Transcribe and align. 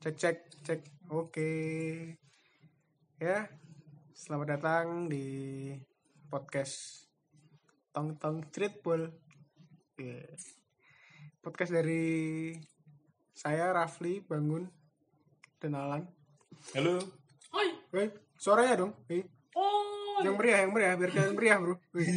Cek 0.00 0.16
cek 0.16 0.38
cek. 0.64 0.80
Oke. 1.12 1.52
Ya. 3.20 3.52
Selamat 4.16 4.56
datang 4.56 5.12
di 5.12 5.28
podcast 6.32 7.04
Tong 7.92 8.16
Tong 8.16 8.40
Streetball. 8.48 9.12
Iya. 10.00 10.24
Podcast 11.44 11.76
dari 11.76 12.56
saya 13.36 13.76
Rafli 13.76 14.24
Bangun 14.24 14.64
dan 15.60 15.76
Alan. 15.76 16.08
Halo. 16.72 16.96
Hai. 17.52 17.68
Woi, 17.92 18.08
suaranya 18.40 18.80
dong. 18.80 18.96
Woi. 19.04 19.20
Oh. 19.52 20.24
Yang 20.24 20.36
meriah, 20.40 20.64
yang 20.64 20.72
meriah, 20.72 20.96
biar 20.96 21.10
kelihatan 21.12 21.36
meriah, 21.36 21.58
Bro. 21.60 21.76
Woi. 21.92 22.08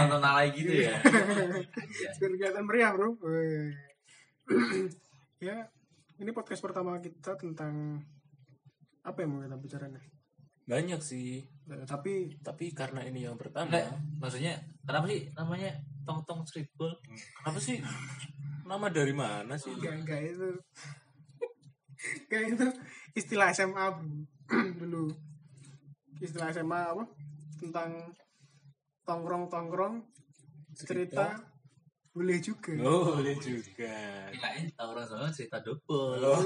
Nonton 0.00 0.24
alay 0.24 0.48
gitu 0.56 0.88
ya. 0.88 0.96
biar 2.24 2.32
kelihatan 2.40 2.64
meriah, 2.64 2.90
Bro. 2.96 3.20
Ya, 5.42 5.66
ini 6.22 6.30
podcast 6.30 6.62
pertama 6.62 7.02
kita 7.02 7.34
tentang 7.34 7.98
apa 9.02 9.18
yang 9.26 9.34
mau 9.34 9.42
kita 9.42 9.58
bicarain? 9.58 9.98
Banyak 10.62 11.02
sih. 11.02 11.42
Eh, 11.66 11.82
tapi 11.82 12.38
Tapi 12.38 12.70
karena 12.70 13.02
ini 13.02 13.26
yang 13.26 13.34
pertama. 13.34 13.66
Enggak, 13.66 13.98
maksudnya 14.22 14.54
kenapa 14.86 15.10
sih 15.10 15.26
namanya 15.34 15.74
tong 16.06 16.22
tong 16.22 16.46
streetball? 16.46 16.94
Kenapa 17.42 17.58
sih? 17.58 17.82
Nama 18.62 18.86
dari 18.94 19.10
mana 19.10 19.58
sih? 19.58 19.74
enggak 19.74 19.94
enggak 20.06 20.20
itu 20.22 20.48
enggak 22.30 22.42
itu 22.54 22.66
istilah 23.18 23.50
SMA 23.50 23.86
dulu 24.80 25.10
istilah 26.22 26.54
SMA 26.54 26.80
apa 26.94 27.04
tentang 27.58 27.90
tongkrong 29.02 29.50
tongkrong 29.50 30.06
cerita 30.78 31.51
boleh 32.12 32.38
juga 32.44 32.76
Oh, 32.84 33.16
boleh 33.16 33.36
juga. 33.40 34.28
Kirain 34.28 34.68
orang 34.76 35.06
sama 35.08 35.32
cerita 35.32 35.58
double. 35.64 36.20
Oh. 36.20 36.40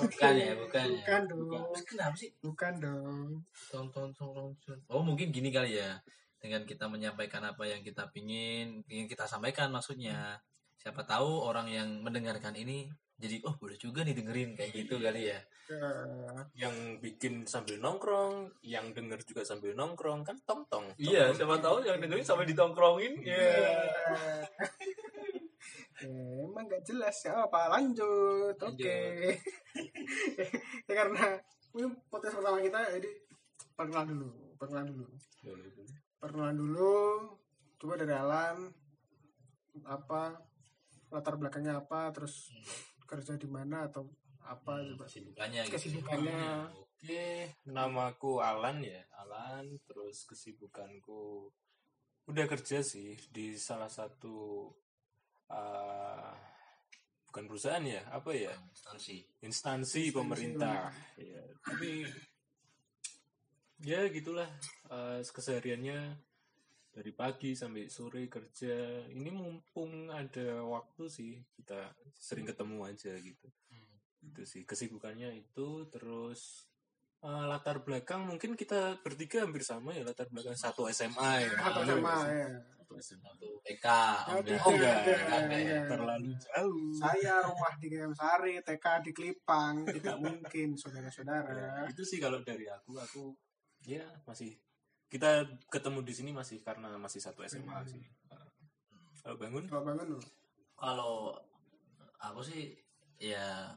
Bukan 0.00 0.34
ya, 0.40 0.52
bukan 0.56 0.86
ya. 0.88 0.96
bukan 1.04 1.20
dong 1.28 1.68
Terus 1.76 1.84
Kenapa 1.84 2.16
sih 2.16 2.30
bukan 2.40 2.72
dong 2.80 3.28
tong 3.68 3.88
tong 3.92 4.10
tong 4.16 4.32
tong 4.32 4.52
tong? 4.64 4.80
Oh 4.88 5.04
mungkin 5.04 5.28
gini 5.28 5.52
kali 5.52 5.76
ya. 5.76 6.00
Dengan 6.40 6.64
kita 6.64 6.88
menyampaikan 6.90 7.44
apa 7.44 7.62
yang 7.68 7.84
kita 7.84 8.08
pingin, 8.10 8.82
ingin 8.88 9.06
kita 9.06 9.28
sampaikan 9.28 9.68
maksudnya. 9.68 10.40
Siapa 10.80 11.06
tahu 11.06 11.44
orang 11.46 11.70
yang 11.70 12.02
mendengarkan 12.02 12.56
ini 12.58 12.90
jadi 13.22 13.38
oh 13.46 13.54
boleh 13.54 13.78
juga 13.78 14.02
nih 14.02 14.18
dengerin 14.18 14.58
kayak 14.58 14.72
gitu 14.74 14.98
kali 14.98 15.30
ya. 15.30 15.38
Eh, 15.70 16.42
Yang 16.58 16.74
bikin 16.98 17.46
sambil 17.46 17.78
nongkrong, 17.78 18.50
yang 18.66 18.90
denger 18.90 19.22
juga 19.22 19.46
sambil 19.46 19.78
nongkrong 19.78 20.26
kan 20.26 20.34
tong 20.42 20.66
tong. 20.66 20.90
Iya, 20.98 21.30
siapa 21.30 21.62
tahu 21.62 21.86
yang 21.86 22.02
dengerin 22.02 22.26
sampai 22.26 22.50
ditongkrongin. 22.50 23.22
Iya. 23.22 23.46
Eh, 26.02 26.44
emang 26.46 26.66
nggak 26.66 26.84
jelas 26.84 27.16
ya. 27.24 27.46
Apa? 27.46 27.70
Lanjut. 27.72 28.56
Oke. 28.58 28.96
Lanjut. 28.98 29.38
ya 30.88 30.94
karena 30.94 31.24
ini 31.72 31.88
podcast 32.12 32.36
pertama 32.36 32.58
kita 32.60 32.78
jadi 33.00 33.10
perkenalan 33.72 34.08
dulu 34.12 34.42
perkenalan 34.62 34.94
dulu. 34.94 35.06
Perkenalan 36.22 36.54
dulu 36.54 36.94
coba 37.82 37.94
dari 37.98 38.14
Alan 38.14 38.70
apa 39.82 40.38
latar 41.10 41.34
belakangnya 41.34 41.82
apa 41.82 42.14
terus 42.14 42.54
kerja 43.10 43.34
di 43.34 43.50
mana 43.50 43.90
atau 43.90 44.06
apa 44.46 44.86
coba. 44.94 45.10
Kesibukannya 45.10 45.66
gitu. 45.66 45.74
kesibukannya. 45.74 46.70
Oke, 46.78 47.50
namaku 47.66 48.38
Alan 48.38 48.78
ya, 48.86 49.02
Alan. 49.18 49.66
Terus 49.82 50.22
kesibukanku 50.30 51.50
udah 52.30 52.46
kerja 52.46 52.86
sih 52.86 53.18
di 53.34 53.58
salah 53.58 53.90
satu 53.90 54.70
eh, 55.50 56.32
bukan 57.32 57.48
perusahaan 57.48 57.80
ya, 57.80 58.04
apa 58.12 58.30
ya? 58.36 58.52
Instansi. 58.52 59.24
instansi 59.40 60.12
pemerintah. 60.12 60.92
ya, 61.16 61.42
tapi 61.64 62.04
ya 63.82 64.04
gitulah 64.12 64.46
eh, 64.92 65.24
kesehariannya 65.24 65.98
dari 66.92 67.12
pagi 67.16 67.56
sampai 67.56 67.88
sore 67.88 68.28
kerja. 68.28 69.08
Ini 69.08 69.32
mumpung 69.32 70.12
ada 70.12 70.60
waktu 70.60 71.08
sih 71.08 71.32
kita 71.56 71.88
sering 72.12 72.44
ketemu 72.44 72.84
aja 72.84 73.16
gitu. 73.16 73.48
Itu 74.22 74.44
sih 74.44 74.68
kesibukannya 74.68 75.32
itu 75.32 75.88
terus 75.88 76.68
eh, 77.24 77.44
latar 77.48 77.80
belakang 77.80 78.28
mungkin 78.28 78.54
kita 78.54 79.00
bertiga 79.00 79.48
hampir 79.48 79.64
sama 79.64 79.96
ya 79.96 80.04
latar 80.04 80.28
belakang 80.28 80.54
satu 80.54 80.84
SMA 80.92 81.48
ya. 81.48 81.50
Sih? 81.56 81.58
ya 82.28 82.50
SMA. 82.98 83.24
Satu 83.24 83.48
PK. 83.62 83.86
Oh, 84.28 84.40
enggak. 84.40 84.58
oh 84.64 84.72
enggak, 84.74 84.96
enggak. 85.38 85.84
terlalu 85.88 86.30
jauh 86.36 86.86
saya 86.96 87.34
rumah 87.44 87.72
di 87.78 87.86
Gayam 87.88 88.12
Sari 88.12 88.58
TK 88.60 88.86
di 89.04 89.10
Kelipang 89.12 89.84
tidak 89.88 90.16
mungkin 90.18 90.68
saudara-saudara 90.74 91.52
Ya, 91.52 91.88
itu 91.88 92.02
sih 92.02 92.18
kalau 92.18 92.42
dari 92.42 92.66
aku 92.66 92.98
aku 92.98 93.32
ya 93.86 94.02
masih 94.24 94.52
kita 95.08 95.44
ketemu 95.68 96.00
di 96.02 96.14
sini 96.16 96.30
masih 96.32 96.64
karena 96.64 96.96
masih 96.96 97.20
satu 97.20 97.44
SMA 97.44 97.68
Hmm. 97.68 97.88
sih 97.88 98.02
kalau 99.22 99.36
bangun 99.38 99.64
coba 99.68 99.94
bangun 99.94 100.16
dulu 100.16 100.24
Kalau 100.74 101.36
aku 102.18 102.40
sih 102.42 102.74
ya 103.16 103.70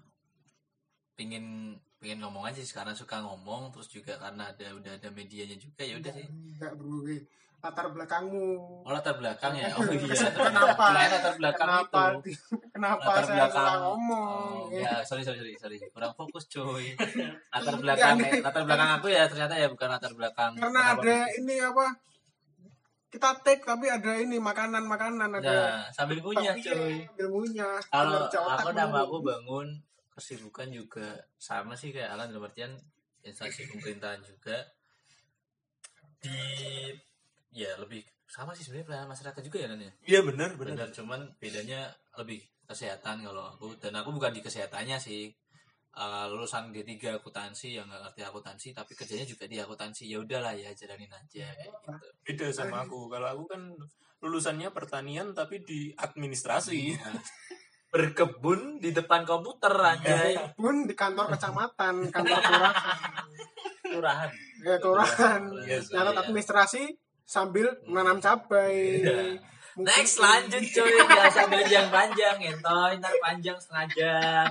pingin 1.13 1.77
pingin 2.05 2.21
ngomong 2.21 2.45
aja 2.45 2.61
sih 2.61 2.69
karena 2.71 2.93
suka 2.93 3.17
ngomong 3.17 3.73
terus 3.73 3.89
juga 3.89 4.13
karena 4.15 4.45
ada 4.45 4.67
udah 4.71 4.93
ada 4.93 5.09
medianya 5.09 5.57
juga 5.57 5.81
ya 5.81 5.97
udah 5.97 6.13
sih. 6.13 6.21
enggak 6.23 6.71
bro 6.71 7.01
eh. 7.03 7.25
latar 7.57 7.89
belakangmu 7.89 8.45
Oh 8.79 8.93
latar 8.93 9.17
belakang 9.17 9.57
ya. 9.57 9.73
Oh 9.73 9.81
iya. 9.83 10.05
Kenapa? 10.29 10.85
Kirain 10.85 11.09
latar 11.09 11.33
belakang 11.33 11.65
kenapa 11.65 12.01
itu. 12.13 12.29
kenapa 12.69 13.01
Latar 13.03 13.23
saya 13.23 13.33
belakang. 13.35 13.57
salah 13.57 13.75
ngomong 13.81 14.53
Oh, 14.61 14.69
ya, 14.71 15.01
sorry 15.01 15.25
sorry 15.25 15.41
sorry 15.41 15.57
sorry. 15.57 15.77
Kurang 15.89 16.13
fokus 16.13 16.45
coy. 16.45 16.93
Latar 17.57 17.75
belakang 17.75 18.15
Enggak, 18.15 18.45
latar 18.45 18.61
belakang 18.63 18.89
aku 18.93 19.07
ya 19.09 19.25
ternyata 19.25 19.53
ya 19.55 19.65
bukan 19.65 19.89
latar 19.89 20.13
belakang. 20.13 20.51
karena 20.53 20.69
kenapa 20.69 21.01
ada 21.01 21.17
gitu. 21.25 21.37
ini 21.41 21.55
apa 21.59 21.85
kita 23.07 23.29
take 23.41 23.63
tapi 23.63 23.85
ada 23.87 24.11
ini 24.13 24.37
makanan 24.37 24.83
makanan 24.85 25.29
ada 25.33 25.49
Nah, 25.49 25.83
sambil 25.89 26.19
punya 26.19 26.51
Tapi 26.51 26.61
coy. 26.61 26.95
ilmunya 27.17 27.69
kalau 27.87 28.21
kinerja 28.21 28.39
otak 28.43 28.61
aku 28.61 28.69
nama 28.71 28.97
aku 29.01 29.17
bangun 29.19 29.67
kesibukan 30.15 30.71
juga 30.71 31.19
sama 31.35 31.75
sih 31.75 31.91
kayak 31.91 32.15
Alan 32.15 32.31
dalam 32.31 32.47
artian 32.47 32.71
instansi 33.21 33.67
pemerintahan 33.67 34.23
juga. 34.23 34.63
Di 36.23 36.39
ya 37.51 37.75
lebih 37.77 38.01
sama 38.25 38.55
sih 38.55 38.63
sebenarnya 38.65 38.87
pelayanan 38.87 39.11
masyarakat 39.11 39.41
juga 39.43 39.57
ya 39.59 39.67
Nan 39.69 39.81
ya? 39.83 39.91
Iya 40.07 40.19
benar 40.23 40.49
benar. 40.55 40.73
Benar 40.75 40.89
cuman 40.95 41.21
bedanya 41.37 41.91
lebih 42.15 42.41
kesehatan 42.65 43.21
kalau 43.21 43.51
aku. 43.51 43.75
Dan 43.77 43.93
aku 43.99 44.15
bukan 44.15 44.31
di 44.31 44.41
kesehatannya 44.41 44.97
sih. 44.97 45.29
Eh, 45.95 46.25
lulusan 46.27 46.75
D3 46.75 47.23
akuntansi 47.23 47.79
yang 47.79 47.87
nggak 47.87 48.11
ngerti 48.11 48.21
akuntansi 48.27 48.67
tapi 48.75 48.91
kerjanya 48.99 49.23
juga 49.23 49.47
di 49.47 49.59
akuntansi. 49.63 50.03
Ya 50.11 50.19
udahlah 50.19 50.51
ya 50.51 50.71
jalanin 50.75 51.11
aja 51.11 51.47
kayak 51.55 51.71
gitu. 51.71 51.91
Beda 52.23 52.47
sama 52.51 52.83
aku. 52.83 53.07
Kalau 53.07 53.27
aku 53.31 53.43
kan 53.47 53.61
lulusannya 54.19 54.71
pertanian 54.75 55.31
tapi 55.31 55.63
di 55.63 55.95
administrasi. 55.95 56.99
Nah, 56.99 57.15
berkebun 57.95 58.59
di 58.77 58.91
depan 58.91 59.23
komputer 59.23 59.71
aja 59.71 60.19
pun 60.51 60.83
di 60.83 60.91
kantor 60.91 61.31
kecamatan 61.31 62.11
kantor 62.11 62.39
kelurahan 62.43 62.75
kelurahan 63.81 64.29
ya 64.59 64.75
kelurahan 64.77 65.41
nyatat 65.63 66.11
iya. 66.11 66.21
administrasi 66.21 66.83
sambil 67.23 67.71
menanam 67.87 68.19
cabai 68.19 68.99
Iya. 68.99 69.15
Mungkin- 69.15 69.53
Next 69.75 70.23
lanjut 70.23 70.63
cuy 70.63 70.87
biasa 71.03 71.51
panjang 71.51 71.91
panjang 71.91 72.39
entoy 72.39 72.95
ntar 72.95 73.11
panjang 73.19 73.59
setengah 73.59 73.87
jam. 73.99 74.47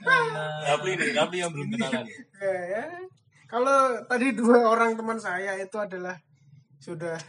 Eh, 0.00 0.60
tapi 0.64 0.96
nih 0.96 1.12
tapi 1.12 1.44
yang 1.44 1.52
belum 1.52 1.68
kenalan 1.68 2.08
Ya, 2.40 2.56
ya. 2.72 2.84
Kalau 3.44 4.00
tadi 4.08 4.32
dua 4.32 4.64
orang 4.64 4.96
teman 4.96 5.20
saya 5.20 5.60
itu 5.60 5.76
adalah 5.76 6.16
sudah 6.80 7.20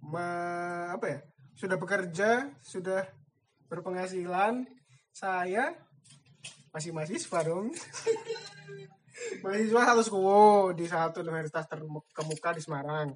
me- 0.00 0.94
apa 0.94 1.06
ya? 1.08 1.18
Sudah 1.58 1.74
bekerja, 1.74 2.46
sudah 2.62 3.02
berpenghasilan. 3.70 4.66
Saya 5.14 5.72
masih 6.74 6.90
mahasiswa 6.90 7.38
dong. 7.46 7.70
mahasiswa 9.44 9.82
satu 9.86 10.02
school 10.02 10.74
di 10.74 10.84
satu 10.90 11.22
universitas 11.22 11.70
terkemuka 11.70 12.50
di 12.58 12.62
Semarang. 12.62 13.14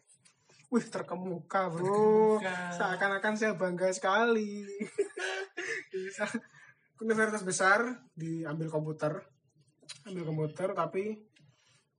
Wih 0.72 0.86
terkemuka 0.90 1.70
bro, 1.70 2.42
seakan-akan 2.74 3.34
saya 3.38 3.54
bangga 3.54 3.94
sekali. 3.94 4.66
Bisa 5.92 6.26
universitas 6.98 7.46
besar 7.46 7.84
diambil 8.14 8.70
komputer, 8.70 9.22
ambil 10.08 10.24
komputer 10.26 10.74
tapi 10.74 11.14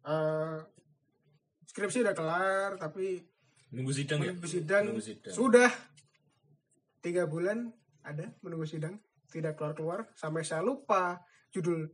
eh, 0.03 0.57
skripsi 1.71 2.03
udah 2.03 2.15
kelar 2.15 2.69
tapi 2.79 3.19
nunggu 3.75 3.91
sidang 3.91 4.23
ya 4.23 4.31
menunggu 4.31 4.47
sidang 4.47 4.83
Menunggu 4.87 5.03
sidang. 5.03 5.33
sudah 5.35 5.71
tiga 7.03 7.27
bulan 7.27 7.67
ada 8.05 8.29
menunggu 8.45 8.69
sidang 8.69 9.01
tidak 9.33 9.57
keluar 9.57 9.73
keluar 9.73 9.99
sampai 10.13 10.45
saya 10.45 10.61
lupa 10.61 11.25
judul 11.49 11.89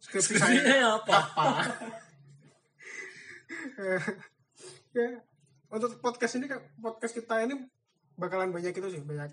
skripsi 0.00 0.40
saya. 0.40 0.60
apa? 0.96 1.18
apa? 1.36 1.64
Ya 4.90 5.22
untuk 5.70 6.02
podcast 6.02 6.34
ini 6.34 6.50
podcast 6.82 7.14
kita 7.14 7.46
ini 7.46 7.54
bakalan 8.18 8.50
banyak 8.50 8.74
itu 8.74 8.90
sih 8.90 9.02
banyak 9.06 9.30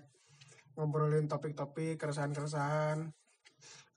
ngobrolin 0.78 1.26
topik-topik 1.26 1.98
keresahan-keresahan 1.98 3.10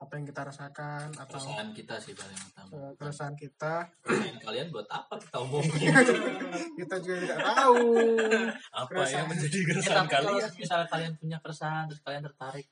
apa 0.01 0.18
yang 0.18 0.25
kita 0.25 0.42
rasakan 0.44 1.13
atau 1.13 1.38
Keresahan 1.38 1.69
kita 1.71 1.95
sih 1.95 2.13
paling 2.13 2.39
utama. 2.44 2.71
eh, 2.74 2.92
keresahan 2.95 3.36
kita. 3.36 3.74
Keresahan 4.01 4.38
kalian 4.39 4.68
buat 4.68 4.88
apa 4.89 5.13
kita 5.15 5.38
omongin? 5.39 5.94
kita 6.80 6.95
juga 6.98 7.15
tidak 7.21 7.39
tahu. 7.39 7.86
Apa 8.74 8.89
Keresahan. 8.89 9.13
yang 9.15 9.27
menjadi 9.30 9.53
Ya, 9.56 9.65
keresahan 9.68 10.07
kalau 10.07 10.30
kalian? 10.33 10.51
Misalnya 10.57 10.88
kalian 10.88 11.13
punya 11.15 11.38
keresahan 11.38 11.83
terus 11.86 12.01
kalian 12.01 12.24
tertarik 12.24 12.68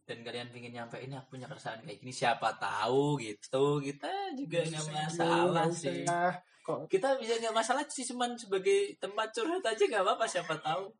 dan 0.00 0.18
kalian 0.22 0.48
ingin 0.50 0.72
nyampein 0.72 1.12
aku 1.12 1.28
punya 1.30 1.44
keresahan 1.44 1.82
kayak 1.82 1.98
gini 1.98 2.12
siapa 2.12 2.48
tahu 2.56 3.18
gitu. 3.18 3.64
Kita 3.78 4.08
juga 4.32 4.58
nggak 4.64 4.86
masalah 4.88 5.66
Nggak 5.66 5.74
sih. 5.74 6.06
kok 6.60 6.84
kita 6.86 7.16
bisa 7.16 7.34
nggak 7.38 7.56
masalah 7.56 7.82
sih 7.84 8.04
cuman 8.04 8.32
sebagai 8.34 8.92
tempat 8.96 9.32
curhat 9.32 9.64
aja 9.66 9.82
nggak 9.82 10.04
apa-apa 10.04 10.24
siapa 10.24 10.52
tahu 10.58 10.92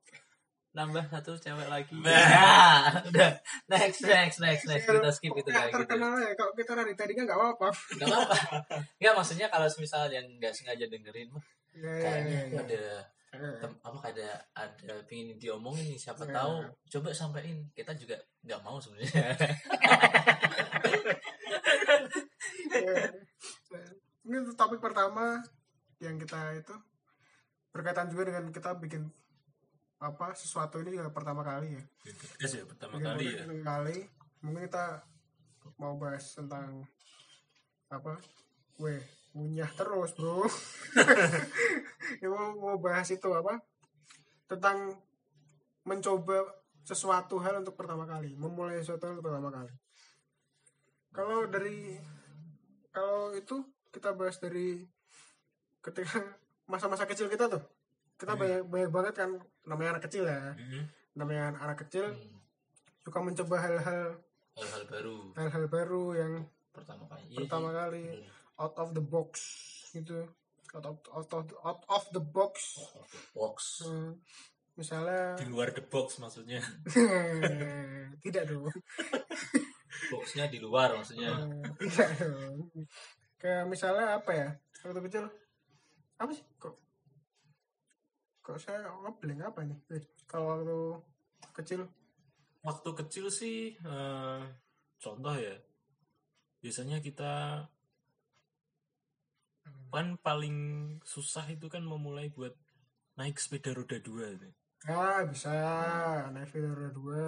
nambah 0.78 1.04
satu 1.10 1.34
cewek 1.34 1.66
lagi. 1.66 1.90
Nah, 1.98 3.02
udah. 3.10 3.30
Next 3.66 4.06
next 4.06 4.38
next 4.38 4.64
next. 4.70 4.86
Kita 4.86 5.10
skip 5.10 5.34
itu 5.34 5.50
kayak 5.50 5.74
gitu. 5.74 5.82
terkenal 5.82 6.14
ya 6.22 6.30
kalau 6.38 6.54
kita 6.54 6.72
dari 6.78 6.94
tadinya 6.94 7.26
nggak 7.26 7.38
apa-apa. 7.38 7.68
Nggak 7.98 8.14
apa 8.14 8.36
nggak 9.02 9.14
maksudnya 9.18 9.46
kalau 9.50 9.66
misalnya 9.82 10.22
yang 10.22 10.26
nggak 10.38 10.54
sengaja 10.54 10.86
dengerin 10.86 11.28
wah, 11.34 11.42
ya, 11.74 11.90
ya, 11.90 11.98
kayaknya 11.98 12.38
ya, 12.38 12.46
ya. 12.46 12.62
ada 12.62 12.82
tem- 13.58 13.80
apa 13.82 13.98
ada 14.08 14.28
ada 14.54 14.94
pingin 15.10 15.34
diomongin 15.36 15.84
nih 15.90 15.98
siapa 15.98 16.22
Ya. 16.30 16.38
tahu. 16.38 16.54
Coba 16.94 17.08
sampein 17.10 17.58
kita 17.74 17.90
juga 17.98 18.14
nggak 18.46 18.60
mau 18.62 18.78
sebenarnya. 18.78 19.34
Ya. 22.78 23.10
ini 24.28 24.36
topik 24.54 24.78
pertama 24.78 25.40
yang 25.98 26.14
kita 26.20 26.54
itu 26.54 26.74
berkaitan 27.74 28.06
juga 28.12 28.30
dengan 28.30 28.44
kita 28.54 28.76
bikin 28.78 29.08
apa 29.98 30.30
sesuatu 30.30 30.78
ini 30.78 30.94
juga 30.94 31.10
pertama 31.10 31.42
kali 31.42 31.74
ya. 31.74 31.82
Podcast 32.06 32.54
ya 32.54 32.64
pertama 32.66 32.92
Bikin 32.98 33.06
kali 33.06 33.24
ya. 33.26 33.30
pertama 33.42 33.62
kali. 33.66 33.96
Mungkin 34.46 34.62
kita 34.70 34.86
mau 35.78 35.94
bahas 35.98 36.24
tentang 36.38 36.86
apa? 37.90 38.14
Weh 38.78 39.02
ngunyah 39.34 39.70
terus 39.74 40.14
bro. 40.14 40.46
Ya, 42.24 42.32
mau, 42.32 42.56
mau 42.56 42.76
bahas 42.80 43.10
itu 43.12 43.28
apa? 43.36 43.60
Tentang 44.48 44.96
mencoba 45.84 46.40
sesuatu 46.80 47.36
hal 47.36 47.60
untuk 47.60 47.76
pertama 47.76 48.08
kali 48.08 48.32
memulai 48.32 48.80
sesuatu 48.80 49.04
hal 49.04 49.12
untuk 49.18 49.28
pertama 49.28 49.52
kali. 49.52 49.74
Kalau 51.12 51.44
dari 51.50 52.00
kalau 52.94 53.34
itu 53.36 53.60
kita 53.92 54.16
bahas 54.16 54.40
dari 54.40 54.88
ketika 55.84 56.22
masa-masa 56.64 57.04
kecil 57.04 57.28
kita 57.28 57.48
tuh 57.48 57.60
kita 58.18 58.32
Hmm. 58.32 58.40
banyak 58.40 58.62
banyak 58.66 58.90
banget 58.90 59.14
kan 59.16 59.30
namanya 59.64 59.90
anak 59.94 60.04
kecil 60.04 60.24
ya. 60.24 60.52
Mhm. 60.52 60.82
namanya 61.14 61.42
anak 61.56 61.78
kecil 61.80 62.06
Hmm, 62.08 62.38
suka 63.00 63.18
mencoba 63.18 63.56
hal-hal 63.58 64.02
hal-hal 64.54 64.82
baru. 64.86 65.18
Hal-hal 65.34 65.64
baru 65.66 66.04
yang 66.14 66.32
pertama 66.70 67.06
kali. 67.06 67.24
Iya 67.26 67.38
pertama 67.38 67.68
sih. 67.68 67.76
kali 67.76 68.02
Bener. 68.04 68.30
out 68.56 68.74
of 68.76 68.88
the 68.92 69.02
box 69.02 69.30
gitu. 69.90 70.18
Out 70.70 70.84
of 70.84 70.96
out 71.08 71.30
of 71.32 71.44
out 71.58 71.82
of 71.88 72.04
the 72.10 72.20
box. 72.20 72.78
Box. 73.32 73.82
Hmm, 73.82 74.14
misalnya 74.74 75.34
di 75.34 75.46
luar 75.46 75.70
the 75.70 75.80
box 75.80 76.18
maksudnya. 76.18 76.62
Tidak 78.20 78.42
dong. 78.46 78.66
Boxnya 80.08 80.46
di 80.46 80.58
luar 80.58 80.94
maksudnya. 80.94 81.34
Hmm, 81.34 81.60
tidak 81.76 82.08
dong. 82.16 82.70
Kayak 83.36 83.66
misalnya 83.66 84.14
apa 84.14 84.30
ya? 84.30 84.48
Waktu 84.80 85.00
kecil 85.04 85.24
apa 86.16 86.30
sih? 86.30 86.44
Kok 86.56 86.74
kok 88.48 88.56
saya 88.56 88.88
ngeblank 89.04 89.44
apa 89.44 89.60
nih 89.68 89.78
Eh, 89.92 90.04
kalau 90.24 90.56
waktu 90.56 90.78
kecil. 91.52 91.84
Waktu 92.64 92.90
kecil 93.04 93.26
sih 93.28 93.76
eh, 93.76 94.40
contoh 94.96 95.36
ya. 95.36 95.60
Biasanya 96.64 97.04
kita 97.04 97.64
kan 99.92 100.16
paling 100.20 100.56
susah 101.04 101.44
itu 101.48 101.68
kan 101.68 101.84
memulai 101.84 102.32
buat 102.32 102.56
naik 103.20 103.36
sepeda 103.36 103.76
roda 103.76 104.00
dua 104.00 104.32
itu. 104.32 104.48
ah 104.88 105.28
bisa. 105.28 105.52
Naik 106.32 106.48
sepeda 106.48 106.68
roda 106.72 106.90
dua. 106.96 107.24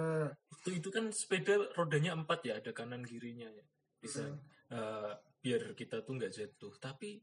Itu 0.57 0.69
itu 0.73 0.89
kan 0.89 1.13
sepeda 1.13 1.53
rodanya 1.77 2.17
empat 2.17 2.39
ya 2.49 2.57
ada 2.57 2.73
kanan 2.73 3.05
kirinya 3.05 3.45
ya. 3.45 3.65
Bisa 4.01 4.25
eh, 4.73 5.11
biar 5.41 5.77
kita 5.77 6.01
tuh 6.01 6.17
nggak 6.17 6.33
jatuh. 6.33 6.73
Tapi 6.81 7.21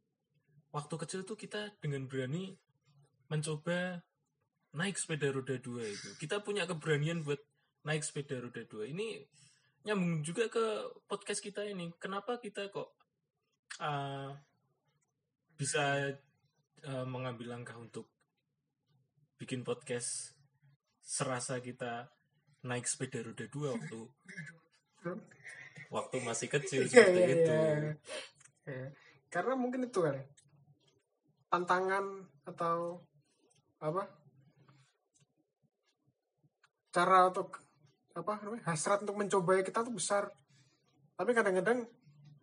waktu 0.70 0.94
kecil 1.02 1.20
tuh 1.26 1.34
kita 1.34 1.74
dengan 1.82 2.06
berani 2.06 2.54
mencoba 3.28 4.00
naik 4.76 4.96
sepeda 5.00 5.32
roda 5.32 5.56
dua 5.60 5.84
itu 5.84 6.08
kita 6.20 6.40
punya 6.44 6.68
keberanian 6.68 7.24
buat 7.24 7.40
naik 7.84 8.04
sepeda 8.04 8.40
roda 8.40 8.64
dua 8.68 8.88
ini 8.88 9.24
nyambung 9.84 10.20
juga 10.20 10.48
ke 10.52 10.64
podcast 11.08 11.40
kita 11.40 11.64
ini 11.64 11.88
kenapa 11.96 12.36
kita 12.40 12.68
kok 12.68 12.92
eh, 13.80 14.30
bisa 15.56 16.12
eh, 16.84 17.06
mengambil 17.08 17.56
langkah 17.56 17.76
untuk 17.80 18.08
bikin 19.38 19.62
podcast 19.64 20.34
serasa 21.00 21.62
kita 21.62 22.10
naik 22.66 22.84
sepeda 22.84 23.22
roda 23.24 23.46
dua 23.48 23.72
waktu 23.78 24.00
waktu 25.88 26.16
masih 26.20 26.48
kecil 26.52 26.84
Iya, 26.84 26.92
seperti 26.92 27.20
iya, 27.20 27.28
itu. 27.32 27.52
iya. 27.52 27.92
Iya. 28.68 28.88
Karena 29.32 29.54
mungkin 29.56 29.88
itu 29.88 29.98
kali. 30.04 30.20
Tantangan 31.48 32.04
atau 32.44 33.00
apa? 33.78 34.02
Cara 36.90 37.28
untuk 37.28 37.60
apa 38.12 38.32
namanya? 38.42 38.64
Hasrat 38.66 39.04
untuk 39.04 39.16
mencoba 39.16 39.60
kita 39.60 39.84
tuh 39.84 39.94
besar. 39.94 40.26
Tapi 41.14 41.30
kadang-kadang 41.30 41.86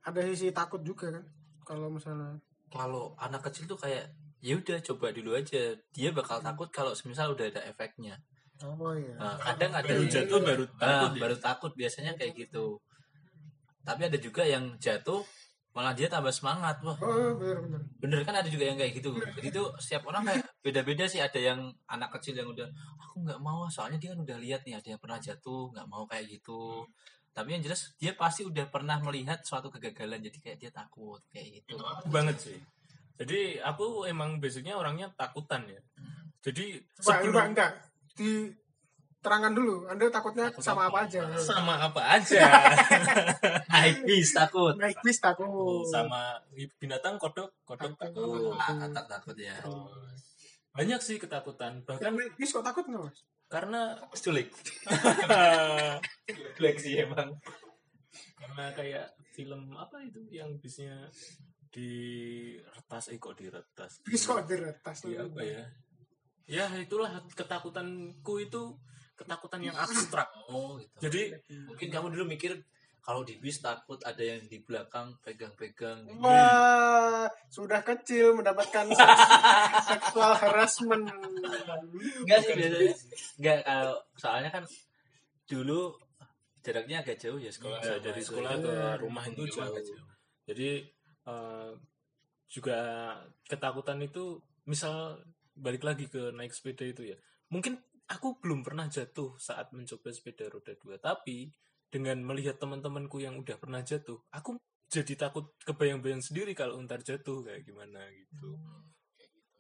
ada 0.02 0.20
sisi 0.24 0.52
takut 0.52 0.80
juga 0.80 1.12
kan. 1.12 1.26
Kalau 1.66 1.90
misalnya 1.90 2.38
kalau 2.70 3.16
anak 3.18 3.42
kecil 3.46 3.66
tuh 3.66 3.80
kayak 3.80 4.12
ya 4.42 4.54
udah 4.56 4.78
coba 4.84 5.10
dulu 5.10 5.34
aja 5.34 5.74
dia 5.90 6.10
bakal 6.12 6.38
takut 6.38 6.70
kalau 6.70 6.94
misal 7.02 7.34
udah 7.34 7.50
ada 7.50 7.62
efeknya 7.66 8.14
oh 8.62 8.94
iya. 8.94 9.16
Nah, 9.18 9.38
kadang 9.42 9.72
ada 9.74 9.90
Baru 9.90 10.06
yang- 10.06 10.12
jatuh 10.12 10.40
baru 10.44 10.64
Ah, 10.64 10.78
takut 10.78 11.10
ya. 11.10 11.22
baru 11.26 11.36
takut 11.40 11.72
biasanya 11.74 12.14
kayak 12.14 12.34
gitu 12.38 12.78
tapi 13.82 14.06
ada 14.06 14.18
juga 14.22 14.46
yang 14.46 14.78
jatuh 14.78 15.26
malah 15.76 15.92
dia 15.92 16.08
tambah 16.08 16.32
semangat 16.32 16.80
wah. 16.80 16.96
Oh, 17.04 17.36
benar 17.36 17.60
benar. 17.60 17.82
bener. 18.00 18.20
Kan 18.24 18.36
ada 18.40 18.48
juga 18.48 18.72
yang 18.72 18.80
kayak 18.80 18.96
gitu. 18.96 19.12
Jadi 19.20 19.48
tuh 19.52 19.76
setiap 19.76 20.08
orang 20.08 20.24
kayak 20.24 20.48
beda-beda 20.64 21.04
sih. 21.04 21.20
Ada 21.20 21.36
yang 21.36 21.60
anak 21.92 22.16
kecil 22.16 22.40
yang 22.40 22.48
udah 22.48 22.64
aku 22.96 23.28
nggak 23.28 23.40
mau 23.44 23.68
soalnya 23.68 24.00
dia 24.00 24.16
kan 24.16 24.24
udah 24.24 24.38
lihat 24.40 24.64
nih 24.64 24.80
ada 24.80 24.88
yang 24.96 25.02
pernah 25.04 25.20
jatuh 25.20 25.76
nggak 25.76 25.88
mau 25.92 26.08
kayak 26.08 26.32
gitu. 26.32 26.88
Tapi 27.36 27.60
yang 27.60 27.62
jelas 27.68 27.92
dia 28.00 28.16
pasti 28.16 28.48
udah 28.48 28.72
pernah 28.72 29.04
melihat 29.04 29.44
suatu 29.44 29.68
kegagalan. 29.68 30.24
Jadi 30.24 30.38
kayak 30.40 30.58
dia 30.64 30.72
takut 30.72 31.20
kayak 31.36 31.60
gitu. 31.60 31.76
Banget 32.08 32.40
sih. 32.40 32.58
Jadi 33.20 33.60
aku 33.60 34.08
emang 34.08 34.40
basicnya 34.40 34.80
orangnya 34.80 35.12
takutan 35.12 35.68
ya. 35.68 35.84
Jadi 36.40 36.80
Coba, 37.04 37.20
sebelum 37.20 37.36
coba 37.36 37.44
enggak 37.52 37.72
diterangkan 39.26 39.54
dulu. 39.58 39.90
Anda 39.90 40.06
takutnya 40.14 40.54
Takut 40.54 40.62
sama 40.62 40.86
apa? 40.86 41.02
apa 41.02 41.10
aja? 41.10 41.22
sama 41.42 41.74
apa 41.82 42.02
aja. 42.14 42.46
naik 43.74 44.06
bis 44.06 44.30
takut 44.38 44.78
Naik 44.78 45.02
bis 45.02 45.18
takut. 45.18 45.50
Oh, 45.50 45.82
sama 45.90 46.38
binatang 46.78 47.18
kodok, 47.18 47.50
kodok 47.66 47.98
takut. 47.98 48.54
ah, 48.54 48.78
katak 48.86 49.10
takut 49.10 49.34
ya 49.42 49.58
Banyak 50.78 51.02
sih 51.02 51.18
ketakutan. 51.18 51.82
Kan 51.82 51.98
Bahkan 51.98 52.14
naik 52.14 52.38
bis 52.38 52.54
kok 52.54 52.62
takut 52.62 52.86
nggak 52.86 53.02
mas? 53.10 53.26
karena 53.46 53.94
culik 54.10 54.50
culik 56.58 56.78
sih 56.82 56.98
emang 57.06 57.38
karena 58.36 58.66
kayak 58.74 59.08
film 59.38 59.70
apa 59.78 60.02
itu 60.02 60.26
yang 60.34 60.58
bisnya 60.58 61.08
di 61.70 61.92
retas 62.58 63.12
eh 63.12 63.20
kok 63.20 63.36
di 63.36 63.52
retas 63.52 64.00
Bis 64.02 64.24
kok 64.24 64.48
diretas 64.48 65.04
di 65.06 65.14
apa 65.20 65.42
ya 65.44 65.64
ya 66.46 66.66
itulah 66.80 67.22
ketakutanku 67.36 68.34
itu 68.42 68.80
ketakutan 69.16 69.62
yang 69.62 69.76
abstrak 69.76 70.28
oh 70.46 70.76
gitu 70.76 70.96
jadi 71.02 71.22
mungkin 71.66 71.88
kamu 71.90 72.08
dulu 72.12 72.26
mikir 72.28 72.52
kalau 73.00 73.22
di 73.22 73.38
bis 73.38 73.60
takut 73.60 74.02
ada 74.02 74.20
yang 74.20 74.42
di 74.44 74.60
belakang 74.60 75.14
pegang-pegang 75.22 76.10
Wah, 76.18 77.24
sudah 77.48 77.80
kecil 77.80 78.34
mendapatkan 78.34 78.90
seks- 78.90 79.30
seksual 79.90 80.34
harassment. 80.36 81.06
enggak 82.20 82.40
sih 82.42 82.54
biasanya 82.54 82.94
enggak 83.38 83.58
kalau 83.62 83.96
soalnya 84.16 84.50
kan 84.50 84.64
dulu 85.46 85.94
jaraknya 86.60 87.00
agak 87.00 87.22
jauh 87.22 87.38
ya 87.38 87.48
sekolah 87.48 87.78
Ya, 87.78 88.02
dari 88.02 88.20
sekolah 88.20 88.58
ke 88.58 88.68
Iya. 88.68 88.98
rumah 88.98 89.22
itu 89.24 89.44
jauh. 89.48 89.64
agak 89.64 89.86
jauh. 89.86 90.10
Jadi 90.46 90.70
eh, 91.24 91.72
juga 92.48 92.78
ketakutan 93.46 94.02
itu 94.02 94.38
misal 94.66 95.22
balik 95.54 95.86
lagi 95.86 96.06
ke 96.06 96.34
naik 96.34 96.50
sepeda 96.52 96.82
itu 96.84 97.06
ya. 97.06 97.18
Mungkin 97.48 97.78
aku 98.10 98.40
belum 98.42 98.62
pernah 98.62 98.86
jatuh 98.90 99.38
saat 99.38 99.74
mencoba 99.74 100.10
sepeda 100.14 100.50
roda 100.50 100.74
dua, 100.78 100.98
tapi 101.02 101.50
dengan 101.90 102.20
melihat 102.22 102.58
teman-temanku 102.60 103.22
yang 103.22 103.40
udah 103.40 103.58
pernah 103.58 103.82
jatuh, 103.82 104.20
aku 104.34 104.58
jadi 104.90 105.18
takut 105.18 105.54
kebayang-bayang 105.66 106.22
sendiri 106.22 106.54
kalau 106.54 106.78
ntar 106.86 107.02
jatuh 107.02 107.42
kayak 107.42 107.66
gimana 107.66 108.06
gitu. 108.14 108.58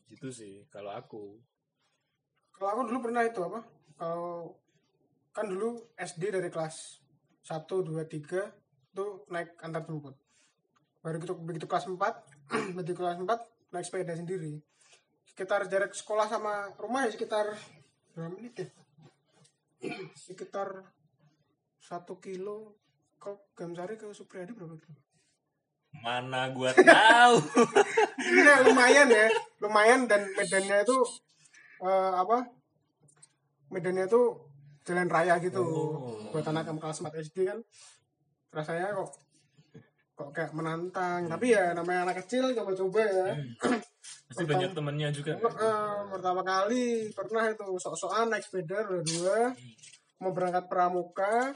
Gitu 0.10 0.28
sih 0.30 0.66
kalau 0.70 0.94
aku. 0.94 1.42
Kalau 2.56 2.70
aku 2.72 2.82
dulu 2.88 3.10
pernah 3.10 3.25
itu 3.25 3.42
apa? 3.42 3.60
Kalau 3.96 4.56
kan 5.36 5.52
dulu 5.52 5.92
SD 6.00 6.32
dari 6.32 6.48
kelas 6.48 7.04
1, 7.44 7.68
2, 7.68 7.92
3 8.08 8.96
itu 8.96 9.06
naik 9.28 9.60
antar 9.60 9.84
jemput 9.84 10.16
baru 11.04 11.20
begitu 11.20 11.36
begitu 11.36 11.66
kelas 11.68 11.86
4 11.92 12.00
begitu 12.80 12.96
kelas 12.96 13.20
4 13.20 13.75
naik 13.75 13.86
sepeda 13.86 14.16
sendiri 14.16 14.64
sekitar 15.28 15.68
jarak 15.68 15.92
sekolah 15.92 16.32
sama 16.32 16.72
rumah 16.80 17.04
ya 17.04 17.12
sekitar 17.12 17.52
berapa 18.15 18.31
menit 18.31 18.63
ya 18.63 18.67
sekitar 20.25 20.88
satu 21.84 22.17
kilo 22.24 22.79
ke 23.19 23.36
Gamsari 23.53 24.00
ke 24.00 24.07
Supriyadi 24.15 24.55
berapa 24.55 24.79
kilo 24.79 25.05
Mana 26.03 26.51
gua 26.51 26.75
tahu. 26.75 27.36
Iya 28.36 28.67
lumayan 28.67 29.07
ya, 29.07 29.31
lumayan 29.63 30.10
dan 30.10 30.27
medannya 30.36 30.84
itu 30.84 30.98
eh, 31.86 32.12
apa? 32.12 32.51
Medannya 33.72 34.10
itu 34.10 34.22
jalan 34.84 35.07
raya 35.07 35.39
gitu. 35.39 35.63
Oh. 35.63 36.19
Buat 36.36 36.51
anak 36.51 36.67
yang 36.67 36.79
kelas 36.81 37.00
4 37.00 37.15
SD 37.15 37.38
kan 37.48 37.60
rasanya 38.51 38.91
kok 38.91 39.12
kok 40.19 40.29
kayak 40.36 40.51
menantang. 40.51 41.31
Tapi 41.31 41.55
ya 41.55 41.72
namanya 41.72 42.12
anak 42.12 42.27
kecil 42.27 42.51
coba-coba 42.51 43.01
ya. 43.07 43.27
Pasti 44.26 44.44
banyak 44.44 44.72
temennya 44.72 45.10
juga. 45.10 45.38
Eh, 45.38 46.00
pertama 46.10 46.42
kali 46.42 46.84
pernah 47.12 47.46
itu 47.46 47.66
sok-sokan 47.76 48.28
naik 48.28 48.42
sepeda 48.42 48.82
dua 49.02 49.54
mau 50.18 50.32
berangkat 50.32 50.66
pramuka 50.66 51.52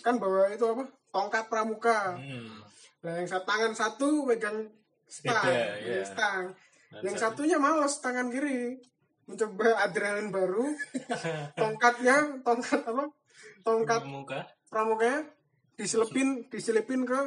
kan 0.00 0.16
bawa 0.16 0.48
itu 0.48 0.64
apa 0.64 0.84
tongkat 1.10 1.44
pramuka 1.46 2.16
Hmm. 2.16 2.64
Nah, 3.00 3.16
yang 3.16 3.24
satu 3.26 3.44
tangan 3.44 3.72
satu 3.72 4.08
megang 4.24 4.68
stang, 5.06 5.32
Sepeda, 5.32 5.40
megang 5.40 5.80
ya. 5.80 6.04
stang. 6.04 6.42
Dan 6.90 7.02
yang 7.02 7.16
satu- 7.16 7.40
satunya 7.40 7.56
males 7.56 7.96
tangan 7.96 8.28
kiri. 8.28 8.76
Mencoba 9.24 9.78
adrenalin 9.80 10.28
baru. 10.28 10.68
Tongkatnya, 11.60 12.42
tongkat 12.42 12.82
apa? 12.82 13.04
Tongkat 13.62 14.02
muka 14.04 14.40
pramukanya 14.68 15.24
diselipin, 15.74 16.44
diselipin 16.48 17.06
ke 17.06 17.20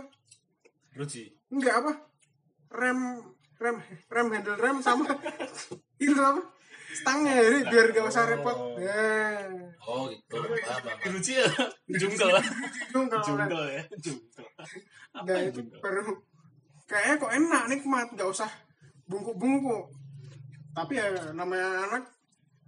Ruci. 0.94 1.34
enggak 1.50 1.82
apa? 1.82 1.92
Rem 2.70 3.00
rem 3.64 3.78
rem 4.12 4.28
handle 4.30 4.60
rem 4.60 4.78
sama 4.84 5.08
itu 5.98 6.20
apa? 6.20 6.42
Stangnya 6.94 7.34
jadi 7.40 7.60
biar 7.72 7.86
gak 7.90 8.06
usah 8.06 8.28
repot. 8.28 8.58
Ya. 8.78 9.48
oh 9.84 10.12
gitu 10.12 10.36
paham 10.38 10.82
paham 10.84 11.10
Ruci 11.10 11.34
ya 11.34 11.48
jungkel 11.90 12.30
lah. 12.30 12.44
Itu 12.44 13.00
Jungkel 13.02 13.64
ya. 13.72 13.84
Jungkel. 13.98 14.46
Apa 15.10 15.24
Nah, 15.24 15.38
yang 15.40 15.50
itu 15.50 15.60
jungkel? 15.64 15.80
baru 15.80 16.02
kayaknya 16.84 17.16
kok 17.18 17.32
enak 17.34 17.64
nikmat 17.66 18.08
nggak 18.12 18.30
usah 18.30 18.50
bungkuk-bungkuk 19.04 19.90
tapi 20.72 20.98
ya 20.98 21.08
namanya 21.32 21.88
anak 21.88 22.04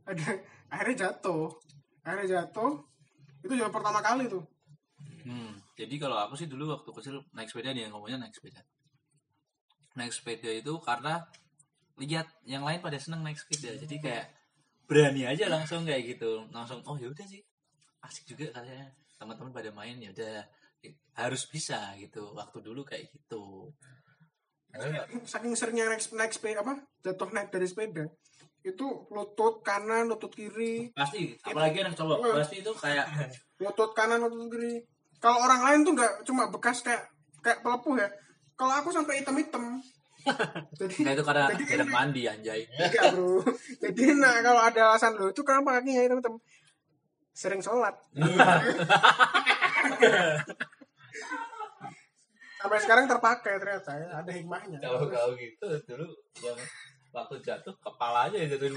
ada 0.06 0.28
akhirnya 0.68 0.96
jatuh 1.06 1.50
akhirnya 2.02 2.40
jatuh 2.40 2.78
itu 3.42 3.54
juga 3.54 3.70
pertama 3.70 4.00
kali 4.00 4.26
tuh 4.26 4.42
Hmm, 5.26 5.58
jadi 5.74 5.98
kalau 5.98 6.22
aku 6.22 6.38
sih 6.38 6.46
dulu 6.46 6.70
waktu 6.70 6.86
kecil 6.86 7.18
naik 7.34 7.50
sepeda 7.50 7.74
nih, 7.74 7.90
ngomongnya 7.90 8.22
naik 8.22 8.30
sepeda. 8.30 8.62
Naik 9.96 10.12
sepeda 10.12 10.52
itu 10.52 10.76
karena 10.84 11.24
lihat 11.96 12.28
yang 12.44 12.68
lain 12.68 12.84
pada 12.84 13.00
seneng 13.00 13.24
naik 13.24 13.40
sepeda, 13.40 13.72
jadi 13.80 13.96
kayak 14.04 14.26
berani 14.86 15.24
aja 15.24 15.48
langsung 15.48 15.88
kayak 15.88 16.20
gitu, 16.20 16.44
langsung 16.52 16.84
oh 16.84 17.00
ya 17.00 17.08
udah 17.08 17.26
sih. 17.26 17.42
Asik 18.04 18.36
juga 18.36 18.52
katanya. 18.54 18.92
Teman-teman 19.16 19.56
pada 19.56 19.72
main 19.72 19.98
ya 19.98 20.12
udah. 20.12 20.46
Harus 21.18 21.48
bisa 21.50 21.96
gitu. 21.98 22.36
Waktu 22.36 22.62
dulu 22.62 22.86
kayak 22.86 23.10
gitu. 23.10 23.72
saking 25.24 25.56
seringnya 25.56 25.88
naik, 25.88 26.04
naik 26.12 26.36
sepeda 26.36 26.60
apa 26.60 26.84
jatuh 27.00 27.32
naik 27.32 27.48
dari 27.48 27.64
sepeda 27.64 28.12
itu 28.66 28.88
lutut 29.14 29.62
kanan 29.62 30.10
lutut 30.10 30.34
kiri. 30.34 30.90
Pasti, 30.92 31.38
apalagi 31.46 31.86
anak 31.86 31.94
cowok. 31.94 32.18
Pasti 32.44 32.66
itu 32.66 32.74
kayak 32.74 33.06
lutut 33.62 33.94
kanan 33.94 34.26
lutut 34.26 34.50
kiri. 34.52 34.82
Kalau 35.22 35.38
orang 35.46 35.62
lain 35.64 35.80
tuh 35.86 35.94
nggak 35.94 36.14
cuma 36.28 36.50
bekas 36.50 36.82
kayak 36.82 37.08
kayak 37.40 37.62
pelepuh 37.62 38.02
ya 38.02 38.10
kalau 38.56 38.74
aku 38.74 38.90
sampai 38.90 39.20
hitam-hitam 39.20 39.80
jadi 40.82 40.96
Nah 41.06 41.12
itu 41.14 41.22
karena 41.22 41.54
Jadi 41.54 41.64
tidak 41.70 41.86
ini- 41.86 41.94
mandi 41.94 42.22
anjay. 42.26 42.66
Enggak 42.66 43.14
bro 43.14 43.46
Jadi 43.86 44.02
nah 44.18 44.42
kalau 44.42 44.62
ada 44.64 44.82
alasan 44.90 45.14
lo 45.14 45.30
itu 45.30 45.46
kenapa 45.46 45.78
kakinya 45.78 46.02
hitam-hitam 46.02 46.36
Sering 47.30 47.62
sholat 47.62 47.94
Sampai 52.58 52.82
sekarang 52.82 53.06
terpakai 53.06 53.62
ternyata 53.62 53.92
ya. 53.94 54.08
Ada 54.18 54.32
hikmahnya 54.34 54.82
Kalau 54.82 55.06
kau 55.06 55.30
gitu 55.38 55.68
dulu 55.86 56.10
yang 56.42 56.58
waktu 57.14 57.36
jatuh 57.40 57.72
kepalanya 57.78 58.42
dulu. 58.50 58.76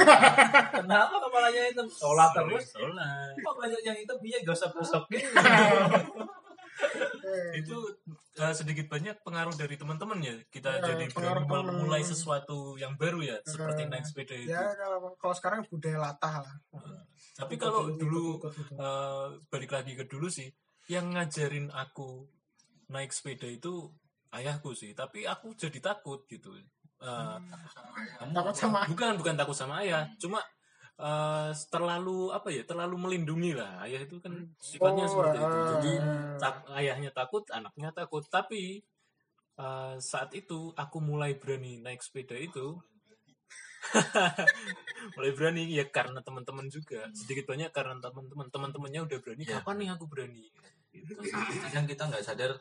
Kenapa 0.71 1.17
kepalanya 1.19 1.63
itu? 1.67 1.83
Sholat 1.89 2.31
terus. 2.31 2.71
Sholat. 2.71 3.33
Kok 3.35 3.55
banyak 3.57 3.81
yang 3.83 3.97
itu 3.97 4.13
dia 4.21 4.39
gosok-gosok 4.45 5.09
gitu. 5.11 5.33
Eh, 6.79 7.61
itu 7.61 7.77
eh, 8.35 8.55
sedikit 8.55 8.87
banyak 8.87 9.21
pengaruh 9.21 9.53
dari 9.53 9.75
teman-teman 9.75 10.19
ya? 10.19 10.35
Kita 10.47 10.79
Ya, 10.79 10.85
jadi 10.89 11.05
pengaruh 11.11 11.45
berani 11.45 11.69
teman. 11.69 11.81
mulai 11.81 12.03
sesuatu 12.03 12.59
yang 12.75 12.95
baru 12.95 13.21
ya 13.21 13.37
seperti 13.43 13.83
Ya. 13.83 13.89
naik 13.89 14.05
sepeda 14.05 14.35
itu? 14.35 14.49
Ya 14.49 14.63
kalau, 14.75 14.99
kalau 15.15 15.35
sekarang 15.35 15.61
budaya 15.65 15.99
latah 16.01 16.35
lah. 16.41 16.55
Tapi 17.35 17.55
kalau 17.55 17.93
dulu 17.93 18.41
eh, 18.73 19.27
balik 19.49 19.71
lagi 19.73 19.93
ke 19.93 20.05
dulu 20.05 20.27
sih 20.29 20.49
yang 20.87 21.11
ngajarin 21.11 21.69
aku 21.69 22.25
naik 22.89 23.11
sepeda 23.11 23.45
itu 23.45 23.93
ayahku 24.31 24.73
sih 24.73 24.93
tapi 24.93 25.23
aku 25.23 25.53
jadi 25.53 25.79
takut 25.85 26.25
gitu. 26.27 26.57
Eh, 26.99 27.37
Kamu 28.19 28.33
Takut 28.33 28.55
sama 28.55 28.83
bukan 28.85 29.15
bukan 29.15 29.35
takut 29.35 29.55
sama 29.55 29.75
ayah 29.81 30.03
cuma 30.17 30.43
eh, 30.99 31.51
terlalu 31.67 32.31
apa 32.31 32.49
ya 32.49 32.63
terlalu 32.63 32.97
melindungi 32.99 33.55
lah. 33.55 33.81
Ayah 33.81 34.03
itu 34.03 34.19
kan 34.19 34.35
sifatnya 34.59 35.07
Oh, 35.07 35.11
seperti 35.11 35.37
itu. 35.37 35.47
eh. 35.49 35.67
jadi 35.73 35.93
tak- 36.37 36.67
ayahnya 36.75 37.11
takut 37.11 37.45
anaknya 37.51 37.91
takut. 37.93 38.27
Tapi 38.27 38.83
eh, 39.57 39.95
saat 40.01 40.31
itu 40.33 40.75
aku 40.75 40.99
mulai 41.01 41.35
berani 41.35 41.79
naik 41.79 41.99
sepeda 42.01 42.35
itu. 42.35 42.79
Mulai 45.17 45.33
berani 45.33 45.63
ya 45.71 45.87
karena 45.89 46.21
teman-teman 46.21 46.67
juga. 46.69 47.09
Sedikit 47.13 47.49
banyak 47.49 47.71
karena 47.71 47.97
teman-teman. 47.99 48.47
Teman-temannya 48.49 49.01
udah 49.03 49.19
berani 49.19 49.43
Ya. 49.43 49.59
kapan 49.59 49.77
nih 49.81 49.89
aku 49.95 50.05
berani? 50.05 50.45
Gitu. 50.89 51.15
kadang 51.63 51.85
kita 51.85 52.03
nggak 52.05 52.25
sadar 52.25 52.53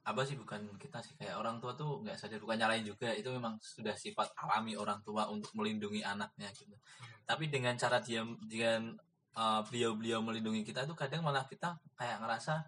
apa 0.00 0.24
sih 0.24 0.32
bukan 0.32 0.64
kita 0.80 1.04
sih 1.04 1.12
kayak 1.20 1.36
orang 1.36 1.60
tua 1.60 1.76
tuh 1.76 2.00
nggak 2.00 2.16
sadar 2.16 2.40
bukan 2.40 2.56
nyalain 2.56 2.80
juga 2.80 3.12
itu 3.12 3.28
memang 3.28 3.60
sudah 3.60 3.92
sifat 3.92 4.32
alami 4.32 4.72
orang 4.72 5.04
tua 5.04 5.28
untuk 5.28 5.52
melindungi 5.52 6.00
anaknya 6.00 6.48
gitu. 6.56 6.72
Tapi 7.28 7.52
dengan 7.52 7.76
cara 7.76 8.00
dia 8.00 8.24
dengan 8.40 8.96
uh, 9.36 9.60
beliau-beliau 9.68 10.24
melindungi 10.24 10.64
kita 10.64 10.88
tuh 10.88 10.96
kadang 10.96 11.20
malah 11.20 11.44
kita 11.44 11.76
kayak 12.00 12.16
ngerasa 12.24 12.64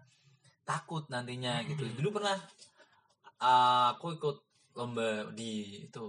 takut 0.61 1.09
nantinya 1.09 1.65
gitu. 1.65 1.89
Dulu 1.97 2.21
pernah 2.21 2.37
uh, 3.41 3.97
aku 3.97 4.13
ikut 4.15 4.37
lomba 4.77 5.33
di 5.33 5.85
itu 5.89 6.05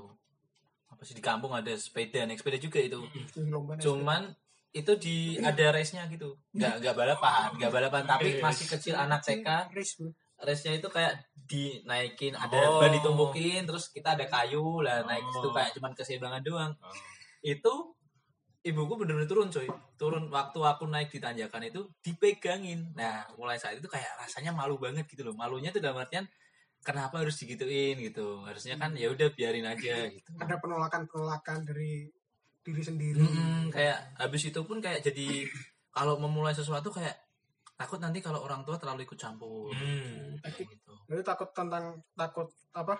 apa 0.92 1.02
sih 1.02 1.16
di 1.16 1.24
kampung 1.24 1.56
ada 1.56 1.72
sepeda 1.74 2.28
naik 2.28 2.44
sepeda 2.44 2.60
juga 2.60 2.84
itu. 2.84 3.00
Naik 3.00 3.80
cuman 3.80 4.28
itu 4.74 4.92
di 4.98 5.16
ada 5.40 5.72
race-nya 5.72 6.04
gitu. 6.12 6.36
Nggak 6.52 6.84
nggak 6.84 6.94
balapan 6.94 7.48
nggak 7.56 7.72
balapan 7.72 8.02
tapi 8.04 8.44
masih 8.44 8.66
kecil 8.68 8.94
anak 8.98 9.24
TK 9.24 9.72
Race. 9.72 9.96
Race-nya 10.44 10.78
itu 10.78 10.88
kayak 10.88 11.12
dinaikin 11.44 12.32
ada 12.32 12.56
Oh. 12.68 12.80
ban 12.80 12.88
ditumpukin 12.88 13.64
terus 13.64 13.88
kita 13.88 14.16
ada 14.16 14.24
kayu 14.24 14.80
lah 14.80 15.04
naik 15.04 15.24
Oh. 15.24 15.40
itu 15.40 15.48
kayak 15.50 15.70
cuman 15.76 15.92
keseimbangan 15.92 16.42
doang. 16.44 16.72
Oh. 16.80 16.94
itu 17.44 17.72
ibuku 18.64 18.96
bener-bener 18.96 19.28
turun 19.28 19.52
coy. 19.52 19.68
Turun 20.00 20.32
waktu 20.32 20.56
aku 20.56 20.88
naik 20.88 21.12
di 21.12 21.20
tanjakan 21.20 21.68
itu 21.68 21.84
dipegangin. 22.00 22.96
Nah 22.96 23.28
mulai 23.36 23.60
saat 23.60 23.76
itu 23.76 23.84
kayak 23.84 24.08
rasanya 24.16 24.56
malu 24.56 24.80
banget 24.80 25.04
gitu 25.04 25.20
loh. 25.20 25.36
Malunya 25.36 25.68
tuh 25.68 25.84
dalam 25.84 26.00
artian 26.00 26.24
kenapa 26.80 27.20
harus 27.20 27.36
digituin 27.36 28.00
gitu? 28.00 28.40
Harusnya 28.40 28.80
kan 28.80 28.96
ya 28.96 29.12
udah 29.12 29.28
biarin 29.36 29.68
aja 29.68 30.08
gitu. 30.08 30.32
Ada 30.40 30.56
penolakan-penolakan 30.56 31.68
dari 31.68 32.08
diri 32.64 32.80
sendiri. 32.80 33.20
Mm-mm, 33.20 33.68
kayak 33.68 34.16
habis 34.16 34.48
itu 34.48 34.60
pun 34.64 34.80
kayak 34.80 35.04
jadi 35.04 35.44
kalau 35.92 36.16
memulai 36.16 36.56
sesuatu 36.56 36.88
kayak 36.88 37.12
takut 37.74 37.98
nanti 37.98 38.22
kalau 38.22 38.46
orang 38.46 38.62
tua 38.62 38.78
terlalu 38.78 39.02
ikut 39.02 39.18
campur 39.18 39.74
Hmm. 39.74 40.38
gitu. 40.46 40.94
Jadi 41.10 41.22
takut 41.26 41.50
tentang 41.50 41.98
Takut 42.14 42.46
apa? 42.70 42.94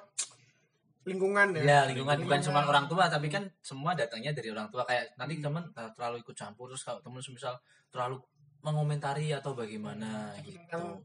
Lingkungan 1.05 1.53
ya? 1.55 1.63
Ya 1.63 1.81
lingkungan 1.87 2.25
bukan 2.25 2.41
cuma 2.41 2.65
orang 2.65 2.89
tua 2.89 3.07
tapi 3.07 3.29
kan 3.29 3.45
semua 3.61 3.93
datangnya 3.95 4.33
dari 4.35 4.51
orang 4.51 4.67
tua. 4.73 4.83
Kayak 4.89 5.15
nanti 5.21 5.39
teman 5.39 5.69
eh, 5.77 5.91
terlalu 5.95 6.25
ikut 6.25 6.35
campur 6.35 6.73
terus 6.73 6.83
kalau 6.83 6.99
teman 7.05 7.21
misal 7.21 7.55
terlalu 7.93 8.19
mengomentari 8.65 9.29
atau 9.37 9.53
bagaimana 9.53 10.33
gitu. 10.41 10.57
Tentang 10.65 11.05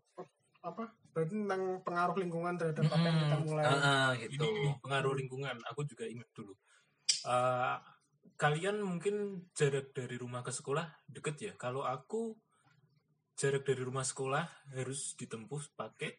apa? 0.63 0.83
Berarti 1.11 1.35
tentang 1.35 1.63
pengaruh 1.83 2.15
lingkungan 2.15 2.53
terhadap 2.55 2.83
apa 2.87 3.05
yang 3.05 3.17
kita 3.19 3.35
Mm-mm. 3.35 3.47
mulai. 3.51 3.63
Heeh, 3.67 4.07
ini, 4.15 4.23
gitu 4.31 4.45
ini 4.47 4.71
pengaruh 4.79 5.13
lingkungan. 5.19 5.55
Aku 5.67 5.81
juga 5.83 6.07
ingat 6.07 6.29
dulu. 6.31 6.53
Eh, 7.27 7.75
kalian 8.39 8.79
mungkin 8.79 9.43
jarak 9.51 9.91
dari 9.91 10.15
rumah 10.15 10.39
ke 10.39 10.55
sekolah 10.55 10.87
deket 11.11 11.35
ya? 11.43 11.53
Kalau 11.59 11.83
aku 11.83 12.39
jarak 13.39 13.63
dari 13.63 13.79
rumah 13.79 14.03
sekolah 14.03 14.43
harus 14.75 15.15
ditempuh 15.15 15.71
pakai 15.79 16.11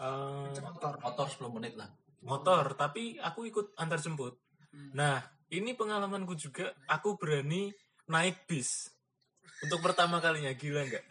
eh, 0.00 0.48
motor 0.64 0.96
motor 0.96 1.26
10 1.28 1.52
menit 1.52 1.76
lah. 1.76 1.92
motor. 2.24 2.72
Tapi 2.72 3.20
aku 3.20 3.44
ikut 3.44 3.76
antar 3.76 4.00
jemput. 4.00 4.40
Nah 4.96 5.20
ini 5.52 5.76
pengalamanku 5.76 6.32
juga. 6.32 6.72
Aku 6.88 7.20
berani 7.20 7.68
naik 8.08 8.48
bis. 8.48 8.88
Untuk 9.62 9.84
pertama 9.84 10.18
kalinya 10.18 10.50
gila 10.56 10.82
nggak? 10.88 11.04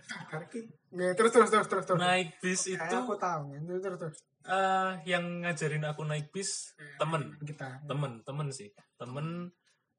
Terus 1.15 1.31
terus 1.31 1.49
terus 1.53 1.67
terus 1.69 1.85
terus. 1.85 1.99
naik 2.01 2.41
bis 2.41 2.67
itu 2.67 2.81
Kayak 2.81 3.05
aku 3.05 3.15
tahu. 3.15 3.53
Terus 3.63 3.81
terus 3.85 3.99
terus. 4.01 4.17
eh, 4.41 4.91
yang 5.05 5.45
ngajarin 5.45 5.85
aku 5.85 6.01
naik 6.01 6.33
bis 6.33 6.73
temen. 6.97 7.37
Kita. 7.45 7.85
temen 7.85 8.25
temen 8.25 8.47
sih. 8.49 8.73
Temen 8.97 9.53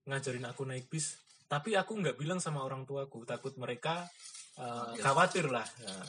ngajarin 0.05 0.51
aku 0.51 0.67
naik 0.67 0.91
bis. 0.91 1.17
Tapi 1.47 1.79
aku 1.79 1.95
nggak 2.03 2.19
bilang 2.19 2.43
sama 2.43 2.67
orang 2.67 2.83
tuaku. 2.83 3.23
Takut 3.23 3.55
mereka 3.55 4.09
eh, 4.59 4.93
khawatir 5.01 5.49
lah. 5.49 5.65
Nah, 5.85 6.05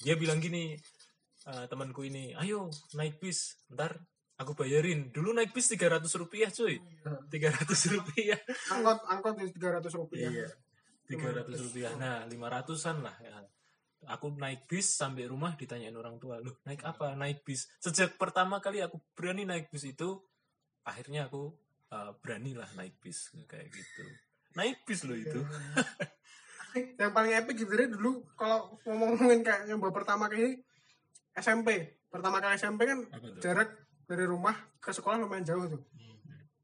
dia 0.00 0.14
bilang 0.16 0.40
gini 0.40 0.76
eh, 1.44 1.64
temanku 1.68 2.04
ini 2.04 2.32
ayo 2.36 2.68
naik 2.96 3.20
bis 3.20 3.58
ntar 3.72 4.00
aku 4.38 4.52
bayarin. 4.58 5.10
Dulu 5.14 5.34
naik 5.34 5.54
bis 5.54 5.70
300 5.70 6.06
rupiah 6.18 6.50
cuy. 6.50 6.80
300 7.30 7.64
rupiah. 7.94 8.38
Angkot 8.74 8.98
angkot 9.06 9.34
tiga 9.54 9.68
ratus 9.78 9.92
rupiah. 9.94 10.30
Iya. 10.30 10.48
tiga 11.04 11.28
ratus 11.36 11.58
rupiah. 11.70 11.92
Nah 12.00 12.24
lima 12.26 12.48
ratusan 12.48 13.04
lah 13.04 13.16
ya. 13.20 13.44
aku 14.04 14.36
naik 14.36 14.68
bis 14.68 15.00
sampai 15.00 15.24
rumah 15.24 15.56
ditanyain 15.56 15.96
orang 15.96 16.20
tua 16.20 16.36
loh 16.36 16.60
naik 16.68 16.84
apa? 16.84 17.16
Naik 17.16 17.40
bis. 17.40 17.68
Sejak 17.80 18.20
pertama 18.20 18.60
kali 18.60 18.84
aku 18.84 19.00
berani 19.16 19.48
naik 19.48 19.72
bis 19.72 19.88
itu 19.88 20.20
akhirnya 20.84 21.32
aku 21.32 21.56
uh, 21.88 22.12
berani 22.20 22.52
lah 22.52 22.68
naik 22.76 23.00
bis 23.00 23.32
kayak 23.48 23.72
gitu. 23.72 24.04
Naik 24.60 24.84
bis 24.84 25.08
loh 25.08 25.16
itu 25.16 25.40
yang 26.74 27.12
paling 27.14 27.32
epic 27.38 27.54
sebenarnya 27.62 27.94
dulu 27.94 28.26
kalau 28.34 28.74
ngomong-ngomongin 28.82 29.46
kayak 29.46 29.70
nyoba 29.70 29.94
pertama 29.94 30.26
kali 30.26 30.58
SMP 31.34 31.98
pertama 32.10 32.38
kali 32.42 32.54
SMP 32.58 32.86
kan 32.86 32.98
jarak 33.38 33.70
dari 34.04 34.24
rumah 34.28 34.54
ke 34.78 34.92
sekolah 34.92 35.16
lumayan 35.16 35.48
jauh 35.48 35.64
tuh. 35.64 35.82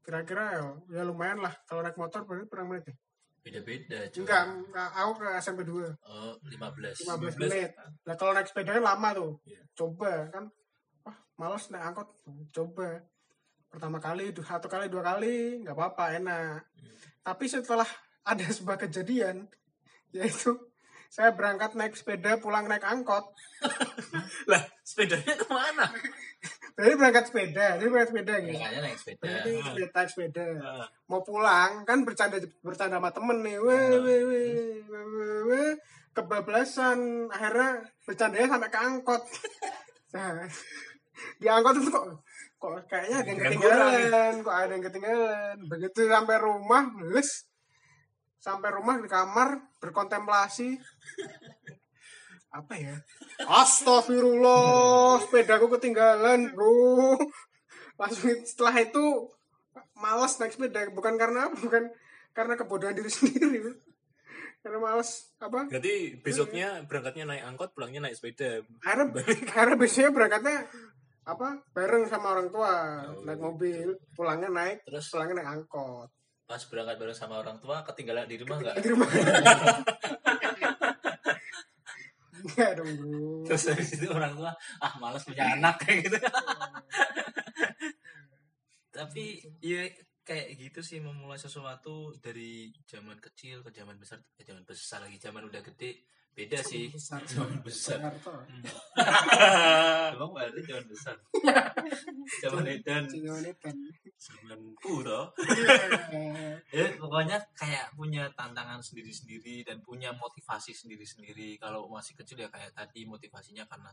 Kira-kira 0.01 0.57
ya, 0.57 0.65
ya 0.89 1.01
lumayan 1.05 1.41
lah. 1.41 1.53
Kalau 1.65 1.81
naik 1.81 1.97
motor 1.97 2.25
berarti 2.25 2.45
berapa 2.49 2.67
menit 2.69 2.85
ya? 2.89 2.95
beda-beda 3.41 4.05
enggak 4.05 4.45
aku 4.93 5.11
ke 5.17 5.27
SMP 5.41 5.65
2 5.65 5.81
oh 5.81 6.37
15 6.45 7.09
15 7.09 7.41
menit. 7.41 7.73
Nah 8.05 8.13
kalau 8.13 8.37
naik 8.37 8.45
sepeda 8.45 8.77
kan 8.77 8.85
lama 8.85 9.09
tuh. 9.17 9.31
Iya. 9.49 9.61
coba 9.73 10.29
kan 10.29 10.43
wah 11.01 11.17
males 11.41 11.65
naik 11.73 11.83
angkot. 11.89 12.09
Coba. 12.53 13.01
Pertama 13.71 13.97
kali 13.97 14.29
satu 14.35 14.69
kali 14.69 14.93
dua 14.93 15.01
kali 15.01 15.65
nggak 15.65 15.73
apa-apa 15.73 16.21
enak. 16.21 16.69
Tapi 17.25 17.43
setelah 17.49 17.87
ada 18.21 18.45
sebuah 18.57 18.77
kejadian 18.77 19.49
yaitu 20.15 20.55
saya 21.11 21.35
berangkat 21.35 21.75
naik 21.75 21.95
sepeda 21.99 22.39
pulang 22.39 22.71
naik 22.71 22.87
angkot 22.87 23.35
lah 24.51 24.63
sepedanya 24.83 25.35
ke 25.35 25.47
mana 25.51 25.87
Jadi 26.71 26.97
berangkat 26.97 27.25
sepeda, 27.27 27.77
jadi 27.77 27.89
berangkat 27.91 28.09
sepeda 28.15 28.33
gitu. 28.41 28.57
naik 28.57 28.97
sepeda 28.97 29.21
Berarti 29.27 29.51
sepeda, 29.59 29.91
naik 29.93 30.09
sepeda. 30.09 30.45
Ah, 30.63 30.87
Mau 31.11 31.21
pulang 31.21 31.83
kan 31.83 32.01
bercanda 32.07 32.39
bercanda 32.63 32.97
sama 32.97 33.11
temen 33.11 33.43
nih, 33.43 33.59
weh 33.59 33.85
weh 34.01 34.21
weh 34.23 34.45
weh 34.87 35.05
weh, 35.05 35.39
weh. 35.51 35.71
kebablasan. 36.15 37.27
Akhirnya 37.27 37.85
bercandanya 38.07 38.47
sampai 38.57 38.69
ke 38.71 38.79
angkot. 38.79 39.23
Nah, 40.11 40.43
di 41.39 41.47
angkot 41.47 41.79
itu 41.79 41.87
kok 41.87 42.03
kok 42.59 42.83
kayaknya 42.91 43.23
ada 43.23 43.29
yang 43.31 43.39
ketinggalan, 43.39 44.33
kok 44.43 44.55
ada 44.55 44.71
yang 44.75 44.83
ketinggalan. 44.83 45.55
Begitu 45.71 45.99
sampai 46.11 46.35
rumah, 46.35 46.83
les 47.15 47.29
sampai 48.43 48.69
rumah 48.75 48.99
di 48.99 49.07
kamar 49.07 49.70
berkontemplasi. 49.81 50.77
Apa 52.53 52.73
ya? 52.77 52.95
Astagfirullah 53.49 55.25
sepedaku 55.25 55.67
ketinggalan 55.75 56.53
bro. 56.53 57.17
Langsung 57.97 58.29
setelah 58.45 58.77
itu 58.77 59.27
malas 59.97 60.37
naik 60.37 60.53
sepeda 60.57 60.89
bukan 60.93 61.13
karena 61.17 61.47
apa 61.49 61.57
bukan 61.61 61.83
karena 62.33 62.53
kebodohan 62.57 62.97
diri 62.97 63.11
sendiri 63.13 63.77
karena 64.61 64.77
malas 64.77 65.33
apa? 65.41 65.65
Berarti 65.73 66.21
besoknya 66.21 66.85
berangkatnya 66.85 67.25
naik 67.25 67.43
angkot 67.49 67.73
pulangnya 67.73 68.05
naik 68.05 68.13
sepeda. 68.13 68.61
Akhirnya 68.85 69.09
akhirnya 69.49 69.77
biasanya 69.81 70.09
berangkatnya 70.13 70.57
apa 71.25 71.65
bareng 71.73 72.05
sama 72.05 72.37
orang 72.37 72.53
tua. 72.53 72.73
Naik 73.25 73.41
mobil 73.41 73.97
pulangnya 74.13 74.53
naik 74.53 74.85
Terus? 74.85 75.09
pulangnya 75.09 75.41
naik 75.41 75.49
angkot 75.49 76.09
pas 76.51 76.59
berangkat 76.67 76.99
bareng 76.99 77.15
sama 77.15 77.39
orang 77.39 77.55
tua 77.63 77.79
ketinggalan 77.87 78.27
di 78.27 78.35
rumah 78.35 78.59
nggak? 78.59 78.75
di 78.83 78.89
rumah. 78.91 79.07
Enggak 82.43 82.71
dong 82.75 82.91
bro. 82.99 83.47
Terus 83.47 83.63
habis 83.71 83.89
itu 83.95 84.07
orang 84.11 84.35
tua 84.35 84.51
ah 84.83 84.93
malas 84.99 85.23
punya 85.23 85.55
anak 85.55 85.79
kayak 85.79 86.11
gitu. 86.11 86.19
Tapi 88.91 89.47
ya 89.63 89.87
kayak 90.27 90.59
gitu 90.59 90.83
sih 90.83 90.99
memulai 90.99 91.39
sesuatu 91.39 92.11
dari 92.19 92.67
zaman 92.83 93.15
kecil 93.23 93.63
ke 93.63 93.71
zaman 93.71 93.95
besar 93.95 94.19
ke 94.35 94.43
zaman 94.43 94.67
besar 94.67 95.07
lagi 95.07 95.15
zaman 95.23 95.47
udah 95.47 95.63
gede 95.63 96.03
beda 96.31 96.59
sih. 96.63 96.87
besar 96.87 97.19
zaman 97.27 97.59
besar. 97.67 97.99
Jakarta 97.99 98.31
emang 100.15 100.31
berarti 100.31 100.61
zaman 100.63 100.85
besar? 100.87 101.15
Zaman 102.41 102.63
edan. 102.63 103.03
Jangan 103.05 103.43
kan 103.59 103.75
zaman 104.15 104.59
puro. 104.79 105.35
Ya 106.71 106.85
pokoknya 106.95 107.37
kayak 107.53 107.91
punya 107.93 108.31
tantangan 108.33 108.79
sendiri-sendiri 108.79 109.67
dan 109.67 109.83
punya 109.83 110.15
motivasi 110.15 110.71
sendiri-sendiri. 110.71 111.59
Kalau 111.59 111.91
masih 111.91 112.15
kecil 112.15 112.39
ya 112.39 112.47
kayak 112.47 112.71
tadi 112.71 113.03
motivasinya 113.03 113.67
karena 113.67 113.91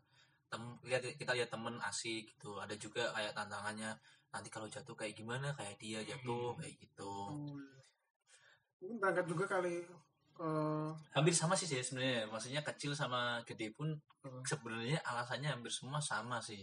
tem 0.49 0.63
lihat 0.87 1.03
kita 1.19 1.35
lihat 1.35 1.51
temen 1.51 1.77
asik 1.83 2.31
gitu. 2.39 2.63
Ada 2.63 2.79
juga 2.79 3.11
kayak 3.11 3.35
tantangannya 3.35 3.91
nanti 4.31 4.49
kalau 4.49 4.71
jatuh 4.71 4.95
kayak 4.95 5.19
gimana? 5.19 5.51
Kayak 5.59 5.77
dia 5.83 6.01
jatuh 6.07 6.55
kayak 6.55 6.79
gitu. 6.79 7.13
Mungkin 8.79 8.97
berangkat 9.03 9.27
juga 9.27 9.45
kali 9.51 9.83
ke 10.39 10.51
hampir 11.13 11.35
sama 11.35 11.59
sih 11.59 11.67
sih 11.67 11.83
sebenarnya. 11.83 12.31
Maksudnya 12.31 12.63
kecil 12.63 12.95
sama 12.95 13.43
gede 13.43 13.75
pun 13.75 13.99
Hmm. 14.19 14.43
sebenarnya 14.43 14.99
alasannya 15.07 15.47
hampir 15.47 15.71
semua 15.71 16.03
sama 16.03 16.43
sih. 16.43 16.59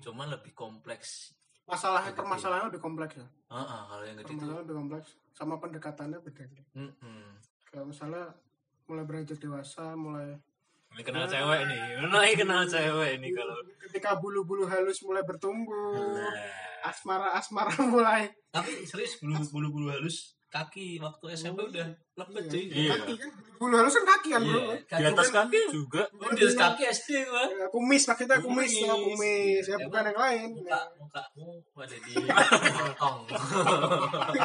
Cuman 0.00 0.28
lebih 0.28 0.52
kompleks. 0.52 1.32
Masalahnya 1.64 2.12
permasalahannya 2.12 2.68
lebih 2.68 2.84
kompleks 2.84 3.16
ya? 3.16 3.24
Heeh, 3.48 3.80
kalau 3.88 4.04
yang 4.04 4.16
gede 4.20 4.32
itu 4.34 4.44
lebih 4.44 4.76
kompleks. 4.76 5.08
Sama 5.32 5.56
pendekatannya 5.56 6.20
beda. 6.20 6.44
Mm-mm. 6.76 7.32
kalau 7.64 7.88
misalnya 7.88 8.28
mulai 8.84 9.04
beranjak 9.08 9.40
dewasa 9.40 9.96
mulai 9.96 10.36
mulai 10.92 11.00
kenal 11.02 11.24
cewek 11.24 11.60
nih. 11.64 11.80
Mulai 12.04 12.32
kenal 12.36 12.62
cewek 12.68 13.12
nih 13.24 13.30
kalau 13.32 13.56
ketika 13.88 14.10
bulu-bulu 14.20 14.68
halus 14.68 15.00
mulai 15.00 15.24
bertumbuh. 15.24 15.96
Nah, 15.96 16.36
asmara 16.84 17.32
asmara 17.32 17.72
mulai 17.94 18.28
tapi 18.52 18.84
serius 18.84 19.16
bulu 19.16 19.40
bulu 19.48 19.68
bulu 19.72 19.86
halus 19.88 20.36
kaki 20.52 21.00
waktu 21.00 21.32
SMP 21.32 21.64
udah 21.64 21.88
lepet 22.12 22.44
cuy 22.44 22.64
Iya. 22.68 22.92
kaki 22.92 23.16
kan? 23.16 23.30
Bulu 23.56 23.72
halus 23.72 23.96
kan 23.96 24.04
kaki 24.04 24.28
kan 24.36 24.44
bro? 24.44 24.60
Iya. 24.60 25.00
di 25.00 25.04
atas 25.08 25.28
kaki 25.32 25.58
juga. 25.72 26.04
Oh, 26.12 26.28
di 26.28 26.44
atas 26.44 26.56
kaki 26.60 26.82
SD 26.92 27.24
gua. 27.24 27.48
Ya, 27.48 27.64
kumis 27.72 28.04
maksudnya 28.04 28.36
kumis. 28.36 28.72
Kumis. 28.76 29.00
kumis. 29.00 29.64
Ya 29.64 29.72
Ya, 29.72 29.76
bukan 29.88 30.02
yang 30.12 30.18
lain. 30.20 30.48
muka 30.52 30.80
mukamu 31.00 31.48
ada 31.80 31.96
di 31.96 32.12
kantong. 32.68 33.18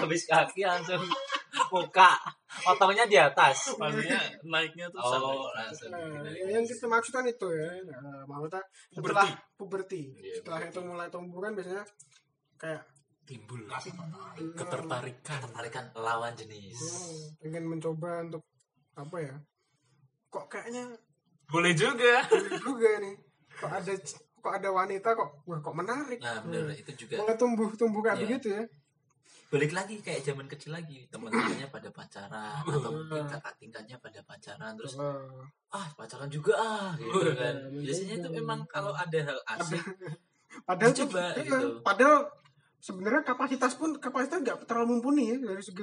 Habis 0.00 0.22
kaki 0.24 0.64
langsung 0.64 1.04
muka 1.68 2.10
otongnya 2.64 3.04
di 3.04 3.20
atas. 3.20 3.76
Maksudnya 3.76 4.16
naiknya 4.48 4.88
tuh 4.88 5.00
oh 5.04 5.12
sampai 5.12 5.36
langsung 5.60 5.90
Nah, 5.92 6.24
ya, 6.32 6.56
yang 6.56 6.64
kita 6.64 6.88
maksudkan 6.88 7.24
itu 7.28 7.48
ya. 7.52 7.68
Nah, 7.84 8.24
maksudnya 8.24 8.62
setelah 8.92 9.28
puberti. 9.54 10.02
Iya, 10.16 10.40
setelah 10.40 10.60
itu 10.64 10.80
mulai 10.80 11.08
tumbuh 11.12 11.44
kan 11.44 11.52
biasanya 11.52 11.84
kayak 12.56 12.82
timbul. 13.26 13.60
Ketertarikan. 14.54 15.38
Ketertarikan. 15.42 15.84
Lawan 15.98 16.32
jenis. 16.38 16.78
Hmm, 16.78 17.42
pengen 17.42 17.64
mencoba 17.66 18.22
untuk 18.22 18.46
apa 18.94 19.16
ya? 19.20 19.34
Kok 20.30 20.46
kayaknya 20.48 20.96
boleh 21.46 21.72
juga. 21.74 22.26
ini 22.26 22.58
juga 22.58 22.90
nih 22.98 23.16
kok 23.56 23.70
ada 23.72 23.92
kok 24.42 24.52
ada 24.52 24.68
wanita 24.70 25.08
kok 25.16 25.30
wah 25.48 25.58
kok 25.62 25.74
menarik. 25.74 26.18
Nah 26.20 26.42
bener 26.44 26.74
itu 26.76 27.06
juga 27.06 27.22
mulai 27.22 27.36
tumbuh 27.38 27.68
tumbuh 27.74 28.00
kayak 28.04 28.18
Iya. 28.20 28.24
begitu 28.26 28.48
ya. 28.52 28.62
Balik 29.46 29.72
lagi 29.78 29.94
kayak 30.02 30.26
zaman 30.26 30.46
kecil 30.50 30.74
lagi. 30.74 31.06
Teman-temannya 31.06 31.70
pada 31.70 31.88
pacaran 31.94 32.62
atau 32.66 32.90
mungkin 32.90 33.24
kakak 33.30 33.54
tingkatnya 33.62 33.96
pada 34.02 34.20
pacaran 34.26 34.74
terus 34.74 34.98
ah 35.70 35.86
pacaran 35.94 36.28
juga 36.28 36.52
ah 36.58 36.92
gitu 36.98 37.32
kan. 37.32 37.54
Biasanya 37.72 38.14
itu 38.22 38.28
memang 38.34 38.66
kalau 38.66 38.92
ada 38.92 39.18
hal 39.22 39.38
asik 39.56 39.82
padahal 40.64 40.92
iya, 40.94 41.36
gitu. 41.36 41.84
padahal 41.84 42.24
sebenarnya 42.80 43.22
kapasitas 43.26 43.74
pun 43.76 43.96
kapasitas 43.98 44.42
nggak 44.42 44.68
terlalu 44.68 44.98
mumpuni 44.98 45.34
ya 45.34 45.36
dari 45.40 45.62
segi 45.62 45.82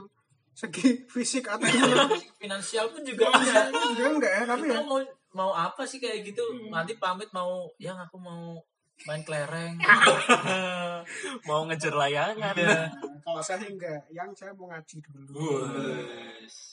segi 0.54 1.10
fisik 1.10 1.50
atau 1.50 1.66
gimana. 1.66 2.14
finansial 2.38 2.86
pun 2.94 3.02
juga 3.02 3.26
enggak. 3.34 3.74
juga 3.98 4.06
enggak 4.14 4.34
ya 4.38 4.44
tapi 4.46 4.66
ya. 4.70 4.80
mau 4.86 5.02
mau 5.34 5.52
apa 5.52 5.82
sih 5.84 5.98
kayak 5.98 6.22
gitu? 6.30 6.46
Nanti 6.70 6.94
pamit 7.02 7.28
mau 7.34 7.66
yang 7.82 7.98
aku 7.98 8.22
mau 8.22 8.62
main 9.10 9.26
kelereng. 9.26 9.76
Mau 11.50 11.68
ngejar 11.68 11.92
layangan. 11.92 12.56
Iya. 12.56 12.88
kalau 13.26 13.42
saya 13.44 13.66
enggak 13.68 14.00
yang 14.14 14.32
saya 14.32 14.54
mau 14.56 14.70
ngaji 14.72 15.02
dulu. 15.04 15.36
Wah. 15.36 15.68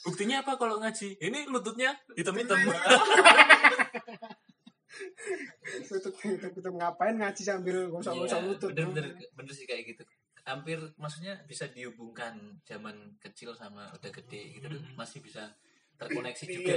buktinya 0.07 0.39
apa 0.45 0.55
kalau 0.55 0.79
ngaji? 0.79 1.19
Ini 1.19 1.49
lututnya 1.51 1.91
hitam-hitam 2.15 2.55
lutut 5.79 6.13
lutut 6.55 6.73
ngapain 6.75 7.15
ngaji 7.15 7.43
sambil 7.43 7.77
gosok-gosok 7.91 8.39
Iya, 8.39 8.47
lutut? 8.47 8.69
bener, 8.75 8.89
bener 8.91 9.05
bener 9.35 9.53
sih 9.53 9.65
kayak 9.69 9.83
gitu. 9.95 10.03
Hampir 10.41 10.77
maksudnya 10.97 11.37
bisa 11.45 11.69
dihubungkan 11.69 12.59
zaman 12.65 13.15
kecil 13.21 13.53
sama 13.53 13.87
udah 13.93 14.11
gede 14.11 14.57
gitu 14.57 14.67
tuh. 14.67 14.81
Masih 14.97 15.21
bisa 15.21 15.53
terkoneksi 16.01 16.43
Relate, 16.49 16.55
juga. 16.57 16.75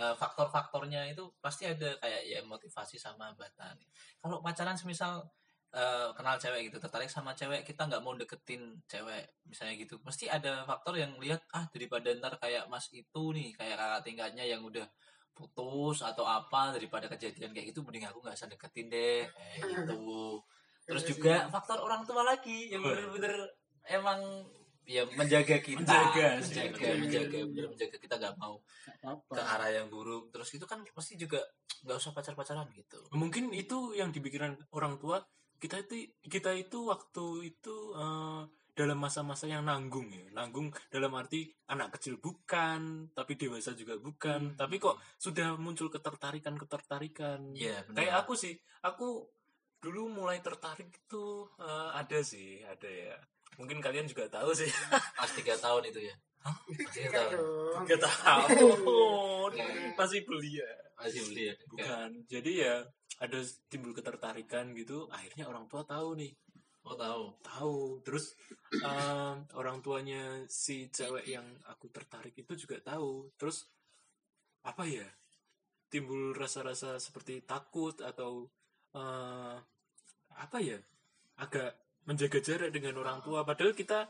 Eh, 0.00 0.14
faktor-faktornya 0.16 1.12
itu 1.12 1.28
pasti 1.44 1.68
ada 1.68 1.92
kayak 2.00 2.22
ya 2.24 2.40
motivasi 2.48 2.96
sama 2.96 3.28
hambatan. 3.28 3.76
Kalau 4.16 4.40
pacaran 4.40 4.80
semisal 4.80 5.28
eh, 5.76 6.08
kenal 6.16 6.40
cewek 6.40 6.72
gitu, 6.72 6.80
tertarik 6.80 7.12
sama 7.12 7.36
cewek, 7.36 7.60
kita 7.68 7.84
nggak 7.84 8.00
mau 8.00 8.16
deketin 8.16 8.80
cewek, 8.88 9.44
misalnya 9.44 9.76
gitu, 9.76 10.00
pasti 10.00 10.24
ada 10.24 10.64
faktor 10.64 10.96
yang 10.96 11.12
lihat 11.20 11.44
ah 11.52 11.68
daripada 11.68 12.16
ntar 12.16 12.40
kayak 12.40 12.64
mas 12.72 12.88
itu 12.96 13.22
nih, 13.36 13.52
kayak 13.52 13.76
kakak 13.76 14.02
tingkatnya 14.08 14.44
yang 14.48 14.64
udah 14.64 14.88
putus 15.36 16.00
atau 16.00 16.24
apa 16.24 16.72
daripada 16.72 17.12
kejadian 17.12 17.52
kayak 17.52 17.76
gitu, 17.76 17.84
mending 17.84 18.08
aku 18.08 18.24
nggak 18.24 18.40
usah 18.40 18.48
deketin 18.48 18.88
deh, 18.88 19.28
kayak 19.28 19.84
gitu. 19.84 20.40
Terus 20.88 21.02
Iya 21.04 21.10
juga 21.12 21.34
faktor 21.52 21.78
orang 21.84 22.08
tua 22.08 22.24
lagi 22.24 22.72
yang 22.72 22.80
bener-bener 22.80 23.34
emang 23.84 24.48
ya 24.86 25.02
menjaga 25.18 25.58
kita, 25.58 25.82
Menjaga 25.82 26.38
sih, 26.40 26.62
menjaga, 26.70 26.88
menjaga, 26.94 27.38
bener 27.50 27.66
menjaga 27.74 27.96
kita 27.98 28.14
nggak 28.22 28.34
mau 28.38 28.54
apa 29.02 29.32
ke 29.34 29.42
arah 29.42 29.70
yang 29.74 29.90
buruk. 29.90 30.30
Terus 30.30 30.48
itu 30.56 30.64
kan 30.64 30.80
pasti 30.94 31.18
juga 31.18 31.42
nggak 31.82 31.98
usah 31.98 32.14
pacar 32.14 32.38
pacaran 32.38 32.70
gitu. 32.72 33.02
Mungkin 33.12 33.50
itu 33.52 33.92
yang 33.98 34.14
dipikiran 34.14 34.56
orang 34.72 34.96
tua. 34.96 35.20
Kita 35.56 35.82
itu 35.82 36.14
kita 36.30 36.54
itu 36.54 36.86
waktu 36.86 37.50
itu 37.50 37.74
eh, 37.98 38.42
dalam 38.76 39.00
masa-masa 39.00 39.48
yang 39.48 39.64
nanggung 39.64 40.12
ya. 40.12 40.28
Nanggung 40.36 40.68
dalam 40.92 41.16
arti 41.16 41.48
anak 41.72 41.96
kecil 41.96 42.20
bukan 42.20 43.08
tapi 43.16 43.40
dewasa 43.40 43.72
juga 43.72 43.96
bukan. 43.96 44.52
Tapi 44.52 44.76
kok 44.76 45.00
sudah 45.16 45.56
muncul 45.56 45.88
ketertarikan 45.88 46.60
ketertarikan 46.60 47.56
Iya, 47.56 47.80
benar. 47.88 47.96
kayak 47.96 48.14
aku 48.20 48.32
sih 48.36 48.52
aku 48.84 49.24
dulu 49.80 50.12
mulai 50.12 50.44
tertarik 50.44 50.92
itu 50.92 51.48
eh, 51.56 51.90
ada 51.96 52.20
sih 52.20 52.60
ada 52.60 52.86
ya. 52.86 53.16
Mungkin 53.56 53.80
kalian 53.80 54.04
juga 54.04 54.28
tahu 54.28 54.52
sih. 54.52 54.68
Pas 55.18 55.32
tiga 55.32 55.56
tahun 55.56 55.88
itu 55.88 56.04
ya. 56.04 56.14
Hah? 56.44 56.56
Tiga 56.92 57.08
tahun. 57.10 57.32
Aduh. 57.32 57.74
nggak 57.88 58.00
tahu 58.04 58.68
masih 59.96 60.20
belia 60.28 60.68
masih 61.00 61.20
beli 61.32 61.42
ya? 61.48 61.54
Bukan. 61.72 62.08
Jadi 62.28 62.52
ya 62.60 62.84
ada 63.16 63.38
timbul 63.72 63.96
ketertarikan 63.96 64.76
gitu 64.76 65.08
akhirnya 65.08 65.48
orang 65.48 65.64
tua 65.72 65.80
tahu 65.88 66.20
nih 66.20 66.36
oh 66.86 66.96
tahu. 66.96 67.24
Tahu. 67.42 67.76
Terus 68.06 68.38
em, 68.80 69.36
orang 69.58 69.82
tuanya 69.82 70.46
si 70.46 70.88
cewek 70.88 71.26
yang 71.26 71.46
aku 71.66 71.90
tertarik 71.90 72.32
itu 72.38 72.54
juga 72.54 72.78
tahu. 72.80 73.34
Terus 73.34 73.66
apa 74.62 74.86
ya? 74.86 75.06
Timbul 75.86 76.34
rasa-rasa 76.34 76.98
seperti 76.98 77.42
takut 77.42 77.98
atau 78.02 78.46
eh, 78.94 79.56
apa 80.38 80.58
ya? 80.62 80.78
Agak 81.42 81.74
menjaga 82.06 82.38
jarak 82.38 82.70
dengan 82.70 83.02
orang 83.02 83.20
tua. 83.20 83.42
Padahal 83.42 83.74
kita 83.74 84.06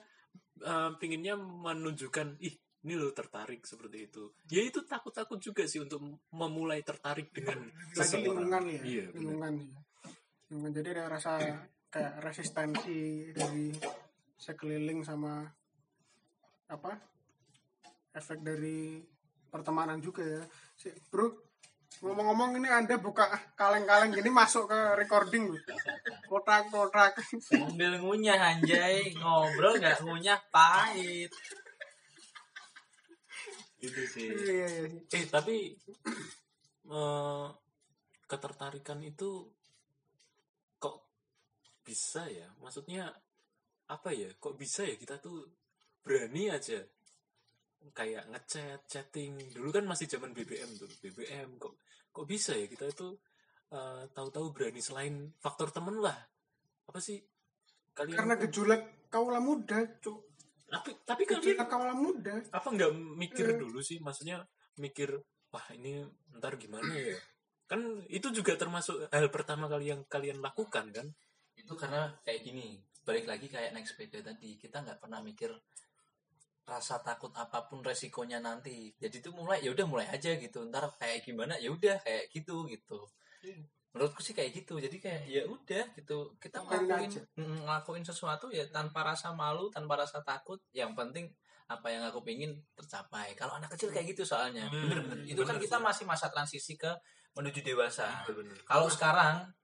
eh, 0.61 0.91
pinginnya 1.01 1.35
menunjukkan 1.41 2.41
ih 2.45 2.55
ini 2.87 2.95
lo 2.95 3.11
tertarik 3.11 3.67
seperti 3.67 4.07
itu. 4.07 4.31
Ya 4.47 4.62
itu 4.62 4.79
takut-takut 4.87 5.43
juga 5.43 5.67
sih 5.67 5.83
untuk 5.83 6.23
memulai 6.31 6.87
tertarik 6.87 7.35
dengan 7.35 7.67
lagi 7.67 7.99
seseorang. 7.99 8.47
lingkungan 8.47 8.62
ya 8.71 8.81
iya 8.87 9.05
lingkungan 9.11 9.53
ya. 9.59 9.79
Lingkungan. 10.47 10.71
Jadi 10.71 10.89
ada 10.95 11.05
rasa 11.11 11.33
kayak 11.96 12.20
resistensi 12.20 13.32
dari 13.32 13.72
sekeliling 14.37 15.00
sama 15.00 15.48
apa 16.68 16.92
efek 18.12 18.44
dari 18.44 19.00
pertemanan 19.48 19.96
juga 19.96 20.20
ya. 20.20 20.44
Si 20.76 20.92
bro 21.09 21.32
ngomong-ngomong 22.04 22.61
ini 22.61 22.68
anda 22.68 23.00
buka 23.00 23.24
kaleng-kaleng 23.56 24.12
gini 24.12 24.28
masuk 24.28 24.68
ke 24.68 24.80
recording 25.00 25.48
kotak-kotak. 26.28 27.16
Sambil 27.40 27.96
ngunyah 27.96 28.61
anjay. 28.61 29.16
Ngobrol 29.16 29.80
nggak 29.80 30.04
ngunyah 30.04 30.37
pahit. 30.52 31.32
Gitu 33.80 34.02
sih. 34.04 34.28
Iya, 34.28 34.68
iya. 34.68 34.88
eh 35.16 35.24
tapi 35.32 35.72
eh, 36.92 37.46
ketertarikan 38.28 39.00
itu 39.00 39.56
bisa 41.87 42.27
ya? 42.27 42.51
Maksudnya 42.59 43.07
apa 43.87 44.11
ya? 44.11 44.35
Kok 44.35 44.59
bisa 44.59 44.83
ya 44.83 44.99
kita 44.99 45.22
tuh 45.22 45.46
berani 46.03 46.51
aja? 46.51 46.83
Kayak 47.94 48.27
ngechat 48.35 48.81
chatting. 48.90 49.38
Dulu 49.55 49.70
kan 49.70 49.87
masih 49.87 50.11
zaman 50.11 50.35
BBM 50.35 50.75
tuh. 50.75 50.90
BBM 50.99 51.55
kok 51.57 51.79
kok 52.11 52.27
bisa 52.27 52.57
ya 52.59 52.66
kita 52.66 52.90
itu 52.90 53.14
eh, 53.70 54.03
tahu-tahu 54.11 54.51
berani 54.51 54.83
selain 54.83 55.31
faktor 55.38 55.70
temen 55.70 56.03
lah? 56.03 56.18
Apa 56.90 56.99
sih? 56.99 57.22
Kalian 57.94 58.18
karena 58.18 58.35
gejolak 58.37 58.83
kaula 59.09 59.38
muda 59.38 59.79
cuk. 60.03 60.18
Tapi 60.66 60.90
tapi 61.07 61.22
kalian 61.25 61.62
kaula 61.70 61.94
muda. 61.94 62.42
apa 62.51 62.68
nggak 62.75 62.90
mikir 63.14 63.55
Eh. 63.55 63.59
dulu 63.62 63.79
sih? 63.79 64.03
Maksudnya 64.03 64.42
mikir 64.83 65.14
wah 65.55 65.66
ini 65.72 66.03
ntar 66.35 66.59
gimana 66.59 66.90
ya? 66.90 67.14
Kan 67.70 68.03
itu 68.11 68.35
juga 68.35 68.59
termasuk 68.59 69.07
hal 69.14 69.31
pertama 69.31 69.70
kali 69.70 69.94
yang 69.94 70.03
kalian 70.11 70.42
lakukan 70.42 70.90
kan 70.90 71.07
itu 71.66 71.74
karena 71.74 72.14
kayak 72.22 72.46
gini 72.46 72.79
balik 73.02 73.26
lagi 73.26 73.50
kayak 73.50 73.74
naik 73.74 73.90
sepeda 73.90 74.22
tadi 74.22 74.55
kita 74.55 74.87
nggak 74.87 75.02
pernah 75.02 75.18
mikir 75.18 75.50
rasa 76.66 76.98
takut 76.98 77.31
apa 77.38 77.70
pun 77.70 77.79
resikonya 77.79 78.42
nanti. 78.42 78.90
Jadi 78.98 79.22
itu 79.22 79.31
mulai 79.31 79.62
ya 79.62 79.70
udah 79.70 79.87
mulai 79.87 80.07
aja 80.11 80.35
gitu. 80.35 80.66
Ntar 80.66 80.90
kayak 80.98 81.22
gimana 81.22 81.55
ya 81.62 81.70
udah 81.70 82.02
kayak 82.02 82.26
gitu 82.35 82.66
gitu. 82.66 83.07
Iya. 83.46 83.62
menurutku 83.94 84.20
sih 84.20 84.35
kayak 84.35 84.52
gitu. 84.52 84.76
Jadi 84.83 84.98
kayak 84.98 85.22
ya 85.31 85.42
udah 85.46 85.85
gitu. 85.94 86.35
Kita 86.42 86.61
Lakuin 86.61 86.85
ngelakuin 86.90 87.11
ngelakuin 87.38 88.05
sesuatu 88.05 88.50
ya 88.50 88.66
tanpa 88.68 89.07
rasa 89.07 89.31
malu 89.33 89.70
tanpa 89.70 89.94
rasa 89.94 90.20
takut. 90.26 90.59
Yang 90.74 90.92
penting 90.98 91.26
apa 91.70 91.87
yang 91.88 92.02
aku 92.02 92.20
pingin 92.26 92.59
tercapai. 92.74 93.38
Kalau 93.38 93.57
anak 93.57 93.70
kecil 93.79 93.94
kayak 93.94 94.11
gitu 94.12 94.26
soalnya. 94.26 94.66
Hmm, 94.66 94.90
bener-bener. 94.90 95.22
Itu 95.22 95.46
kan 95.46 95.57
bener 95.57 95.70
kita 95.70 95.79
sih. 95.79 95.85
masih 95.87 96.05
masa 96.05 96.26
transisi 96.35 96.74
ke 96.74 96.90
menuju 97.38 97.62
dewasa. 97.62 98.26
Itu 98.26 98.35
bener. 98.35 98.59
kalau 98.66 98.90
sekarang 98.90 99.55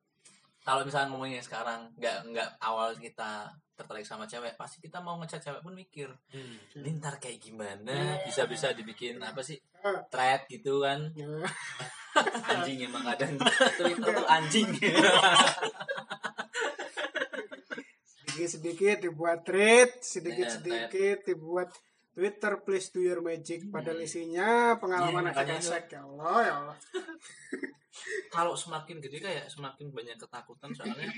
kalau 0.62 0.87
misalnya 0.87 1.11
ngomongnya 1.11 1.42
sekarang 1.42 1.90
nggak 1.98 2.31
nggak 2.31 2.48
awal 2.62 2.94
kita 2.94 3.51
tertarik 3.75 4.07
sama 4.07 4.31
cewek 4.31 4.55
pasti 4.55 4.79
kita 4.79 5.03
mau 5.03 5.18
ngechat 5.18 5.42
cewek 5.42 5.59
pun 5.61 5.75
mikir 5.75 6.07
Hmm. 6.31 6.57
ini 6.79 7.03
ntar 7.03 7.18
kayak 7.18 7.42
gimana? 7.42 8.22
Bisa 8.22 8.46
bisa 8.46 8.70
dibikin 8.70 9.18
apa 9.18 9.42
sih 9.42 9.59
thread 10.07 10.46
gitu 10.46 10.81
kan? 10.81 11.11
Ya. 11.18 11.27
anjing 12.53 12.87
emang 12.87 13.03
kadang 13.09 13.40
Twitter 13.75 14.12
tuh 14.12 14.27
anjing. 14.29 14.68
Sedikit-sedikit 18.07 18.96
dibuat 19.03 19.44
tweet, 19.44 19.90
Iya, 19.92 20.05
sedikit-sedikit 20.05 21.18
dibuat 21.27 21.68
Twitter 22.12 22.61
please 22.61 22.92
do 22.92 23.01
your 23.01 23.25
magic 23.25 23.66
padahal 23.72 24.01
isinya 24.05 24.77
pengalaman 24.77 25.29
Iya, 25.29 25.33
makanya 25.33 25.57
asek 25.59 25.96
ya 25.96 26.01
Allah 26.05 26.38
ya 26.44 26.53
Allah. 26.61 26.77
Kalau 28.35 28.53
semakin 28.57 29.01
gede 29.01 29.18
kayak 29.20 29.46
semakin 29.48 29.92
banyak 29.92 30.16
ketakutan 30.16 30.72
soalnya 30.72 31.09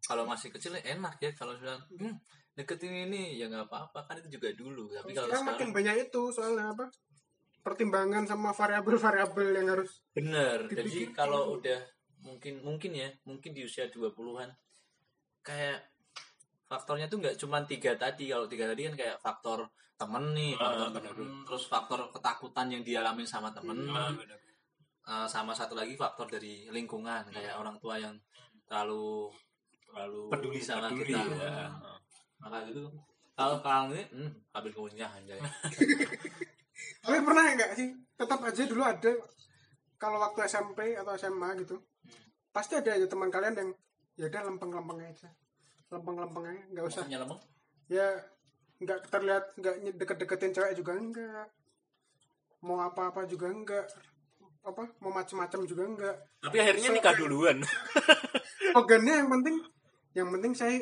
kalau 0.00 0.26
masih 0.26 0.50
kecil 0.50 0.74
ya 0.74 0.98
enak 0.98 1.22
ya 1.22 1.30
kalau 1.38 1.54
bilang 1.54 1.78
hmm, 1.94 2.18
deketin 2.58 3.06
ini 3.06 3.38
ya 3.38 3.46
nggak 3.46 3.70
apa-apa 3.70 4.10
kan 4.10 4.18
itu 4.18 4.38
juga 4.40 4.50
dulu 4.58 4.90
tapi 4.90 5.14
kalau 5.14 5.30
sekarang 5.30 5.46
makin 5.54 5.68
banyak 5.70 5.96
itu 6.10 6.22
soalnya 6.34 6.74
apa 6.74 6.90
pertimbangan 7.60 8.24
sama 8.24 8.50
variabel-variabel 8.56 9.48
yang 9.52 9.68
harus 9.68 10.00
Bener. 10.16 10.66
Jadi 10.66 11.12
kalau 11.12 11.60
udah 11.60 11.80
mungkin 12.24 12.64
mungkin 12.64 12.92
ya, 12.96 13.08
mungkin 13.24 13.52
di 13.52 13.64
usia 13.64 13.88
20-an 13.92 14.48
kayak 15.44 15.80
faktornya 16.70 17.10
tuh 17.10 17.18
nggak 17.18 17.34
cuma 17.34 17.58
tiga 17.66 17.98
tadi. 17.98 18.30
Kalau 18.30 18.46
tiga 18.46 18.70
tadi 18.70 18.86
kan 18.86 18.94
kayak 18.94 19.16
faktor 19.18 19.66
temen 19.98 20.30
nih, 20.32 20.54
Ah, 20.54 20.86
faktor 20.86 20.88
benar. 20.94 21.12
temen, 21.12 21.28
terus 21.44 21.64
faktor 21.66 22.00
ketakutan 22.08 22.66
yang 22.70 22.82
dialami 22.86 23.26
sama 23.26 23.50
temen, 23.50 23.74
bener. 23.90 24.38
Eh, 25.02 25.26
sama 25.26 25.50
satu 25.50 25.74
lagi 25.74 25.98
faktor 25.98 26.30
dari 26.30 26.70
lingkungan 26.70 27.26
kayak 27.28 27.58
orang 27.58 27.74
tua 27.82 27.98
yang 27.98 28.14
terlalu 28.70 29.26
terlalu 29.82 30.30
peduli 30.30 30.60
sama 30.62 30.86
peduli, 30.88 31.10
kita. 31.10 31.20
ya. 31.34 31.66
Maka 32.38 32.70
itu 32.70 32.86
kalau 33.34 33.58
kalau 33.58 33.90
ini, 33.90 34.04
hmm, 34.06 34.30
habis 34.54 34.70
kunyah 34.70 35.10
anjay. 35.10 35.40
tapi 37.04 37.18
pernah 37.20 37.44
enggak 37.44 37.72
sih 37.76 37.88
tetap 38.14 38.40
aja 38.40 38.62
dulu 38.64 38.80
ada 38.80 39.12
kalau 39.96 40.16
waktu 40.16 40.48
SMP 40.48 40.96
atau 40.96 41.12
SMA 41.12 41.48
gitu 41.60 41.76
pasti 42.52 42.76
ada 42.76 42.96
aja 42.96 43.04
teman 43.04 43.28
kalian 43.28 43.52
yang 43.56 43.70
ya 44.16 44.26
udah 44.28 44.42
lempeng-lempeng 44.48 45.00
aja 45.04 45.28
lempeng-lempeng 45.90 46.44
aja 46.46 46.62
nggak 46.70 46.84
usah. 46.86 47.02
Maksudnya 47.04 47.20
lemeng? 47.22 47.40
ya 47.90 48.06
nggak 48.80 48.98
terlihat 49.10 49.44
nggak 49.58 49.74
deket-deketin 49.98 50.54
cewek 50.54 50.72
juga 50.78 50.94
enggak 50.94 51.46
mau 52.62 52.78
apa-apa 52.78 53.26
juga 53.26 53.50
enggak 53.50 53.86
apa 54.62 54.86
mau 55.02 55.10
macem-macem 55.10 55.66
juga 55.66 55.82
enggak 55.90 56.16
tapi 56.38 56.56
akhirnya 56.62 56.88
nikah 56.94 57.14
duluan. 57.18 57.58
Slogannya 58.70 59.14
yang 59.26 59.28
penting 59.28 59.56
yang 60.14 60.28
penting 60.30 60.52
saya 60.54 60.78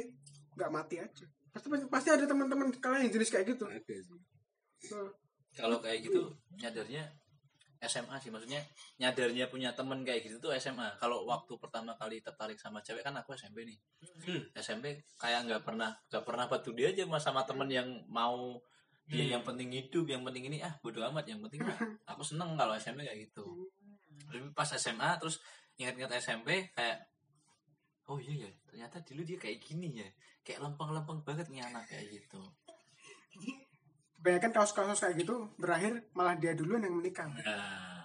nggak 0.54 0.70
mati 0.70 1.00
aja. 1.00 1.26
Pasti 1.50 1.66
pasti 1.88 2.08
ada 2.12 2.28
teman-teman 2.28 2.68
kalian 2.76 3.08
yang 3.08 3.12
jenis 3.18 3.32
kayak 3.32 3.56
gitu. 3.56 3.64
Nah, 3.64 5.08
kalau 5.56 5.80
kayak 5.80 6.04
gitu. 6.06 6.28
nyadarnya 6.60 7.08
SMA 7.78 8.18
sih 8.18 8.30
maksudnya 8.34 8.58
nyadarnya 8.98 9.46
punya 9.46 9.70
temen 9.70 10.02
kayak 10.02 10.26
gitu 10.26 10.42
tuh 10.42 10.50
SMA 10.58 10.98
kalau 10.98 11.22
waktu 11.30 11.54
pertama 11.62 11.94
kali 11.94 12.18
tertarik 12.18 12.58
sama 12.58 12.82
cewek 12.82 13.06
kan 13.06 13.14
aku 13.14 13.38
SMP 13.38 13.62
nih. 13.62 13.78
Hmm. 14.26 14.42
SMP 14.58 14.98
kayak 15.14 15.46
nggak 15.46 15.62
pernah 15.62 15.94
nggak 16.10 16.24
pernah 16.26 16.46
peduli 16.50 16.90
aja 16.90 17.06
mas 17.06 17.22
sama 17.22 17.46
temen 17.46 17.70
yang 17.70 17.88
mau. 18.10 18.58
Dia 19.08 19.24
Hmm. 19.24 19.32
yang 19.38 19.42
penting 19.46 19.72
hidup 19.72 20.04
yang 20.04 20.20
penting 20.26 20.52
ini 20.52 20.58
ah 20.60 20.74
bodo 20.82 21.00
amat 21.00 21.24
yang 21.24 21.40
penting 21.40 21.62
aku 22.10 22.22
seneng 22.26 22.58
kalau 22.58 22.74
SMP 22.76 23.06
kayak 23.06 23.30
gitu. 23.30 23.46
Tapi 24.28 24.50
pas 24.52 24.68
SMA 24.68 25.16
terus 25.16 25.38
ingat-ingat 25.78 26.18
SMP 26.18 26.74
kayak 26.74 27.06
oh 28.08 28.18
iya 28.18 28.48
ya 28.48 28.50
ternyata 28.64 29.04
dulu 29.04 29.20
dia 29.22 29.36
kayak 29.36 29.60
gini 29.60 30.00
ya 30.00 30.08
kayak 30.40 30.64
lempeng-lempeng 30.64 31.20
banget 31.28 31.46
nih 31.52 31.60
anak 31.60 31.84
kayak 31.86 32.08
gitu 32.08 32.40
Kebanyakan 34.18 34.50
kasus-kasus 34.52 34.98
kayak 35.00 35.16
gitu 35.16 35.34
berakhir 35.54 36.02
malah 36.10 36.34
dia 36.34 36.52
duluan 36.52 36.82
yang 36.82 36.92
menikah. 36.92 37.30
nah 37.38 38.02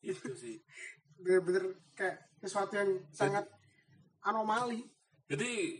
itu 0.00 0.18
sih 0.36 0.58
Bener-bener 1.16 1.64
kayak 1.92 2.18
sesuatu 2.38 2.74
yang 2.74 2.90
sangat 3.08 3.46
anomali. 4.20 4.82
jadi 5.24 5.78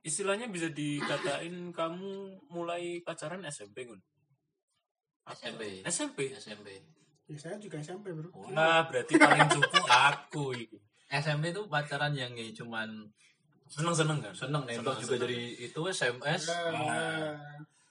istilahnya 0.00 0.48
bisa 0.48 0.66
dikatain 0.68 1.54
kamu 1.78 2.12
mulai 2.48 2.98
pacaran 3.00 3.44
SMP 3.44 3.84
kan 3.84 4.00
SMP 5.28 5.84
SMP 5.84 6.18
SMP 6.34 6.68
Ya 7.24 7.38
saya 7.38 7.54
juga 7.62 7.78
SMP 7.78 8.10
bro. 8.10 8.26
Nah, 8.50 8.90
berarti 8.90 9.14
paling 9.14 9.46
cukup 9.48 9.86
aku 9.86 10.50
itu. 10.50 10.74
SMP 11.06 11.54
itu 11.54 11.62
pacaran 11.64 12.10
yang 12.10 12.34
kayak 12.34 12.50
cuman 12.52 13.06
Seneng-seneng 13.68 14.18
kan? 14.18 14.34
seneng 14.34 14.66
nembak 14.66 14.98
juga 14.98 15.14
dari 15.22 15.54
itu 15.54 15.78
SMS 15.86 16.50
Ah, 16.50 17.38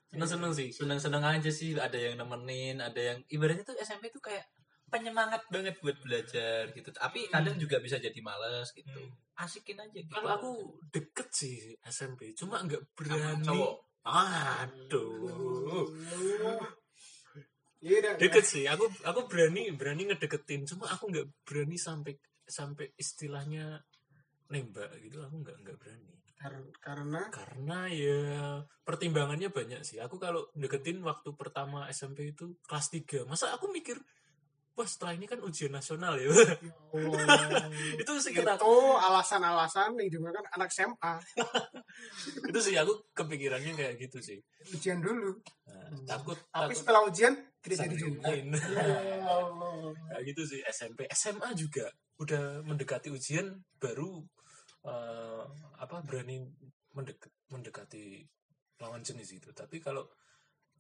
Seneng-seneng 0.09 0.51
sih. 0.57 0.69
seneng-seneng 0.73 1.21
aja 1.21 1.51
sih 1.53 1.77
ada 1.77 1.93
yang 1.93 2.17
nemenin 2.17 2.81
ada 2.81 2.97
yang 2.97 3.17
ibaratnya 3.29 3.61
tuh 3.61 3.77
SMP 3.77 4.09
tuh 4.09 4.21
kayak 4.25 4.41
penyemangat 4.89 5.45
banget 5.53 5.77
buat 5.85 6.01
belajar 6.01 6.65
gitu 6.73 6.89
tapi 6.89 7.29
kadang 7.29 7.61
juga 7.61 7.77
bisa 7.77 8.01
jadi 8.01 8.17
males 8.25 8.73
gitu 8.73 9.05
asikin 9.37 9.77
aja 9.79 9.93
gitu 9.93 10.11
Kalau 10.11 10.29
aku 10.35 10.51
deket 10.91 11.29
sih 11.31 11.77
SMP, 11.85 12.35
cuma 12.35 12.59
nggak 12.59 12.83
berani. 12.91 13.45
cowok 13.45 13.87
Aduh. 14.03 15.87
Iya. 17.79 18.19
Deket 18.19 18.43
sih. 18.43 18.67
Aku 18.67 18.91
aku 19.07 19.31
berani 19.31 19.71
berani 19.71 20.11
ngedeketin, 20.11 20.67
cuma 20.67 20.91
aku 20.91 21.07
nggak 21.07 21.27
berani 21.47 21.79
sampai 21.79 22.19
sampai 22.43 22.91
istilahnya 22.99 23.79
nembak 24.51 24.91
gitu. 24.99 25.23
Aku 25.23 25.39
nggak 25.39 25.55
nggak 25.63 25.77
berani. 25.79 26.18
Kar- 26.39 26.71
Karena 26.79 27.21
Karena 27.27 27.79
ya 27.91 28.63
pertimbangannya 28.87 29.51
banyak 29.51 29.83
sih. 29.83 29.99
Aku 29.99 30.15
kalau 30.15 30.47
deketin 30.55 31.03
waktu 31.03 31.35
pertama 31.35 31.85
SMP 31.91 32.31
itu 32.31 32.55
kelas 32.63 32.87
3. 32.95 33.27
Masa 33.27 33.51
aku 33.51 33.67
mikir 33.67 33.99
Wah 34.79 34.87
setelah 34.87 35.11
ini 35.11 35.27
kan 35.27 35.43
ujian 35.43 35.75
nasional 35.75 36.15
ya 36.15 36.31
oh, 36.31 36.31
Itu 38.01 38.15
sekitar 38.15 38.55
itu 38.55 38.75
alasan-alasan 38.95 39.91
yang 39.99 40.07
juga 40.07 40.39
kan 40.39 40.45
anak 40.55 40.71
SMA 40.71 41.13
Itu 42.47 42.59
sih 42.63 42.79
aku 42.79 43.11
kepikirannya 43.11 43.75
kayak 43.75 43.99
gitu 43.99 44.23
sih 44.23 44.39
ujian 44.71 45.03
dulu. 45.03 45.35
nah, 45.67 46.15
Takut 46.15 46.39
Tapi 46.47 46.71
takut 46.71 46.75
setelah 46.79 47.01
ujian 47.03 47.35
tidak 47.59 47.91
jadi 47.91 47.95
juga. 47.99 48.31
Ya 48.31 49.27
Allah. 49.27 49.91
Kayak 50.15 50.23
gitu 50.31 50.41
sih 50.47 50.59
SMP 50.71 51.11
SMA 51.11 51.51
juga 51.59 51.91
udah 52.23 52.63
mendekati 52.63 53.11
ujian 53.11 53.51
baru 53.83 54.23
eh, 54.85 55.43
apa 55.79 55.95
berani 56.03 56.43
mendek- 56.95 57.33
mendekati 57.51 58.23
lawan 58.79 59.03
jenis 59.03 59.35
itu 59.35 59.51
tapi 59.51 59.81
kalau 59.83 60.07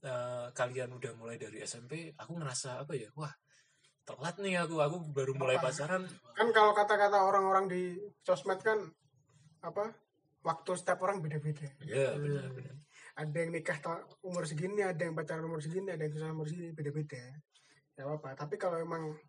eh, 0.03 0.47
kalian 0.55 0.95
udah 0.95 1.11
mulai 1.19 1.35
dari 1.35 1.59
SMP 1.63 2.15
aku 2.15 2.39
ngerasa 2.39 2.83
apa 2.83 2.93
ya 2.95 3.11
wah 3.15 3.31
telat 4.09 4.35
nih 4.41 4.57
aku 4.65 4.81
aku 4.81 4.97
baru 5.13 5.37
mulai 5.37 5.61
pacaran 5.61 6.01
Kan 6.33 6.49
kalau 6.49 6.73
kata-kata 6.73 7.29
orang-orang 7.29 7.69
di 7.69 7.81
sosmed 8.25 8.57
kan 8.63 8.79
apa? 9.59 9.91
Waktu 10.39 10.71
setiap 10.79 11.03
orang 11.03 11.19
beda-beda. 11.19 11.67
ya 11.83 12.15
benar 12.15 12.47
benar 12.55 12.75
Ada 13.19 13.37
yang 13.43 13.51
nikah 13.51 13.75
umur 14.23 14.47
segini, 14.47 14.79
ada 14.79 15.03
yang 15.03 15.11
pacaran 15.11 15.43
umur 15.43 15.59
segini, 15.59 15.91
ada 15.91 16.07
yang 16.07 16.15
susah 16.15 16.31
umur 16.31 16.47
segini, 16.47 16.71
beda-beda. 16.71 17.19
Ya 17.99 18.07
apa? 18.07 18.31
Tapi 18.39 18.55
kalau 18.55 18.79
emang 18.79 19.19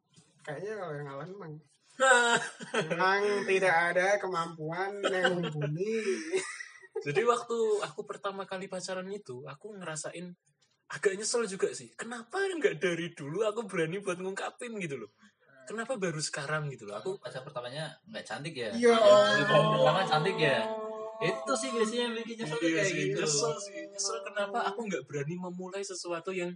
kayaknya 0.46 0.78
kalau 0.78 0.94
yang 0.94 1.08
Alan 1.10 1.28
emang 1.34 1.52
memang 2.90 3.44
tidak 3.44 3.74
ada 3.92 4.06
kemampuan 4.22 5.00
yang 5.04 5.36
mumpuni. 5.40 6.00
jadi 7.06 7.20
waktu 7.24 7.58
aku 7.86 8.00
pertama 8.04 8.44
kali 8.44 8.68
pacaran 8.68 9.08
itu 9.08 9.44
aku 9.46 9.74
ngerasain 9.78 10.32
agak 10.90 11.14
nyesel 11.16 11.46
juga 11.46 11.70
sih 11.70 11.88
kenapa 11.94 12.40
nggak 12.40 12.82
dari 12.82 13.14
dulu 13.14 13.46
aku 13.46 13.64
berani 13.64 14.02
buat 14.02 14.18
ngungkapin 14.18 14.74
gitu 14.82 14.98
loh 15.06 15.10
kenapa 15.64 15.94
baru 15.96 16.18
sekarang 16.18 16.66
gitu 16.68 16.90
loh 16.90 16.98
aku 16.98 17.16
pacar 17.22 17.46
pertamanya 17.46 17.94
nggak 18.10 18.24
cantik 18.26 18.52
ya 18.58 18.68
Ya 18.74 18.98
Allah. 18.98 19.46
pertama 19.46 20.02
cantik 20.02 20.36
ya 20.36 20.66
itu 21.20 21.52
sih 21.52 21.68
biasanya 21.68 22.00
yang 22.08 22.14
bikin 22.16 22.34
nyesel 22.40 22.58
Iya 22.58 22.68
kayak 22.72 22.86
sih, 22.88 22.96
gitu 22.96 23.18
nyesel 23.20 23.52
sih. 23.60 23.74
Nyesel 23.92 24.18
kenapa 24.24 24.58
aku 24.72 24.80
nggak 24.88 25.04
berani 25.04 25.36
memulai 25.36 25.84
sesuatu 25.84 26.32
yang 26.32 26.48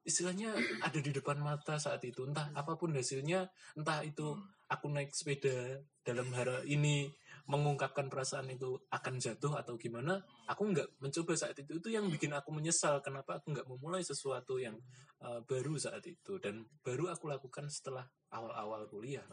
istilahnya 0.00 0.56
ada 0.80 0.96
di 0.96 1.12
depan 1.12 1.36
mata 1.36 1.76
saat 1.76 2.00
itu. 2.00 2.24
Entah 2.24 2.48
apa 2.56 2.80
pun 2.80 2.88
hasilnya, 2.96 3.44
entah 3.76 4.00
itu 4.00 4.32
aku 4.68 4.86
naik 4.92 5.12
sepeda 5.16 5.80
dalam 6.04 6.28
hari 6.32 6.72
ini 6.72 7.08
mengungkapkan 7.48 8.12
perasaan 8.12 8.52
itu 8.52 8.76
akan 8.92 9.16
jatuh 9.16 9.56
atau 9.56 9.80
gimana, 9.80 10.20
aku 10.44 10.68
nggak 10.68 11.00
mencoba 11.00 11.32
saat 11.32 11.56
itu. 11.56 11.80
Itu 11.80 11.88
yang 11.88 12.12
bikin 12.12 12.36
aku 12.36 12.52
menyesal 12.52 13.00
kenapa 13.00 13.40
aku 13.40 13.56
nggak 13.56 13.64
memulai 13.64 14.04
sesuatu 14.04 14.60
yang 14.60 14.76
uh, 15.24 15.40
baru 15.48 15.80
saat 15.80 16.04
itu 16.04 16.36
dan 16.38 16.68
baru 16.84 17.08
aku 17.08 17.24
lakukan 17.26 17.66
setelah 17.72 18.04
awal-awal 18.28 18.84
kuliah 18.86 19.24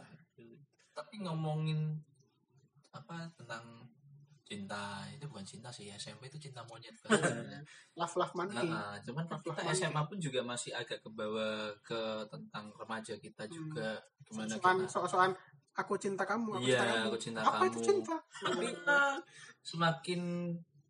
tapi 0.95 1.19
ngomongin 1.19 1.99
apa 2.95 3.27
tentang 3.35 3.91
cinta 4.45 4.77
itu 5.09 5.25
bukan 5.25 5.41
cinta 5.41 5.67
sih 5.67 5.89
SMP 5.89 6.29
itu 6.29 6.37
cinta 6.39 6.61
monyet. 6.63 6.93
Love 7.97 8.15
love 8.15 8.33
monkey. 8.33 8.69
Nah, 8.69 8.93
cuman 9.01 9.25
kan 9.25 9.41
kita 9.41 9.73
SMA 9.73 10.01
pun 10.03 10.17
juga 10.17 10.39
masih 10.41 10.69
agak 10.71 11.01
kebawa 11.01 11.73
ke 11.81 11.97
tentang 12.27 12.69
remaja 12.71 13.17
kita 13.17 13.43
juga 13.47 13.97
gimana 14.21 14.53
Soal 14.53 14.77
kita 14.85 15.01
soal 15.09 15.31
aku 15.73 15.93
cinta 15.95 16.23
kamu, 16.23 16.55
aku 16.55 16.63
Iya, 16.63 16.77
cinta 16.77 16.85
kamu. 16.87 17.05
aku 17.05 17.17
cinta 17.17 17.39
Apa 17.41 17.51
kamu. 17.51 17.65
itu 17.65 17.79
cinta? 17.81 18.15
tapi 18.37 18.67
semakin 19.61 20.21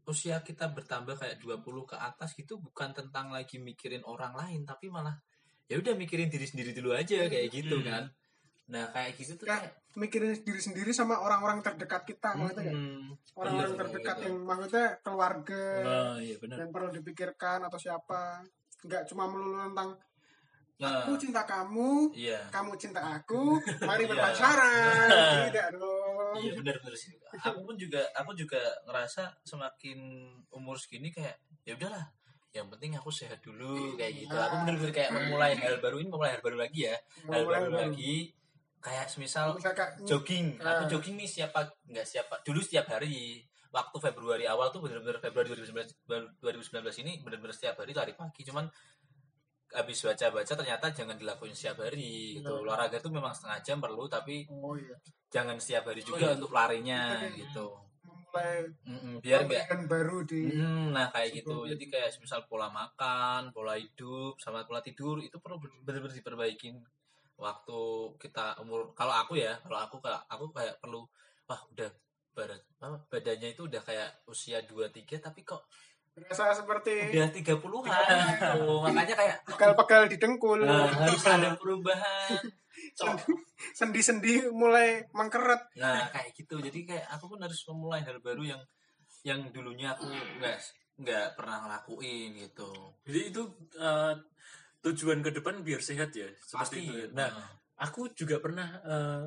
usia 0.06 0.38
kita 0.39 0.70
bertambah 0.70 1.15
kayak 1.15 1.39
20 1.39 1.63
ke 1.86 1.98
atas 1.98 2.34
gitu 2.34 2.60
bukan 2.60 2.94
tentang 2.94 3.32
lagi 3.32 3.58
mikirin 3.58 4.06
orang 4.06 4.36
lain 4.36 4.62
tapi 4.62 4.86
malah 4.88 5.18
ya 5.65 5.82
udah 5.82 5.98
mikirin 5.98 6.30
diri 6.30 6.46
sendiri 6.46 6.72
dulu 6.72 6.94
aja 6.94 7.26
kayak 7.26 7.50
gitu 7.50 7.82
Hmm. 7.82 7.88
kan 7.88 8.04
nah 8.65 8.89
kayak 8.89 9.13
gitu 9.15 9.36
tuh 9.36 9.45
Ya, 9.45 9.62
kayak 9.62 9.73
mikirin 9.93 10.34
diri 10.38 10.58
sendiri 10.58 10.89
sama 10.89 11.17
orang-orang 11.17 11.62
terdekat 11.62 12.01
kita 12.04 12.34
maksudnya 12.34 12.67
kan? 12.67 12.75
mm, 12.75 13.06
orang-orang 13.38 13.71
iya, 13.71 13.80
terdekat 13.80 14.17
yang 14.21 14.36
maksudnya 14.41 14.88
keluarga 14.99 15.63
Nah, 15.80 16.15
iya 16.17 16.36
benar. 16.36 16.56
yang 16.60 16.69
perlu 16.69 16.89
dipikirkan 16.91 17.60
atau 17.62 17.78
siapa. 17.78 18.41
Nggak 18.82 19.06
cuma 19.06 19.23
melulu 19.25 19.62
tentang 19.63 19.89
nah. 20.75 21.06
Aku 21.06 21.15
cinta 21.15 21.41
kamu 21.41 22.12
iya. 22.12 22.41
kamu 22.49 22.73
cinta 22.75 22.99
aku 22.99 23.56
mari 23.88 24.04
Iya. 24.04 24.12
berpacaran. 24.12 25.08
Tidak 25.47 25.67
dong. 25.71 26.34
Iya 26.36 26.51
benar 26.58 26.75
benar 26.82 26.95
sih. 26.95 27.13
Aku 27.47 27.60
pun 27.62 27.75
juga 27.75 28.01
aku 28.12 28.34
juga 28.34 28.60
ngerasa 28.84 29.30
semakin 29.41 29.99
umur 30.49 30.75
segini 30.75 31.08
kayak 31.08 31.38
ya 31.63 31.78
udahlah 31.78 32.04
yang 32.49 32.67
penting 32.67 32.95
aku 32.95 33.12
sehat 33.12 33.39
dulu 33.39 33.95
kayak 33.95 34.15
gitu. 34.17 34.32
Aku 34.32 34.63
bener-bener 34.63 34.91
kayak 34.91 35.12
memulai 35.12 35.54
hal 35.54 35.78
baru 35.78 35.99
ini 35.99 36.08
memulai 36.08 36.34
hal 36.34 36.41
baru 36.41 36.58
lagi 36.58 36.88
ya. 36.88 36.95
Hal 37.25 37.43
baru. 37.43 37.71
lagi 37.71 38.32
kayak 38.86 39.10
semisal 39.10 39.58
misalkan 39.58 39.89
jogging. 40.06 40.62
Ah. 40.62 40.78
aku 40.78 40.93
jogging 40.93 41.17
nih 41.17 41.26
siapa 41.26 41.65
nggak 41.89 42.06
siapa. 42.06 42.38
Dulu 42.45 42.62
setiap 42.62 42.86
hari 42.93 43.41
waktu 43.74 43.98
Februari 43.98 44.45
awal 44.45 44.69
tuh 44.69 44.86
bener-bener 44.86 45.17
Februari 45.17 45.50
2019 45.52 46.38
2019 46.38 47.02
ini 47.02 47.26
bener-bener 47.26 47.52
setiap 47.52 47.82
hari 47.82 47.98
lari 47.98 48.13
pagi. 48.13 48.45
Cuman 48.45 48.69
habis 49.74 49.98
baca-baca 50.00 50.54
ternyata 50.56 50.86
jangan 50.93 51.17
dilakuin 51.17 51.52
setiap 51.52 51.82
hari 51.82 52.39
gitu. 52.39 52.48
Iya. 52.48 52.62
olahraga 52.62 53.02
tuh 53.02 53.12
memang 53.12 53.34
setengah 53.34 53.60
jam 53.65 53.78
perlu 53.82 54.06
tapi 54.08 54.45
oh 54.48 54.78
iya. 54.78 54.95
jangan 55.34 55.58
setiap 55.58 55.89
hari 55.89 56.06
Oh, 56.06 56.08
juga 56.13 56.32
iya. 56.32 56.36
untuk 56.38 56.52
larinya 56.54 57.00
kayak 57.19 57.34
gitu. 57.41 57.65
memulai 58.06 58.69
Mm-mm, 58.86 59.13
biar 59.19 59.39
enggak 59.50 59.65
yang 59.65 59.84
baru 59.89 60.17
di 60.24 60.41
Mm, 60.54 60.93
nah 60.93 61.10
kayak 61.10 61.41
gitu. 61.41 61.65
Jadi 61.65 61.84
kayak 61.89 62.13
misal 62.21 62.45
pola 62.45 62.69
makan 62.69 63.50
pola 63.52 63.76
hidup 63.76 64.38
sama 64.38 64.62
pola 64.63 64.80
tidur 64.80 65.17
itu 65.19 65.41
perlu 65.41 65.58
benar-benar 65.84 66.13
diperbaikin 66.13 66.80
waktu 67.36 67.80
kita 68.19 68.60
umur 68.63 68.95
kalau 68.95 69.12
aku 69.12 69.36
ya 69.36 69.60
kalau 69.63 69.80
aku 69.84 70.00
kayak 70.00 70.24
aku 70.32 70.45
kayak 70.56 70.76
perlu 70.80 71.04
wah 71.45 71.62
udah 71.76 71.89
barat 72.36 72.62
apa, 72.84 73.00
badannya 73.08 73.56
itu 73.56 73.67
udah 73.67 73.82
kayak 73.84 74.10
usia 74.28 74.60
23 74.67 75.24
tapi 75.24 75.48
kok 75.48 75.63
berasa 76.15 76.56
seperti 76.56 77.12
udah 77.12 77.28
30-an 77.28 78.19
gitu. 78.39 78.80
makanya 78.88 79.15
kayak 79.19 79.38
pegal-pegal 79.43 80.08
di 80.08 80.15
dengkul. 80.15 80.63
Nah, 80.63 80.88
harus 80.88 81.28
ada 81.28 81.60
perubahan. 81.60 82.39
Sendi-sendi 83.76 84.48
mulai 84.48 85.04
mengkeret 85.12 85.76
nah 85.76 86.08
kayak 86.15 86.32
gitu. 86.32 86.63
Jadi 86.63 86.88
kayak 86.88 87.08
aku 87.12 87.36
pun 87.36 87.39
harus 87.43 87.60
memulai 87.67 88.00
hal 88.08 88.24
baru 88.24 88.48
yang 88.48 88.62
yang 89.28 89.43
dulunya 89.52 89.91
aku 89.91 90.08
nggak 90.08 90.56
nggak 91.04 91.28
pernah 91.36 91.67
ngelakuin 91.67 92.32
gitu. 92.48 92.71
Jadi 93.04 93.21
itu 93.36 93.41
eh, 93.76 94.13
tujuan 94.86 95.26
ke 95.26 95.34
depan 95.34 95.65
biar 95.65 95.82
sehat 95.82 96.13
ya. 96.13 96.30
Seperti 96.38 96.58
pasti 96.62 96.80
itu. 96.86 96.93
ya. 96.93 97.06
Nah, 97.17 97.30
aku 97.82 98.13
juga 98.13 98.38
pernah 98.38 98.67
eh, 98.86 99.24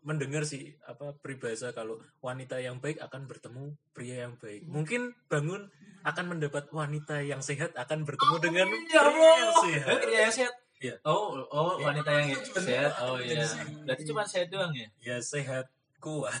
mendengar 0.00 0.48
sih 0.48 0.72
apa 0.88 1.12
peribahasa 1.20 1.76
kalau 1.76 2.00
wanita 2.24 2.56
yang 2.56 2.80
baik 2.80 2.96
akan 3.04 3.28
bertemu 3.28 3.76
pria 3.92 4.28
yang 4.28 4.34
baik. 4.40 4.64
Mungkin 4.64 5.12
bangun 5.28 5.68
akan 6.00 6.24
mendapat 6.36 6.72
wanita 6.72 7.20
yang 7.20 7.44
sehat 7.44 7.76
akan 7.76 8.08
bertemu 8.08 8.36
dengan 8.40 8.66
Ya 8.88 9.02
pria 9.04 9.32
yang 9.36 9.54
sehat. 9.60 9.86
Oh, 9.90 9.98
pria 10.00 10.20
yang 10.24 10.34
sehat. 10.34 10.54
Iya. 10.80 10.96
Oh, 11.04 11.44
oh 11.52 11.76
wanita 11.84 12.08
yang 12.08 12.40
sehat. 12.40 12.92
Oh 13.04 13.20
iya. 13.20 13.44
Berarti 13.84 14.02
cuma 14.08 14.24
sehat 14.24 14.48
doang 14.48 14.72
ya? 14.72 14.88
Ya 15.04 15.16
sehat 15.20 15.68
kuat. 16.00 16.40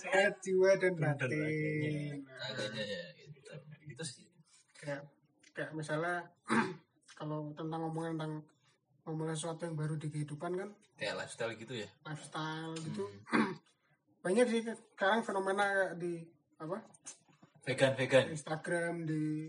sehat 0.00 0.32
jiwa 0.40 0.70
dan 0.80 0.94
batin 0.96 1.28
ya 1.28 1.50
gitu. 3.28 3.52
Gitu 3.84 4.04
sih. 4.04 4.24
kayak 4.80 5.04
kayak 5.54 5.70
misalnya 5.72 6.26
kalau 7.18 7.54
tentang 7.54 7.80
ngomongin 7.80 8.14
tentang 8.14 8.32
ngomongin 9.04 9.34
sesuatu 9.34 9.62
yang 9.62 9.74
baru 9.74 9.94
di 9.94 10.08
kehidupan 10.08 10.52
kan 10.54 10.70
Kayak 10.94 11.14
lifestyle 11.20 11.54
gitu 11.54 11.74
ya. 11.74 11.88
lifestyle 12.04 12.74
gitu 12.76 13.04
banyak 14.24 14.46
sih 14.46 14.60
sekarang 14.94 15.20
fenomena 15.20 15.66
di 15.94 16.22
apa 16.56 16.78
Vegan, 17.64 17.92
vegan. 17.94 18.28
Instagram 18.28 19.04
di? 19.04 19.48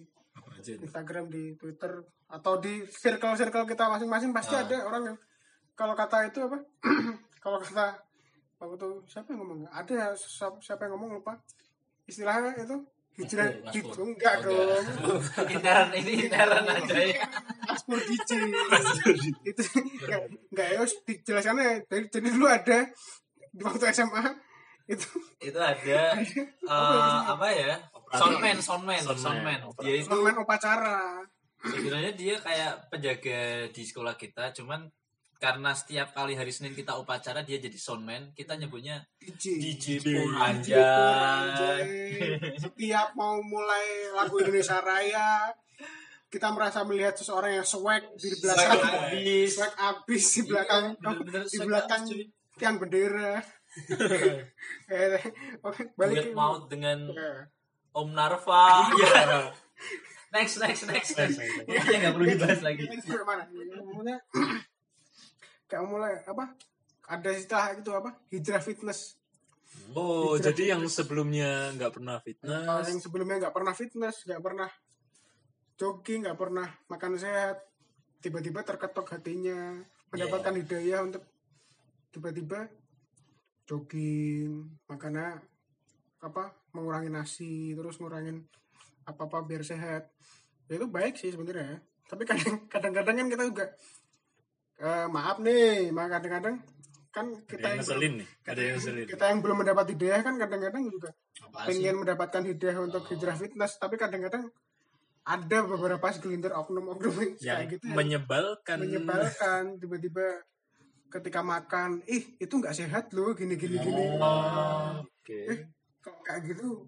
Instagram 0.55 1.27
di 1.27 1.51
Twitter 1.53 1.99
atau 2.25 2.57
di 2.57 2.87
circle 2.87 3.35
circle 3.35 3.65
kita 3.65 3.85
masing-masing 3.87 4.31
pasti 4.31 4.55
Ah. 4.55 4.63
ada 4.63 4.77
orang 4.83 5.03
yang 5.05 5.17
kalau 5.73 5.93
kata 5.93 6.25
itu 6.25 6.39
apa 6.41 6.57
kalau 7.43 7.59
kata 7.59 7.99
waktu 8.57 8.87
siapa 9.05 9.29
yang 9.29 9.43
ngomong 9.43 9.67
ada 9.67 10.15
siapa, 10.15 10.57
siapa 10.57 10.87
yang 10.87 10.95
ngomong 10.95 11.19
lupa 11.19 11.35
istilahnya 12.03 12.55
itu 12.57 12.75
hijrah 13.15 13.47
Pur. 13.71 13.95
enggak 14.11 14.35
dong. 14.43 14.83
Interan 15.55 15.89
ini 15.95 16.27
interan 16.27 16.67
aja 16.67 16.99
ya. 16.99 17.23
paspor 17.63 17.99
DJ 18.03 18.29
itu 19.47 19.61
enggak 20.03 20.21
enggak 20.51 20.67
ya 20.67 20.79
dijelaskan 21.07 21.55
ya 21.63 21.73
jadi, 21.87 22.05
jadi 22.11 22.27
dulu 22.35 22.45
ada 22.51 22.79
di 23.55 23.61
waktu 23.63 23.85
SMA 23.95 24.23
itu. 24.85 25.09
Itu 25.41 25.57
ada 25.57 25.99
eh, 26.21 27.19
apa 27.25 27.47
ya? 27.49 27.73
Soundman, 28.13 28.57
soundman, 28.61 29.01
Soundman. 29.01 29.17
soundman. 29.17 29.59
Dia 29.81 29.95
itu 29.97 30.15
main 30.21 30.37
upacara. 30.37 31.25
sebenarnya 31.65 32.13
dia 32.13 32.37
kayak 32.37 32.93
penjaga 32.93 33.65
di 33.73 33.81
sekolah 33.81 34.13
kita, 34.13 34.53
cuman 34.53 34.85
karena 35.45 35.77
setiap 35.77 36.09
kali 36.09 36.33
hari 36.33 36.49
Senin 36.49 36.73
kita 36.73 36.97
upacara 36.97 37.45
dia 37.45 37.61
jadi 37.61 37.77
soundman, 37.77 38.33
kita 38.33 38.57
nyebutnya 38.57 39.05
DJ 39.21 39.61
DJ 39.61 39.85
DJ. 40.01 40.69
Setiap 42.57 43.13
mau 43.13 43.37
mulai 43.45 44.09
lagu 44.17 44.41
Indonesia 44.41 44.81
Raya, 44.81 45.53
kita 46.33 46.49
merasa 46.49 46.81
melihat 46.81 47.13
seseorang 47.13 47.61
yang 47.61 47.67
swag 47.67 48.01
di 48.17 48.33
belakang 48.41 48.73
Swag 48.73 48.89
abis. 49.13 49.49
swag 49.53 49.73
abis 49.77 50.23
di 50.25 50.41
belakang 50.49 50.83
Iya, 50.89 50.97
bener-bener 51.05 51.43
di 51.45 51.57
belakang 51.61 52.01
tiang 52.57 52.75
bendera. 52.81 53.33
Eh, 54.87 55.19
Oke, 55.59 55.91
balik 55.99 56.31
maut 56.31 56.71
dengan 56.71 57.11
Eh, 57.11 57.43
Om 57.91 58.15
Narva. 58.15 58.87
Iya. 58.95 59.51
next, 60.31 60.57
next, 60.63 60.87
next, 60.87 61.11
Next, 61.11 61.11
next. 61.15 61.37
next, 61.37 61.55
next. 61.67 61.85
Iya, 61.91 61.97
nggak 61.99 62.13
perlu 62.15 62.25
dibahas 62.25 62.61
lagi. 62.63 62.83
Mana? 62.87 64.15
Kayak 65.65 65.85
mulai 65.85 66.13
apa? 66.25 66.53
Ada 67.05 67.29
istilah 67.37 67.67
itu 67.77 67.91
apa? 67.93 68.17
Hijrah 68.33 68.61
fitness. 68.61 69.17
Oh, 69.91 70.39
jadi 70.39 70.73
yang 70.77 70.81
sebelumnya 70.87 71.73
nggak 71.75 71.99
pernah 71.99 72.17
fitness, 72.23 72.85
yang 72.89 73.01
sebelumnya 73.01 73.35
nggak 73.45 73.55
pernah 73.55 73.73
fitness, 73.75 74.15
nggak 74.23 74.41
pernah 74.41 74.69
jogging, 75.75 76.19
nggak 76.25 76.39
pernah 76.39 76.67
makan 76.87 77.19
sehat, 77.19 77.59
tiba-tiba 78.23 78.63
terketok 78.63 79.19
hatinya, 79.19 79.83
mendapatkan 80.09 80.55
hidayah 80.55 81.03
untuk 81.03 81.23
tiba-tiba 82.15 82.71
jogging, 83.67 84.71
makanya 84.87 85.43
apa 86.23 86.55
mengurangi 86.71 87.11
nasi, 87.11 87.75
terus 87.75 87.99
ngurangin 87.99 88.47
apa-apa 89.05 89.43
biar 89.45 89.61
sehat. 89.61 90.09
Ya 90.65 90.81
itu 90.81 90.87
baik 90.89 91.19
sih 91.19 91.29
sebenarnya. 91.29 91.83
Tapi 92.09 92.23
kadang- 92.25 92.65
kadang-kadang 92.71 93.15
kan 93.21 93.27
kita 93.29 93.43
juga 93.45 93.65
eh, 94.77 95.07
maaf 95.07 95.37
nih, 95.39 95.89
maka 95.89 96.19
kadang-kadang 96.19 96.55
kan 97.09 97.25
kita 97.47 97.63
ada 97.63 97.79
yang 97.79 97.87
yang 97.87 98.13
nih, 98.19 98.27
ada 98.43 98.59
yang 98.59 98.75
ngeselin. 98.75 99.05
kita 99.07 99.23
yang 99.31 99.39
belum 99.39 99.57
mendapat 99.63 99.85
hidayah 99.95 100.19
kan 100.19 100.35
kadang-kadang 100.35 100.83
juga 100.91 101.09
Apa 101.47 101.57
sih? 101.63 101.79
pengen 101.79 101.95
mendapatkan 102.03 102.43
hidayah 102.43 102.79
untuk 102.83 103.03
hijrah 103.07 103.37
fitness 103.39 103.79
tapi 103.79 103.95
kadang-kadang 103.95 104.51
ada 105.25 105.57
beberapa 105.63 106.05
segelintir 106.11 106.51
oknum-oknum 106.51 107.39
yang 107.39 107.65
gitu 107.65 107.87
yang 107.87 107.97
menyebalkan. 107.97 108.77
menyebalkan 108.77 109.79
tiba-tiba 109.79 110.43
ketika 111.07 111.39
makan 111.39 112.03
ih 112.05 112.35
itu 112.35 112.51
nggak 112.51 112.75
sehat 112.75 113.15
loh 113.15 113.31
gini 113.31 113.55
gini 113.55 113.79
gini 113.79 114.03
Oh, 114.19 114.99
Oke. 115.01 115.39
eh 115.47 115.59
kok 116.03 116.19
kayak 116.21 116.51
gitu 116.51 116.83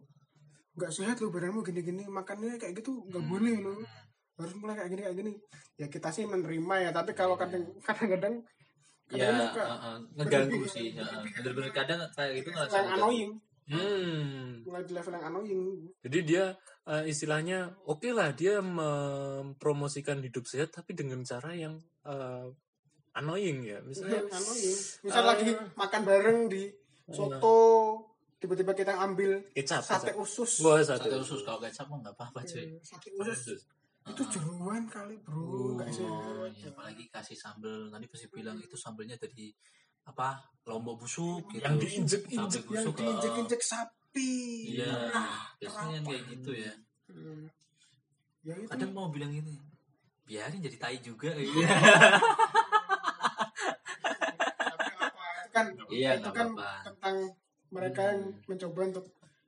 nggak 0.76 0.92
sehat 0.92 1.18
loh 1.24 1.32
badanmu 1.32 1.64
gini 1.64 1.82
gini 1.82 2.04
makannya 2.06 2.60
kayak 2.60 2.78
gitu 2.78 3.00
nggak 3.08 3.24
boleh 3.26 3.56
loh 3.64 3.80
harus 4.38 4.54
mulai 4.56 4.76
kayak 4.76 4.90
gini 4.90 5.02
kayak 5.02 5.18
gini 5.18 5.32
ya 5.76 5.88
kita 5.88 6.10
sih 6.10 6.24
menerima 6.24 6.76
ya 6.80 6.90
tapi 6.92 7.12
kalau 7.12 7.36
kadang 7.36 7.66
kadang-kadang 7.82 8.42
Ya, 9.08 9.32
kadang 9.32 9.40
suka 9.48 9.64
uh, 9.64 9.72
uh, 9.72 9.98
ngeganggu 10.20 10.68
sih. 10.68 10.92
Uh, 10.94 11.24
bener-bener 11.40 11.72
kadang 11.72 12.00
kayak 12.12 12.44
gitu 12.44 12.50
ngerasa 12.52 12.76
yang 12.78 12.92
annoying 12.94 13.32
Hmm. 13.68 14.64
mulai 14.64 14.84
di 14.84 14.96
level 14.96 15.12
yang 15.12 15.26
annoying 15.28 15.64
Jadi 16.00 16.20
dia 16.24 16.56
eh, 16.84 17.04
istilahnya 17.04 17.76
oke 17.84 18.08
lah 18.12 18.32
dia 18.32 18.64
mempromosikan 18.64 20.24
hidup 20.24 20.44
sehat 20.44 20.72
tapi 20.72 20.92
dengan 20.92 21.20
cara 21.24 21.52
yang 21.52 21.76
eh, 22.04 22.48
annoying 23.12 23.64
ya. 23.64 23.80
Misalnya 23.84 24.24
annoying 24.28 24.76
misal 25.04 25.20
Eh. 25.20 25.28
lagi 25.28 25.50
makan 25.76 26.02
bareng 26.04 26.40
di 26.48 26.64
soto 27.08 27.56
tiba-tiba 28.38 28.72
kita 28.72 28.94
ambil 28.98 29.44
kecap. 29.52 29.82
sate 29.82 30.12
kecap. 30.12 30.20
usus 30.20 30.52
Wah, 30.62 30.80
Sate 30.80 31.08
sate 31.08 31.18
usus 31.18 31.42
kalau 31.42 31.60
kecap 31.60 31.86
mah 31.88 31.98
nggak 32.04 32.16
apa-apa 32.16 32.40
cuy. 32.44 32.76
sate 32.80 33.10
usus 33.16 33.64
itu 34.08 34.24
jeruan 34.32 34.88
kali 34.88 35.20
bro 35.20 35.76
nggak 35.76 35.88
Oh, 35.88 35.94
sehat 35.94 36.52
ya, 36.56 36.68
apalagi 36.72 37.04
kasih 37.08 37.36
sambel 37.36 37.92
nanti 37.92 38.08
pasti 38.08 38.28
bilang 38.28 38.56
itu 38.58 38.74
sambelnya 38.74 39.16
dari 39.16 39.52
apa 40.04 40.40
lombok 40.64 41.04
busuk 41.04 41.44
gitu. 41.52 41.60
Yang 41.60 41.76
diinjek-injek, 41.84 42.64
Sambel 42.64 42.76
yang 42.76 42.86
busuk, 42.88 42.94
diinjek-injek 42.96 43.62
sapi 43.62 44.32
Iya, 44.74 44.92
Nah, 45.12 45.52
biasanya 45.60 46.00
kayak 46.02 46.24
gitu 46.32 46.52
ya. 46.56 46.74
Hmm. 47.08 47.46
ya 48.42 48.54
itu 48.56 48.68
Kadang 48.68 48.92
mau 48.92 49.12
bilang 49.12 49.30
ini, 49.30 49.60
biarin 50.24 50.64
jadi 50.64 50.78
tai 50.80 50.98
juga. 51.00 51.36
Apa 51.36 51.44
itu 55.44 55.52
kan 55.52 55.66
Iya, 55.90 56.10
itu 56.20 56.30
kan 56.32 56.48
apa-apa. 56.52 56.72
tentang 56.88 57.16
mereka 57.68 58.02
yang 58.08 58.22
mencoba 58.46 58.80
untuk 58.88 59.06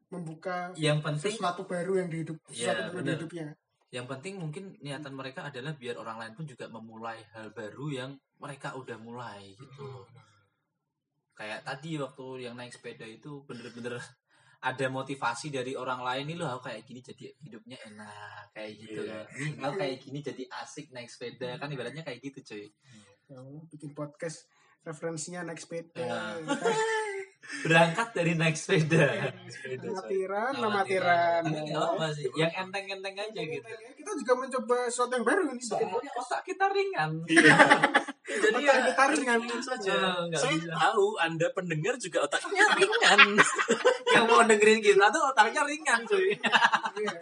membuka 0.10 0.56
Yang 0.76 1.00
penting, 1.06 1.34
sesuatu 1.38 1.64
baru 1.64 1.94
yang 1.98 2.10
di 2.10 2.18
hidup 2.22 2.38
Iya, 2.46 2.52
sesuatu 2.52 2.82
baru 2.82 2.92
di 2.92 2.98
bener. 3.00 3.16
hidupnya 3.18 3.48
yang 3.90 4.06
penting 4.06 4.38
mungkin 4.38 4.78
niatan 4.80 5.12
mereka 5.12 5.50
adalah 5.50 5.74
biar 5.74 5.98
orang 5.98 6.18
lain 6.18 6.34
pun 6.34 6.46
juga 6.46 6.70
memulai 6.70 7.18
hal 7.34 7.50
baru 7.50 7.86
yang 7.90 8.12
mereka 8.38 8.74
udah 8.74 8.98
mulai 8.98 9.54
gitu. 9.54 10.06
Kayak 11.34 11.64
tadi 11.64 11.96
waktu 11.96 12.46
yang 12.46 12.54
naik 12.54 12.70
sepeda 12.70 13.04
itu 13.04 13.42
bener-bener 13.44 13.98
ada 14.70 14.86
motivasi 14.88 15.50
dari 15.50 15.72
orang 15.74 16.04
lain 16.04 16.28
nih 16.28 16.38
loh 16.38 16.52
aku 16.52 16.68
kayak 16.68 16.84
gini 16.84 17.00
jadi 17.00 17.32
hidupnya 17.40 17.78
enak 17.88 18.52
kayak 18.52 18.72
gitu 18.76 19.02
Iya. 19.02 19.24
kan. 19.24 19.26
Aku 19.64 19.74
kayak 19.80 19.98
gini 20.00 20.20
jadi 20.20 20.44
asik 20.60 20.92
naik 20.92 21.08
sepeda 21.08 21.56
kan 21.56 21.72
ibaratnya 21.72 22.04
kayak 22.04 22.20
gitu 22.20 22.40
cuy. 22.44 22.68
yang 23.30 23.46
bikin 23.70 23.94
podcast 23.94 24.50
referensinya 24.82 25.46
naik 25.46 25.62
sepeda 25.62 25.96
Ya. 25.96 26.20
Berangkat 27.66 28.08
dari 28.14 28.34
naik 28.38 28.56
sepeda. 28.56 29.34
amatiran 29.84 30.54
Amatiran. 30.56 31.42
amatiran 31.44 31.44
apa 31.76 32.08
sih, 32.14 32.30
yang 32.38 32.52
enteng-enteng 32.54 33.16
aja 33.18 33.42
gitu. 33.42 33.68
kita 34.00 34.12
juga 34.22 34.34
mencoba 34.38 34.76
sesuatu 34.88 35.14
yang 35.18 35.26
baru 35.26 35.42
nih 35.50 35.60
Soalnya 35.60 36.12
otak 36.14 36.42
kita 36.46 36.66
ringan. 36.72 37.12
Iya. 37.26 37.56
Jadi 38.30 38.62
Otak 38.62 38.78
ya 38.78 38.86
kita 38.94 39.04
ringan 39.10 39.40
saja. 39.58 39.94
Eh, 40.30 40.38
Saya 40.38 40.54
bisa. 40.54 40.70
tahu 40.78 41.18
Anda 41.18 41.50
pendengar 41.50 41.98
juga 41.98 42.30
otaknya 42.30 42.62
ringan. 42.78 43.20
yang 44.14 44.26
mau 44.30 44.46
dengerin 44.46 44.80
kita 44.86 45.10
tuh 45.10 45.24
otaknya 45.34 45.62
ringan 45.66 46.00
cuy. 46.06 46.38
Iya. 47.00 47.14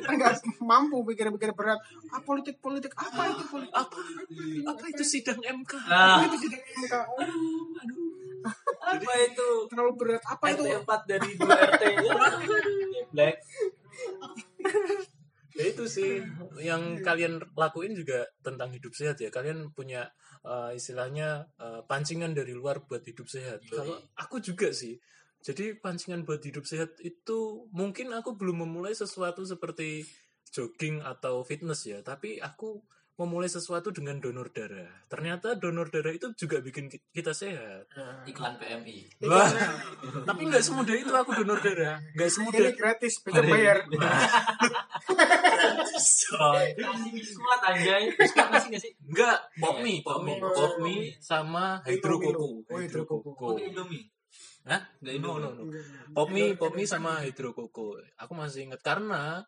kita 0.00 0.12
nggak 0.16 0.34
mampu 0.64 1.04
pikir-pikir 1.04 1.52
berat 1.52 1.76
ah 2.08 2.20
politik 2.24 2.56
politik 2.60 2.92
apa 2.96 3.36
itu 3.36 3.44
politik 3.48 3.74
apa, 3.74 3.98
apa 4.70 4.84
itu 4.88 5.04
sidang 5.04 5.40
MK? 5.40 5.72
Nah, 5.88 6.24
itu 6.24 6.36
tidak 6.48 6.62
MK. 6.62 6.94
apa 8.92 9.12
itu? 9.24 9.48
terlalu 9.70 9.92
berat 9.96 10.24
apa 10.28 10.44
itu 10.52 10.62
RT 10.64 10.84
4 10.84 11.10
dari 11.10 11.30
2 11.36 11.44
RT. 11.44 11.82
Black. 13.14 13.36
Ya 15.54 15.64
itu 15.70 15.84
sih 15.86 16.18
yang 16.58 16.98
kalian 16.98 17.38
lakuin 17.54 17.94
juga 17.94 18.26
tentang 18.42 18.74
hidup 18.74 18.90
sehat 18.90 19.22
ya. 19.22 19.30
Kalian 19.30 19.70
punya 19.70 20.10
eh, 20.42 20.74
istilahnya 20.74 21.46
eh, 21.56 21.80
pancingan 21.86 22.34
dari 22.34 22.52
luar 22.52 22.82
buat 22.84 23.06
hidup 23.06 23.30
sehat. 23.30 23.62
Kalau 23.70 23.96
aku 24.18 24.42
juga 24.42 24.74
sih. 24.74 24.98
Jadi 25.44 25.76
pancingan 25.76 26.24
buat 26.24 26.40
hidup 26.40 26.64
sehat 26.64 26.96
itu 27.04 27.68
mungkin 27.70 28.16
aku 28.16 28.32
belum 28.32 28.64
memulai 28.64 28.96
sesuatu 28.96 29.44
seperti 29.44 30.08
jogging 30.48 31.04
atau 31.04 31.44
fitness 31.44 31.84
ya, 31.84 32.00
tapi 32.00 32.40
aku 32.40 32.80
memulai 33.14 33.46
sesuatu 33.46 33.94
dengan 33.94 34.18
donor 34.18 34.50
darah. 34.50 34.90
Ternyata 35.06 35.54
donor 35.54 35.86
darah 35.86 36.10
itu 36.10 36.34
juga 36.34 36.58
bikin 36.58 36.90
ki- 36.90 37.02
kita 37.14 37.30
sehat. 37.30 37.86
iklan 38.26 38.58
PMI 38.58 39.22
Wah, 39.22 39.46
tapi 40.26 40.50
nggak 40.50 40.58
semudah 40.60 40.94
itu 40.98 41.10
aku 41.10 41.30
donor 41.38 41.62
darah. 41.62 42.02
Nggak 42.12 42.30
semudah. 42.30 42.66
ini 42.66 42.74
gratis 42.74 43.14
besok 43.22 43.44
bayar 43.46 43.78
kuat 47.34 47.60
anjay 47.64 48.02
kasih 48.16 48.68
nggak 48.72 48.82
sih 48.82 48.92
Enggak, 49.04 49.38
pop 49.60 49.76
mie, 49.80 50.00
pop 50.02 50.20
mie, 50.24 50.38
pop 50.40 50.74
mie 50.80 51.14
sama. 51.20 51.78
Milo. 51.84 52.64
Oh, 52.66 52.78
hydro 52.78 53.02
koko. 53.06 53.32
oh 53.38 53.54
ini 53.54 53.70
Indomie 53.70 54.04
Hah? 54.64 54.80
nggak 54.98 55.14
No, 55.20 55.36
Indomie 55.36 55.42
no, 55.44 55.50
no. 55.54 55.64
Pop 56.16 56.28
mie, 56.32 56.56
pop 56.56 56.72
mie 56.72 56.88
sama 56.88 57.20
hydro 57.22 57.52
koko. 57.52 58.00
Aku 58.16 58.32
masih 58.32 58.66
ingat 58.70 58.80
karena 58.80 59.44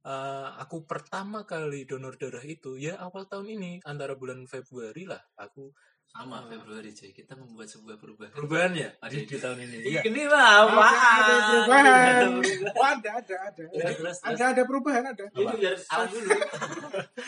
eh, 0.00 0.48
aku 0.56 0.84
pertama 0.84 1.42
kali 1.42 1.84
donor 1.84 2.14
darah 2.14 2.42
itu 2.42 2.74
ya 2.74 2.98
awal 2.98 3.24
tahun 3.24 3.48
ini 3.52 3.72
antara 3.82 4.14
bulan 4.14 4.44
Februari 4.44 5.04
lah 5.04 5.20
aku 5.34 5.70
sama 6.08 6.40
Februari 6.42 6.88
cuy 6.90 7.12
kita 7.12 7.36
membuat 7.36 7.68
sebuah 7.68 7.96
perubahan 7.96 8.32
perubahan 8.32 8.72
ya 8.72 8.88
Ada 8.98 9.12
di, 9.12 9.22
di- 9.22 9.36
tahun 9.36 9.58
ini. 9.60 9.76
Iya. 9.82 9.90
Iya. 9.92 10.00
ini 10.08 10.22
mah 10.24 10.48
ada 10.64 11.34
perubahan 11.44 11.84
Ada 11.84 12.26
perubahan. 12.32 12.72
oh, 12.72 12.86
ada 12.86 13.10
ada 13.14 13.36
ada 13.44 13.62
Ya, 13.68 13.86
terus, 13.92 14.16
terus. 14.16 14.18
ada 14.24 14.44
ada 14.48 14.62
perubahan 14.64 15.04
ada 15.06 15.24
Ini 15.28 15.54
biar 15.54 15.76
alam 15.86 16.08
dulu. 16.08 16.30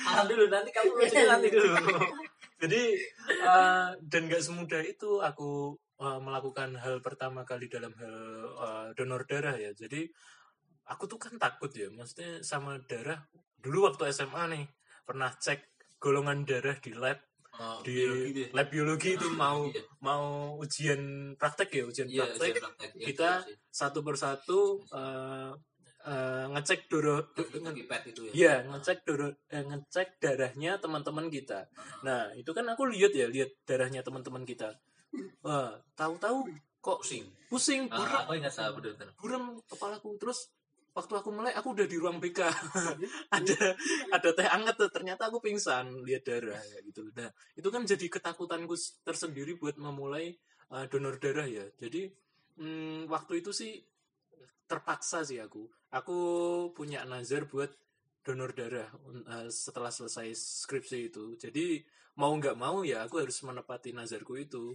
alam 0.07 0.25
dulu 0.27 0.45
nanti 0.49 0.71
kamu 0.71 0.91
lucunya 0.91 1.25
nanti 1.29 1.49
dulu. 1.51 1.77
Jadi 2.57 2.83
eh, 3.29 3.89
dan 4.01 4.23
gak 4.27 4.43
semudah 4.43 4.83
itu 4.83 5.11
aku 5.21 5.51
eh, 5.99 6.19
melakukan 6.19 6.73
hal 6.75 7.01
pertama 7.01 7.45
kali 7.45 7.69
dalam 7.69 7.93
hal 7.93 8.17
eh, 8.59 8.87
donor 8.95 9.23
darah 9.25 9.57
ya. 9.57 9.73
Jadi 9.73 10.09
aku 10.91 11.07
tuh 11.07 11.19
kan 11.23 11.39
takut 11.39 11.71
ya, 11.71 11.87
maksudnya 11.89 12.43
sama 12.43 12.83
darah. 12.85 13.23
Dulu 13.63 13.87
waktu 13.87 14.11
SMA 14.11 14.43
nih 14.51 14.65
pernah 15.07 15.31
cek 15.31 15.61
golongan 16.03 16.43
darah 16.45 16.75
di 16.77 16.93
lab 16.93 17.19
Oh, 17.61 17.85
di 17.85 17.93
biologi 17.93 18.31
deh. 18.33 18.49
lab 18.57 18.69
biologi 18.73 19.11
itu 19.21 19.29
mau 19.37 19.69
Iya. 19.69 19.83
mau 20.01 20.57
ujian 20.57 21.03
praktek 21.37 21.69
ya 21.69 21.83
ujian 21.85 22.09
Iya, 22.09 22.25
praktek 22.25 22.41
ujian 22.41 22.63
praktek. 22.65 22.89
Iya, 22.97 23.05
kita 23.05 23.31
iya 23.45 23.55
satu 23.69 24.01
persatu 24.01 24.61
eh, 24.89 25.53
eh, 26.09 26.45
ngecek 26.57 26.89
doro 26.89 27.21
Lagi 27.37 27.85
pet 27.85 28.03
itu 28.09 28.21
ya. 28.25 28.33
Iya, 28.33 28.55
ngecek 28.65 28.99
doro, 29.05 29.29
eh, 29.53 29.61
ngecek 29.61 30.09
darahnya 30.25 30.81
teman-teman 30.81 31.29
kita. 31.29 31.69
Nah, 32.01 32.33
itu 32.33 32.49
kan 32.57 32.65
aku 32.65 32.89
lihat 32.89 33.13
ya, 33.13 33.29
lihat 33.29 33.53
darahnya 33.69 34.01
teman-teman 34.01 34.49
kita. 34.49 34.81
Wah, 35.45 35.77
tahu-tahu 35.93 36.49
kok 36.81 37.05
Pusing. 37.05 37.29
pusing, 37.53 37.83
Ah, 37.93 37.99
buram, 38.01 38.21
aku 38.25 38.33
ingat 38.41 38.57
buram 39.21 39.45
kepalaku. 39.69 40.17
Terus 40.17 40.49
waktu 40.91 41.13
aku 41.23 41.31
melek, 41.31 41.55
aku 41.55 41.69
udah 41.75 41.87
di 41.87 41.97
ruang 41.97 42.19
BK. 42.19 42.41
ada 43.37 43.59
ada 44.11 44.29
teh 44.35 44.49
anget 44.49 44.75
tuh. 44.77 44.91
Ternyata 44.91 45.31
aku 45.31 45.39
pingsan 45.39 46.03
lihat 46.03 46.27
darah 46.27 46.59
ya 46.59 46.79
gitu. 46.83 47.07
Nah, 47.15 47.31
itu 47.55 47.69
kan 47.71 47.83
jadi 47.87 48.07
ketakutanku 48.11 48.75
tersendiri 49.07 49.55
buat 49.57 49.79
memulai 49.79 50.35
eh, 50.71 50.85
donor 50.91 51.17
darah 51.23 51.47
ya. 51.47 51.67
Jadi 51.79 52.11
hmm, 52.59 53.07
waktu 53.07 53.43
itu 53.43 53.55
sih 53.55 53.79
terpaksa 54.67 55.23
sih 55.23 55.39
aku. 55.39 55.67
Aku 55.91 56.19
punya 56.75 57.03
nazar 57.07 57.47
buat 57.47 57.71
donor 58.23 58.53
darah 58.53 58.91
eh, 59.27 59.49
setelah 59.51 59.95
selesai 59.95 60.35
skripsi 60.35 60.99
itu. 61.11 61.39
Jadi 61.39 61.83
mau 62.19 62.35
nggak 62.35 62.59
mau 62.59 62.83
ya 62.83 63.07
aku 63.07 63.23
harus 63.23 63.39
menepati 63.47 63.95
nazarku 63.95 64.35
itu. 64.39 64.75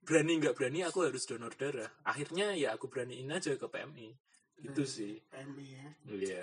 Berani 0.00 0.40
nggak 0.40 0.56
berani 0.56 0.80
aku 0.84 1.04
harus 1.04 1.28
donor 1.28 1.52
darah. 1.56 1.88
Akhirnya 2.04 2.56
ya 2.56 2.72
aku 2.76 2.88
beraniin 2.88 3.28
aja 3.32 3.52
ke 3.56 3.68
PMI. 3.68 4.29
Gitu 4.62 4.82
sih. 4.82 5.12
PMI 5.26 5.66
ya 5.70 5.88
Iya. 6.06 6.42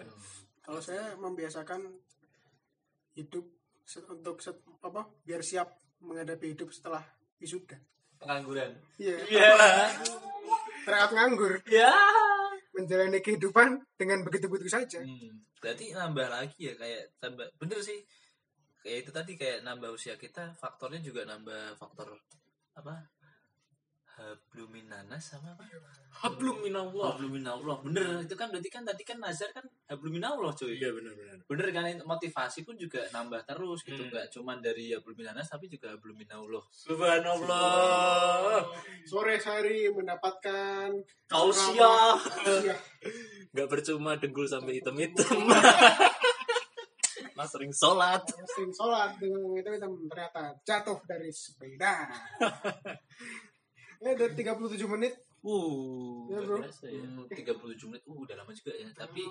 kalau 0.60 0.80
saya 0.80 1.16
membiasakan 1.16 1.86
hidup 3.14 3.46
se- 3.82 4.04
untuk 4.06 4.38
se- 4.38 4.54
apa 4.80 5.06
biar 5.22 5.40
siap 5.40 5.70
menghadapi 6.00 6.52
hidup 6.52 6.70
setelah 6.70 7.02
wisuda 7.38 7.78
Pengangguran. 8.18 8.74
iya 8.98 9.16
Iya. 9.24 9.48
terakat 10.86 11.12
nganggur 11.14 11.54
Ya. 11.68 11.94
menjalani 12.72 13.20
kehidupan 13.20 13.70
dengan 13.94 14.22
begitu-begitu 14.22 14.70
saja 14.72 15.00
Hmm, 15.00 15.34
berarti 15.58 15.92
nambah 15.92 16.28
lagi 16.28 16.58
ya 16.64 16.74
kayak 16.74 17.18
tambah 17.18 17.48
bener 17.56 17.80
sih 17.80 18.06
kayak 18.80 19.04
itu 19.04 19.12
tadi 19.12 19.34
kayak 19.34 19.62
nambah 19.62 19.90
usia 19.90 20.14
kita 20.16 20.54
faktornya 20.54 21.00
juga 21.00 21.24
nambah 21.24 21.76
faktor 21.76 22.14
apa 22.74 22.94
habluminanas 24.18 25.22
sama 25.22 25.54
apa 25.54 25.62
Hablum 26.18 26.58
minallah. 26.60 27.14
habluminallah 27.14 27.78
bener 27.80 28.18
itu 28.20 28.34
kan 28.34 28.50
berarti 28.50 28.66
kan 28.68 28.82
tadi 28.82 29.04
kan 29.04 29.18
nazar 29.18 29.46
kan 29.52 29.62
habluminallah 29.86 30.50
cuy 30.52 30.74
Iya 30.74 30.90
benar-benar. 30.90 31.38
bener 31.46 31.68
kan 31.70 31.84
itu 31.86 32.02
motivasi 32.04 32.60
pun 32.64 32.74
juga 32.74 33.06
nambah 33.08 33.46
terus 33.46 33.82
gitu 33.82 33.98
Hmm. 34.00 34.10
nggak 34.10 34.26
cuman 34.32 34.58
dari 34.58 34.90
habluminanas 34.92 35.46
tapi 35.46 35.66
juga 35.68 35.94
habluminallah 35.94 36.66
Subhanallah. 36.74 38.66
sore 39.04 39.38
hari 39.38 39.88
mendapatkan 39.88 40.90
tausiah. 41.26 42.18
Gak 43.50 43.68
percuma 43.68 44.16
dengkul 44.16 44.44
sampai 44.44 44.82
hitam-hitam. 44.82 45.46
Mas 47.34 47.54
sering 47.54 47.70
sholat. 47.70 48.26
sering 48.48 48.72
sholat 48.72 49.14
dengan 49.16 49.54
itu 49.54 49.70
kita 49.70 49.86
ternyata 50.10 50.42
jatuh 50.64 50.98
dari 51.06 51.30
sepeda 51.30 52.10
ya 54.02 54.10
udah 54.14 54.28
37 54.34 54.94
menit 54.98 55.14
Uh, 55.48 56.26
nggak 56.28 56.44
bro. 56.44 56.58
biasa 56.66 56.86
ya. 56.90 57.02
Hmm, 57.06 57.24
37 57.30 57.88
menit 57.88 58.04
uh 58.10 58.18
udah 58.20 58.36
lama 58.42 58.52
juga 58.52 58.74
ya 58.74 58.90
tapi 58.92 59.22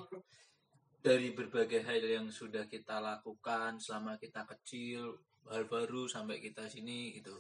dari 1.03 1.35
berbagai 1.35 1.83
hal 1.83 1.99
yang 2.01 2.31
sudah 2.31 2.65
kita 2.71 3.03
lakukan 3.03 3.77
selama 3.83 4.15
kita 4.17 4.47
kecil 4.47 5.19
hal 5.51 5.67
baru 5.67 6.07
sampai 6.07 6.39
kita 6.39 6.71
sini 6.71 7.11
gitu 7.19 7.35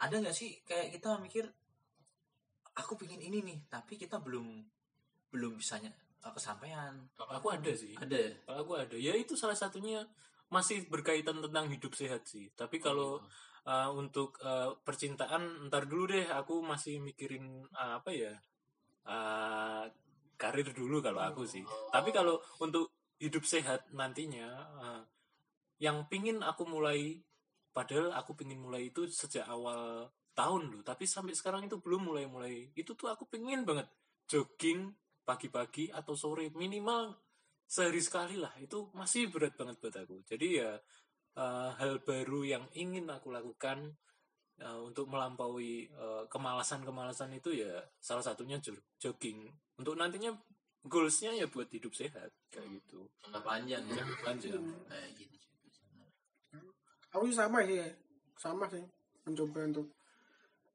ada 0.00 0.18
nggak 0.18 0.34
sih 0.34 0.56
kayak 0.64 0.98
kita 0.98 1.20
mikir 1.20 1.46
aku 2.74 2.96
pingin 2.96 3.20
ini 3.20 3.44
nih 3.44 3.58
tapi 3.68 4.00
kita 4.00 4.18
belum 4.18 4.66
belum 5.28 5.60
bisanya 5.60 5.92
kesampaian 6.34 6.92
Kalau 7.16 7.32
aku 7.40 7.48
ada 7.54 7.72
sih. 7.72 7.94
ada 7.96 8.16
ya 8.16 8.32
Kalau 8.44 8.58
aku 8.64 8.72
ada. 8.76 8.96
Ya 8.98 9.12
itu 9.16 9.32
salah 9.32 9.56
satunya 9.56 10.04
masih 10.52 10.84
berkaitan 10.88 11.40
tentang 11.40 11.68
hidup 11.72 11.92
sehat 11.96 12.24
sih. 12.28 12.52
Tapi 12.52 12.76
kalau 12.80 13.20
uh, 13.68 13.92
untuk 13.92 14.40
uh, 14.40 14.72
percintaan 14.80 15.68
ntar 15.68 15.84
dulu 15.84 16.16
deh 16.16 16.26
aku 16.32 16.64
masih 16.64 17.04
mikirin 17.04 17.68
uh, 17.76 18.00
apa 18.00 18.10
ya 18.10 18.32
uh, 19.04 19.84
karir 20.40 20.72
dulu 20.72 21.04
kalau 21.04 21.20
aku 21.20 21.44
sih. 21.44 21.62
Tapi 21.92 22.08
kalau 22.14 22.40
untuk 22.64 22.88
hidup 23.20 23.44
sehat 23.44 23.92
nantinya 23.92 24.48
uh, 24.80 25.02
yang 25.82 26.08
pingin 26.08 26.40
aku 26.40 26.64
mulai 26.64 27.20
padahal 27.76 28.16
aku 28.16 28.32
pingin 28.32 28.58
mulai 28.58 28.88
itu 28.88 29.04
sejak 29.06 29.46
awal 29.46 30.10
tahun 30.34 30.70
loh 30.70 30.82
tapi 30.86 31.02
sampai 31.02 31.34
sekarang 31.34 31.66
itu 31.66 31.82
belum 31.82 32.10
mulai 32.10 32.30
mulai 32.30 32.70
itu 32.78 32.94
tuh 32.94 33.10
aku 33.10 33.26
pingin 33.26 33.66
banget 33.66 33.90
jogging 34.30 34.94
pagi-pagi 35.26 35.90
atau 35.90 36.14
sore 36.14 36.48
minimal 36.54 37.12
sehari 37.68 38.00
sekali 38.00 38.40
lah. 38.40 38.56
Itu 38.56 38.88
masih 38.96 39.28
berat 39.28 39.52
banget 39.60 39.76
buat 39.76 39.92
aku. 39.92 40.24
Jadi 40.24 40.64
ya 40.64 40.72
uh, 41.38 41.70
hal 41.78 42.02
baru 42.02 42.42
yang 42.42 42.64
ingin 42.74 43.06
aku 43.06 43.30
lakukan 43.30 43.94
uh, 44.58 44.82
untuk 44.82 45.06
melampaui 45.06 45.86
uh, 45.94 46.26
kemalasan-kemalasan 46.26 47.30
itu 47.32 47.54
ya 47.54 47.78
salah 48.02 48.22
satunya 48.22 48.58
jo- 48.58 48.74
jogging 48.98 49.46
untuk 49.78 49.94
nantinya 49.94 50.34
goalsnya 50.82 51.30
ya 51.32 51.46
buat 51.46 51.70
hidup 51.70 51.94
sehat 51.94 52.30
kayak 52.50 52.66
gitu 52.82 53.06
jangka 53.22 53.40
panjang 53.42 53.82
ya 53.86 53.94
Jangka 54.02 54.16
panjang. 54.26 54.62
kayak 54.90 55.10
gitu 55.14 55.36
aku 57.08 57.24
sih 57.30 57.36
sama 57.38 57.58
sih 57.64 57.78
sama 58.36 58.64
sih 58.68 58.84
mencoba 59.24 59.60
untuk 59.64 59.86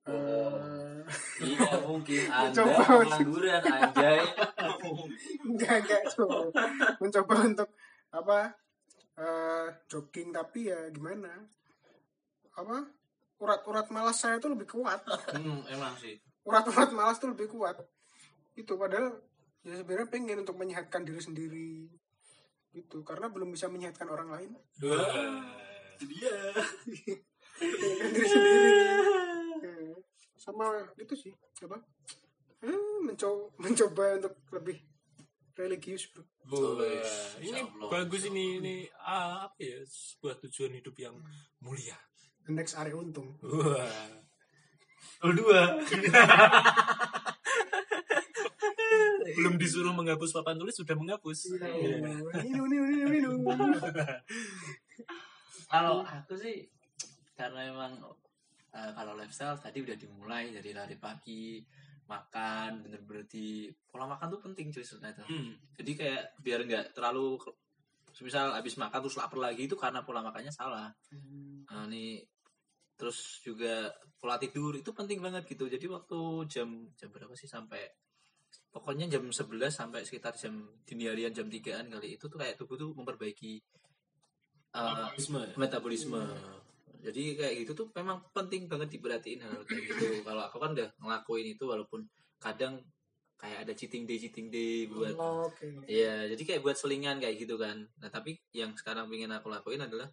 eh 0.03 0.99
Tidak 1.39 1.79
mungkin 1.87 2.27
Anda 2.35 2.59
Coba. 2.59 3.07
pengangguran 3.07 3.61
anjay. 3.63 4.19
enggak 5.47 5.75
enggak 5.83 6.01
so. 6.11 6.27
mencoba 6.99 7.35
untuk 7.47 7.69
apa 8.11 8.51
eh 9.13 9.67
jogging 9.89 10.33
tapi 10.33 10.69
ya 10.73 10.89
gimana? 10.89 11.29
Apa? 12.57 12.87
Urat-urat 13.37 13.91
malas 13.93 14.17
saya 14.21 14.39
tuh 14.39 14.53
lebih 14.53 14.69
kuat. 14.69 15.03
Hmm, 15.33 15.61
emang 15.69 15.93
sih. 15.99 16.17
urat-urat 16.43 16.91
malas 16.91 17.17
tuh 17.23 17.31
lebih 17.31 17.47
kuat. 17.51 17.79
Itu 18.57 18.75
padahal 18.75 19.15
ya 19.63 19.79
sebenarnya 19.79 20.09
pengen 20.11 20.43
untuk 20.43 20.59
menyehatkan 20.59 21.07
diri 21.07 21.21
sendiri 21.23 21.87
gitu. 22.73 23.01
Karena 23.05 23.29
belum 23.31 23.53
bisa 23.53 23.69
menyehatkan 23.71 24.09
orang 24.09 24.29
lain. 24.33 24.51
Itu 24.77 26.05
dia. 26.09 26.35
diri 28.11 28.27
sendiri. 28.27 28.71
Sama 30.35 30.83
itu 30.99 31.15
sih 31.15 31.33
apa? 31.63 31.79
Hmm, 32.63 33.07
mencoba 33.07 33.51
mencoba 33.59 34.03
untuk 34.19 34.35
lebih 34.55 34.79
religius 35.53 36.09
bro. 36.09 36.23
Wes, 36.77 37.39
ini 37.39 37.61
Allah. 37.61 37.89
bagus 37.89 38.27
ini 38.27 38.59
ini 38.59 38.75
ah, 39.01 39.47
apa 39.47 39.59
ya 39.61 39.79
sebuah 39.85 40.41
tujuan 40.45 40.75
hidup 40.77 40.95
yang 40.99 41.15
mulia. 41.63 41.95
The 42.43 42.51
next 42.51 42.75
area 42.75 42.97
untung. 42.97 43.39
Wah. 43.39 43.87
Dua. 45.23 45.61
belum 49.33 49.57
disuruh 49.57 49.95
menghapus 49.95 50.35
papan 50.35 50.59
tulis 50.59 50.75
sudah 50.77 50.93
menghapus. 50.93 51.57
Iya. 51.57 51.97
minum 52.45 52.67
minum 52.69 52.87
minum 52.91 53.09
minum 53.09 53.37
kalau 55.73 56.05
aku 56.05 56.37
sih 56.37 56.69
karena 57.33 57.73
emang 57.73 57.97
eh, 58.77 58.91
kalau 58.93 59.17
lifestyle 59.17 59.57
tadi 59.57 59.81
udah 59.81 59.97
dimulai 59.97 60.53
dari 60.53 60.69
lari 60.69 60.95
pagi 61.01 61.65
makan 62.05 62.83
bener-bener 62.83 63.23
di 63.25 63.71
pola 63.87 64.05
makan 64.05 64.27
tuh 64.33 64.41
penting 64.43 64.69
cuy 64.69 64.83
sebenarnya 64.83 65.23
tuh. 65.23 65.27
Hmm. 65.31 65.53
jadi 65.79 65.91
kayak 65.95 66.23
biar 66.43 66.59
nggak 66.67 66.85
terlalu 66.97 67.39
misal 68.21 68.53
habis 68.53 68.77
makan 68.77 68.99
terus 69.01 69.17
lapar 69.17 69.39
lagi 69.41 69.65
itu 69.65 69.73
karena 69.73 70.05
pola 70.05 70.21
makannya 70.21 70.53
salah 70.53 70.91
Hmm. 71.09 71.65
nah, 71.65 71.85
ini 71.89 72.21
terus 72.93 73.41
juga 73.41 73.89
pola 74.21 74.37
tidur 74.37 74.77
itu 74.77 74.93
penting 74.93 75.17
banget 75.19 75.43
gitu 75.49 75.65
jadi 75.65 75.81
waktu 75.89 76.19
jam 76.45 76.69
jam 76.93 77.09
berapa 77.09 77.33
sih 77.33 77.49
sampai 77.49 77.81
pokoknya 78.69 79.09
jam 79.09 79.25
11 79.25 79.69
sampai 79.69 80.05
sekitar 80.05 80.37
jam 80.37 80.53
dini 80.85 81.09
harian 81.09 81.33
jam 81.33 81.49
3an 81.49 81.89
kali 81.89 82.17
itu 82.17 82.25
tuh 82.29 82.37
kayak 82.37 82.57
tubuh 82.57 82.77
tuh 82.77 82.93
memperbaiki 82.93 83.61
uh, 84.77 85.09
Metabolisme 85.09 85.39
ya? 85.41 85.53
metabolisme 85.57 86.21
jadi 87.03 87.23
kayak 87.35 87.53
gitu 87.67 87.71
tuh 87.75 87.87
memang 87.91 88.23
penting 88.31 88.71
banget 88.71 88.95
diperhatiin 88.95 89.43
hal 89.43 89.59
kayak 89.67 89.83
gitu 89.91 90.05
kalau 90.27 90.41
aku 90.47 90.57
kan 90.63 90.71
udah 90.71 90.89
ngelakuin 91.03 91.47
itu 91.51 91.63
walaupun 91.67 92.07
kadang 92.39 92.79
kayak 93.35 93.67
ada 93.67 93.73
cheating 93.75 94.07
day 94.07 94.15
cheating 94.15 94.47
day 94.47 94.87
buat 94.87 95.19
Oh, 95.19 95.51
Oke. 95.51 95.67
Iya, 95.83 96.31
jadi 96.31 96.43
kayak 96.47 96.61
buat 96.63 96.79
selingan 96.79 97.19
kayak 97.19 97.43
gitu 97.43 97.59
kan. 97.59 97.83
Nah, 97.99 98.07
tapi 98.07 98.39
yang 98.55 98.71
sekarang 98.79 99.11
pengen 99.11 99.35
aku 99.35 99.51
lakuin 99.51 99.83
adalah 99.83 100.07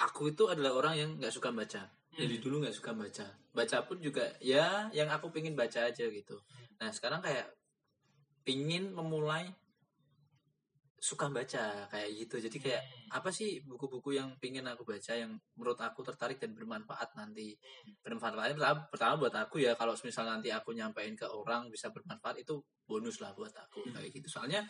aku 0.00 0.32
itu 0.32 0.48
adalah 0.48 0.72
orang 0.72 0.94
yang 0.96 1.10
nggak 1.20 1.32
suka 1.32 1.52
baca. 1.52 1.92
Jadi 2.16 2.40
dulu 2.40 2.64
nggak 2.64 2.72
suka 2.72 2.96
baca. 2.96 3.26
Baca 3.52 3.76
pun 3.84 4.00
juga 4.00 4.32
ya 4.40 4.88
yang 4.96 5.12
aku 5.12 5.28
pengen 5.28 5.52
baca 5.52 5.92
aja 5.92 6.04
gitu. 6.08 6.40
Nah, 6.80 6.88
sekarang 6.88 7.20
kayak 7.20 7.52
pingin 8.48 8.96
memulai 8.96 9.52
suka 11.06 11.30
baca 11.30 11.86
kayak 11.86 12.10
gitu. 12.18 12.42
Jadi 12.42 12.58
kayak 12.58 12.82
apa 13.14 13.30
sih 13.30 13.62
buku-buku 13.62 14.18
yang 14.18 14.34
pingin 14.42 14.66
aku 14.66 14.82
baca 14.82 15.14
yang 15.14 15.38
menurut 15.54 15.78
aku 15.78 16.02
tertarik 16.02 16.42
dan 16.42 16.50
bermanfaat 16.50 17.14
nanti. 17.14 17.54
Bermanfaat 18.02 18.58
pertama, 18.58 18.90
pertama 18.90 19.14
buat 19.14 19.34
aku 19.38 19.62
ya 19.62 19.78
kalau 19.78 19.94
misal 20.02 20.26
nanti 20.26 20.50
aku 20.50 20.74
nyampein 20.74 21.14
ke 21.14 21.30
orang 21.30 21.70
bisa 21.70 21.94
bermanfaat 21.94 22.42
itu 22.42 22.58
bonus 22.82 23.22
lah 23.22 23.30
buat 23.38 23.54
aku 23.54 23.94
kayak 23.94 24.10
gitu. 24.10 24.26
Soalnya 24.26 24.66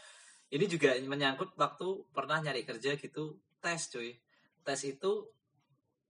ini 0.53 0.69
juga 0.69 0.93
menyangkut 1.01 1.57
waktu 1.57 1.89
pernah 2.13 2.45
nyari 2.45 2.69
kerja 2.69 3.01
gitu 3.01 3.41
tes 3.65 3.89
cuy. 3.89 4.13
Tes 4.61 4.81
itu 4.85 5.33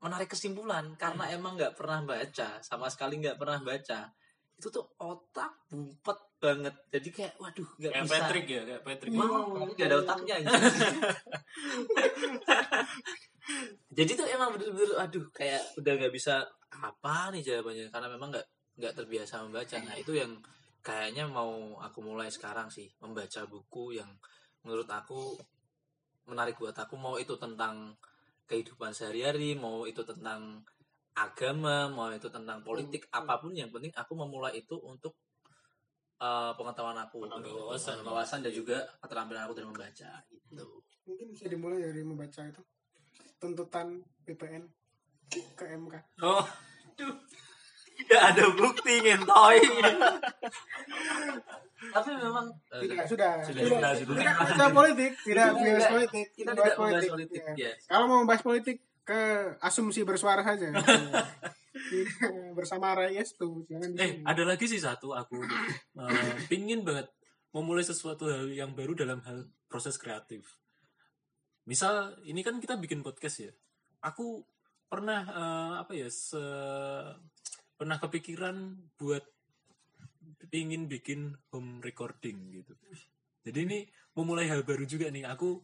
menarik 0.02 0.26
kesimpulan 0.26 0.98
karena 0.98 1.30
emang 1.30 1.54
nggak 1.54 1.78
pernah 1.78 2.02
baca 2.02 2.60
sama 2.60 2.90
sekali 2.90 3.22
nggak 3.22 3.38
pernah 3.38 3.62
baca 3.62 4.10
itu 4.56 4.68
tuh 4.72 4.84
otak 4.96 5.52
bumpet 5.68 6.18
banget. 6.40 6.74
Jadi 6.88 7.08
kayak 7.12 7.32
waduh 7.36 7.68
nggak 7.76 7.92
kayak 7.92 8.04
bisa. 8.04 8.14
Patrick 8.16 8.46
ya 8.48 8.62
kayak 8.64 8.82
Patrick. 8.84 9.12
Wah, 9.12 9.68
nggak 9.68 9.88
ada 9.88 9.96
otaknya 10.00 10.34
anjing. 10.40 10.56
jadi 13.96 14.10
tuh 14.16 14.26
emang 14.32 14.48
bener-bener 14.56 14.90
aduh 14.96 15.26
kayak 15.32 15.62
udah 15.76 15.92
nggak 15.96 16.14
bisa 16.14 16.40
apa 16.72 17.16
nih 17.36 17.42
jawabannya. 17.44 17.92
Karena 17.92 18.08
memang 18.08 18.28
nggak 18.32 18.46
nggak 18.80 18.94
terbiasa 18.96 19.44
membaca. 19.44 19.76
Nah 19.84 19.96
itu 20.00 20.12
yang 20.16 20.32
kayaknya 20.80 21.28
mau 21.28 21.76
aku 21.82 21.98
mulai 22.00 22.32
sekarang 22.32 22.72
sih 22.72 22.88
membaca 23.04 23.44
buku 23.44 24.00
yang 24.00 24.08
menurut 24.64 24.88
aku 24.88 25.36
menarik 26.32 26.56
buat 26.56 26.76
aku. 26.76 26.96
Mau 26.96 27.20
itu 27.20 27.36
tentang 27.36 27.92
kehidupan 28.46 28.94
sehari-hari 28.94 29.58
mau 29.58 29.84
itu 29.84 30.06
tentang 30.06 30.62
agama 31.16 31.88
mau 31.88 32.12
itu 32.12 32.28
tentang 32.28 32.60
politik 32.60 33.08
apa 33.10 33.40
pun 33.40 33.56
yang 33.56 33.72
penting 33.72 33.88
aku 33.96 34.12
memulai 34.12 34.60
itu 34.60 34.76
untuk 34.78 35.16
eh, 36.20 36.52
pengetahuan 36.54 36.96
aku 37.00 37.24
wawasan. 37.24 38.04
wawasan 38.04 38.44
dan 38.44 38.52
juga 38.52 38.84
keterampilan 39.00 39.48
aku 39.48 39.56
dalam 39.56 39.72
membaca 39.72 40.20
gitu 40.28 40.84
Mungkin 41.06 41.30
bisa 41.30 41.46
dimulai 41.46 41.78
dari 41.78 42.02
membaca 42.02 42.42
itu. 42.42 42.62
Tuntutan 43.38 44.02
PPN 44.26 44.66
ke 45.54 45.64
MK. 45.78 45.94
oh 46.22 46.42
tidak 47.96 48.20
ada 48.32 48.44
bukti 48.52 49.00
ngentoy 49.00 49.58
tapi 51.92 52.10
memang 52.16 52.46
Tidak, 52.68 53.04
sudah. 53.08 53.32
sudah 53.40 53.62
Tidak, 53.62 53.72
sudah 53.72 53.92
sudah 53.96 54.16
tidak, 54.16 54.34
tidak 54.48 54.70
politik, 54.72 55.12
tidak 55.24 55.46
Tidak, 55.46 55.56
bahas 55.56 55.76
tidak. 55.76 55.92
politik. 55.92 56.26
kita 56.34 56.50
bahas 56.52 56.64
tidak 56.66 56.76
membahas 56.80 57.08
politik 57.08 57.40
Ya. 57.40 57.54
yes. 57.56 57.78
Kalau 57.88 58.04
mau 58.08 58.18
membahas 58.24 58.42
politik 58.44 58.76
ke 59.06 59.54
asumsi 59.62 60.02
bersuara 60.02 60.42
saja. 60.42 60.74
Bersama 62.58 62.98
Reyes 62.98 63.38
tuh, 63.38 63.62
jangan 63.70 63.94
eh 64.02 64.18
ada 64.26 64.42
lagi 64.42 64.66
sih 64.66 64.82
satu 64.82 65.14
aku. 65.14 65.38
Eh, 65.94 66.34
pingin 66.50 66.82
banget 66.82 67.06
memulai 67.54 67.86
sesuatu 67.86 68.26
hal 68.26 68.50
yang 68.50 68.74
baru 68.74 68.98
dalam 68.98 69.22
hal 69.22 69.46
proses 69.70 69.94
kreatif. 69.94 70.58
Misal 71.70 72.18
ini 72.26 72.42
kan 72.42 72.58
kita 72.58 72.74
bikin 72.74 73.06
podcast 73.06 73.46
ya. 73.46 73.52
Aku 74.02 74.42
pernah 74.90 75.22
eh, 75.22 75.72
apa 75.86 75.92
ya 75.94 76.10
se 76.10 76.42
pernah 77.78 78.02
kepikiran 78.02 78.74
buat 78.98 79.22
pingin 80.50 80.90
bikin 80.90 81.38
home 81.54 81.78
recording 81.78 82.50
gitu. 82.50 82.74
Jadi 83.46 83.58
ini 83.62 83.78
memulai 84.18 84.50
hal 84.50 84.66
baru 84.66 84.82
juga 84.82 85.06
nih. 85.06 85.22
Aku 85.30 85.62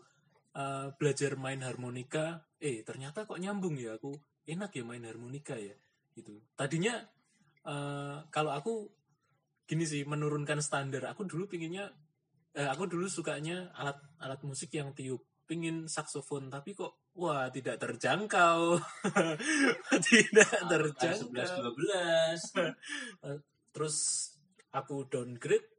eh, 0.57 0.89
belajar 0.97 1.37
main 1.41 1.61
harmonika 1.65 2.47
eh 2.63 2.85
ternyata 2.87 3.25
kok 3.29 3.41
nyambung 3.41 3.77
ya 3.81 3.97
aku. 3.97 4.13
Enak 4.43 4.75
ya 4.75 4.83
main 4.83 5.05
harmonika 5.07 5.55
ya 5.55 5.75
gitu. 6.17 6.43
Tadinya 6.55 6.99
eh, 7.67 8.17
kalau 8.29 8.53
aku 8.53 8.89
gini 9.67 9.85
sih 9.87 10.03
menurunkan 10.05 10.61
standar. 10.61 11.09
Aku 11.13 11.25
dulu 11.25 11.49
pinginnya 11.49 11.91
eh, 12.55 12.69
aku 12.69 12.87
dulu 12.89 13.09
sukanya 13.09 13.73
alat 13.77 13.99
alat 14.21 14.41
musik 14.45 14.75
yang 14.75 14.93
tiup. 14.93 15.25
Pingin 15.43 15.91
saksofon 15.91 16.49
tapi 16.49 16.73
kok 16.73 17.13
wah 17.19 17.51
tidak 17.53 17.77
terjangkau. 17.77 18.79
Tidak 20.09 20.53
terjangkau 20.71 21.29
11 21.35 22.57
12 22.63 23.73
terus 23.73 23.97
aku 24.73 25.09
downgrade 25.09 25.72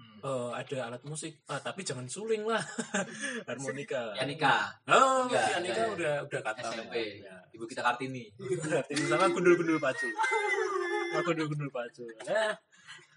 Hmm. 0.00 0.24
eh, 0.24 0.50
ada 0.64 0.78
alat 0.88 1.02
musik 1.04 1.44
ah 1.52 1.60
tapi 1.60 1.84
jangan 1.84 2.08
suling 2.08 2.48
lah 2.48 2.60
harmonika 3.48 4.16
ya 4.16 4.24
nikah 4.24 4.72
oh 4.88 5.28
ya 5.28 5.60
nikah 5.60 5.92
enggak. 5.92 5.96
udah 5.96 6.14
udah 6.24 6.40
kata 6.40 6.60
SMP 6.72 7.20
ya. 7.20 7.36
ibu 7.52 7.64
kita 7.68 7.84
kartini 7.84 8.32
Berarti 8.40 8.92
sama 9.04 9.26
gundul-gundul 9.30 9.78
pacu. 9.78 10.08
Sama 11.10 11.20
gundul-gundul 11.26 11.70
pacu. 11.72 12.04
Nah, 12.26 12.54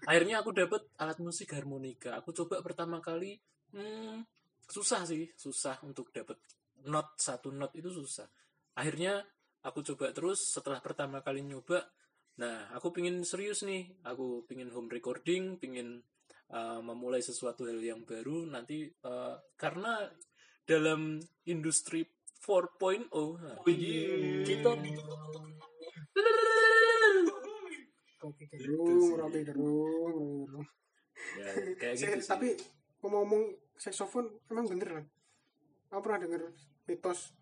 akhirnya 0.04 0.40
aku 0.44 0.50
dapat 0.52 0.82
alat 1.00 1.18
musik 1.20 1.52
harmonika. 1.56 2.16
Aku 2.20 2.34
coba 2.36 2.60
pertama 2.60 3.00
kali, 3.00 3.38
hmm, 3.72 4.24
susah 4.68 5.06
sih, 5.08 5.30
susah 5.34 5.80
untuk 5.86 6.10
dapat 6.12 6.36
not 6.84 7.16
satu 7.16 7.50
not 7.50 7.72
itu 7.72 7.88
susah. 7.88 8.28
Akhirnya 8.76 9.24
aku 9.64 9.80
coba 9.94 10.12
terus. 10.12 10.52
Setelah 10.52 10.84
pertama 10.84 11.24
kali 11.24 11.40
nyoba, 11.46 11.84
nah 12.40 12.68
aku 12.74 12.92
pingin 12.92 13.22
serius 13.24 13.64
nih. 13.64 13.88
Aku 14.04 14.44
pingin 14.44 14.68
home 14.74 14.90
recording, 14.90 15.56
pingin 15.56 16.02
uh, 16.54 16.80
memulai 16.80 17.20
sesuatu 17.20 17.66
hal 17.66 17.82
yang 17.82 18.06
baru 18.06 18.46
nanti 18.46 18.86
uh, 19.02 19.34
karena 19.58 20.06
dalam 20.64 21.18
industri 21.50 22.06
4.0 22.40 23.10
nah, 23.10 23.58
kita 24.46 24.70
Kopi 28.24 28.48
Gitu 28.48 28.56
gerung, 28.72 29.04
sih. 29.04 29.20
roti 29.20 29.40
gerung, 29.44 29.68
roti 30.00 30.20
gerung. 30.48 30.64
ya, 31.36 31.48
kayak 31.76 31.94
gitu 32.00 32.18
sih. 32.24 32.30
tapi 32.32 32.48
ngomong-ngomong 33.04 33.52
saksofon 33.76 34.32
emang 34.48 34.64
bener 34.64 34.88
kan? 34.88 35.04
Aku 35.92 36.00
pernah 36.00 36.24
denger 36.24 36.42
mitos 36.88 37.36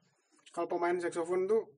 kalau 0.51 0.67
pemain 0.67 0.99
saksofon 0.99 1.47
tuh 1.47 1.71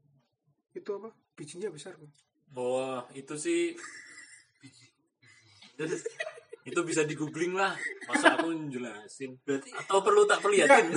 itu 0.72 0.88
apa 0.96 1.12
bijinya 1.36 1.68
besar 1.68 2.00
kok. 2.00 2.08
Wah, 2.56 3.04
itu 3.12 3.36
sih 3.36 3.76
itu 6.64 6.80
bisa 6.80 7.02
di 7.02 7.12
googling 7.12 7.52
lah 7.52 7.76
masa 8.04 8.34
aku 8.34 8.48
jelasin 8.66 9.36
berarti 9.42 9.68
atau 9.70 10.00
perlu 10.00 10.24
tak 10.24 10.40
perlihatin 10.40 10.96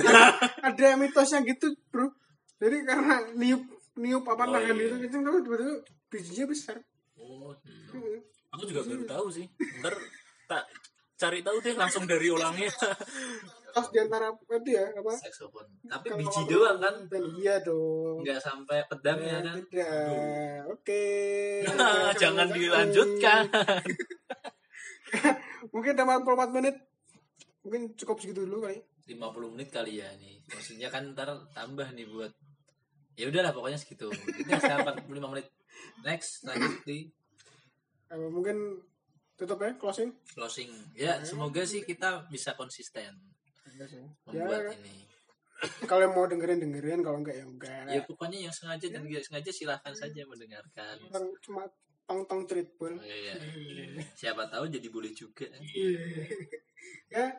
Ada 0.62 0.96
mitosnya 0.96 1.44
gitu 1.44 1.68
bro. 1.86 2.08
Jadi 2.56 2.82
karena 2.82 3.20
niup 3.32 3.62
niup 3.94 4.24
apa 4.24 4.42
Oh, 4.42 4.50
tangan 4.50 4.72
iya. 4.72 4.84
itu 4.84 4.96
kenceng 4.98 5.22
tapi 5.22 5.38
tiba-tiba 5.42 5.76
bijinya 6.08 6.44
besar. 6.46 6.76
oh, 7.14 7.52
Hmm. 7.88 8.18
aku 8.50 8.62
juga 8.64 8.80
baru 8.84 9.04
tahu 9.04 9.26
sih 9.28 9.44
ntar 9.78 9.92
tak 10.46 10.64
cari 11.14 11.40
tahu 11.40 11.56
deh 11.58 11.74
langsung 11.74 12.04
dari 12.04 12.28
orangnya 12.28 12.68
Terus 13.68 13.88
di 13.90 13.98
antara 14.00 14.32
itu 14.32 14.70
ya 14.70 14.88
apa? 14.88 15.12
saksofon 15.14 15.66
tapi 15.84 16.06
kalau- 16.08 16.20
biji 16.20 16.40
doang 16.46 16.78
kan 16.78 16.94
iya 17.36 17.60
dong. 17.60 18.22
nggak 18.22 18.38
sampai 18.38 18.80
pedangnya 18.86 19.34
Ya, 19.34 19.44
kan 19.44 19.56
tidak. 19.62 20.60
Oke. 20.68 21.04
jangan 22.22 22.48
dilanjutkan 22.48 23.42
Mungkin 25.74 25.92
udah 25.96 26.06
44 26.22 26.56
menit. 26.56 26.76
Mungkin 27.64 27.82
cukup 27.98 28.16
segitu 28.22 28.44
dulu 28.46 28.68
kali. 28.68 28.78
50 29.08 29.54
menit 29.56 29.68
kali 29.72 30.04
ya 30.04 30.08
nih 30.20 30.36
maksudnya 30.52 30.92
kan 30.92 31.16
ntar 31.16 31.32
tambah 31.56 31.88
nih 31.96 32.04
buat 32.12 32.28
ya 33.16 33.24
udahlah 33.32 33.56
pokoknya 33.56 33.80
segitu. 33.80 34.12
Ini 34.12 34.52
sekarang 34.60 35.04
45 35.08 35.32
menit. 35.32 35.46
Next 36.04 36.44
lanjut 36.44 36.84
di 36.84 37.08
Eh, 38.08 38.16
mungkin 38.32 38.80
tutup 39.36 39.60
ya 39.60 39.76
closing. 39.76 40.16
closing. 40.32 40.72
Ya 40.96 41.20
semoga 41.20 41.60
sih 41.68 41.84
kita 41.84 42.24
bisa 42.32 42.56
konsisten 42.56 43.12
Ya, 43.78 43.84
membuat 44.26 44.74
ini. 44.74 45.06
Kalau 45.86 46.02
yang 46.02 46.14
mau 46.16 46.26
dengerin 46.26 46.58
dengerin. 46.58 47.04
Kalau 47.04 47.20
enggak 47.20 47.36
ya 47.36 47.44
enggak. 47.46 47.84
Ya 47.86 48.00
pokoknya 48.02 48.48
yang 48.48 48.54
sengaja 48.54 48.86
dan 48.90 49.04
tidak 49.06 49.22
sengaja 49.28 49.50
silahkan 49.52 49.94
saja 49.94 50.24
mendengarkan. 50.26 50.96
Kan 51.12 51.22
cuma 51.44 51.62
tong 52.08 52.24
tong 52.24 52.42
treatment 52.48 52.96
Oh, 52.96 53.04
iya. 53.04 53.36
siapa 54.16 54.48
tahu 54.48 54.72
jadi 54.72 54.88
boleh 54.88 55.12
juga 55.12 55.44
ya 57.12 57.36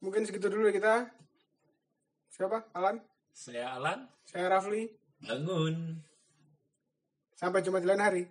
mungkin 0.00 0.24
segitu 0.24 0.48
dulu 0.48 0.68
ya 0.68 0.74
kita. 0.76 0.94
Siapa? 2.30 2.72
Alan? 2.72 2.96
Saya 3.32 3.76
Alan. 3.76 4.08
saya 4.24 4.48
Rafli. 4.48 4.88
Bangun. 5.20 6.00
Sampai 7.36 7.60
jumpa 7.60 7.80
di 7.80 7.88
lain 7.88 8.00
hari 8.00 8.22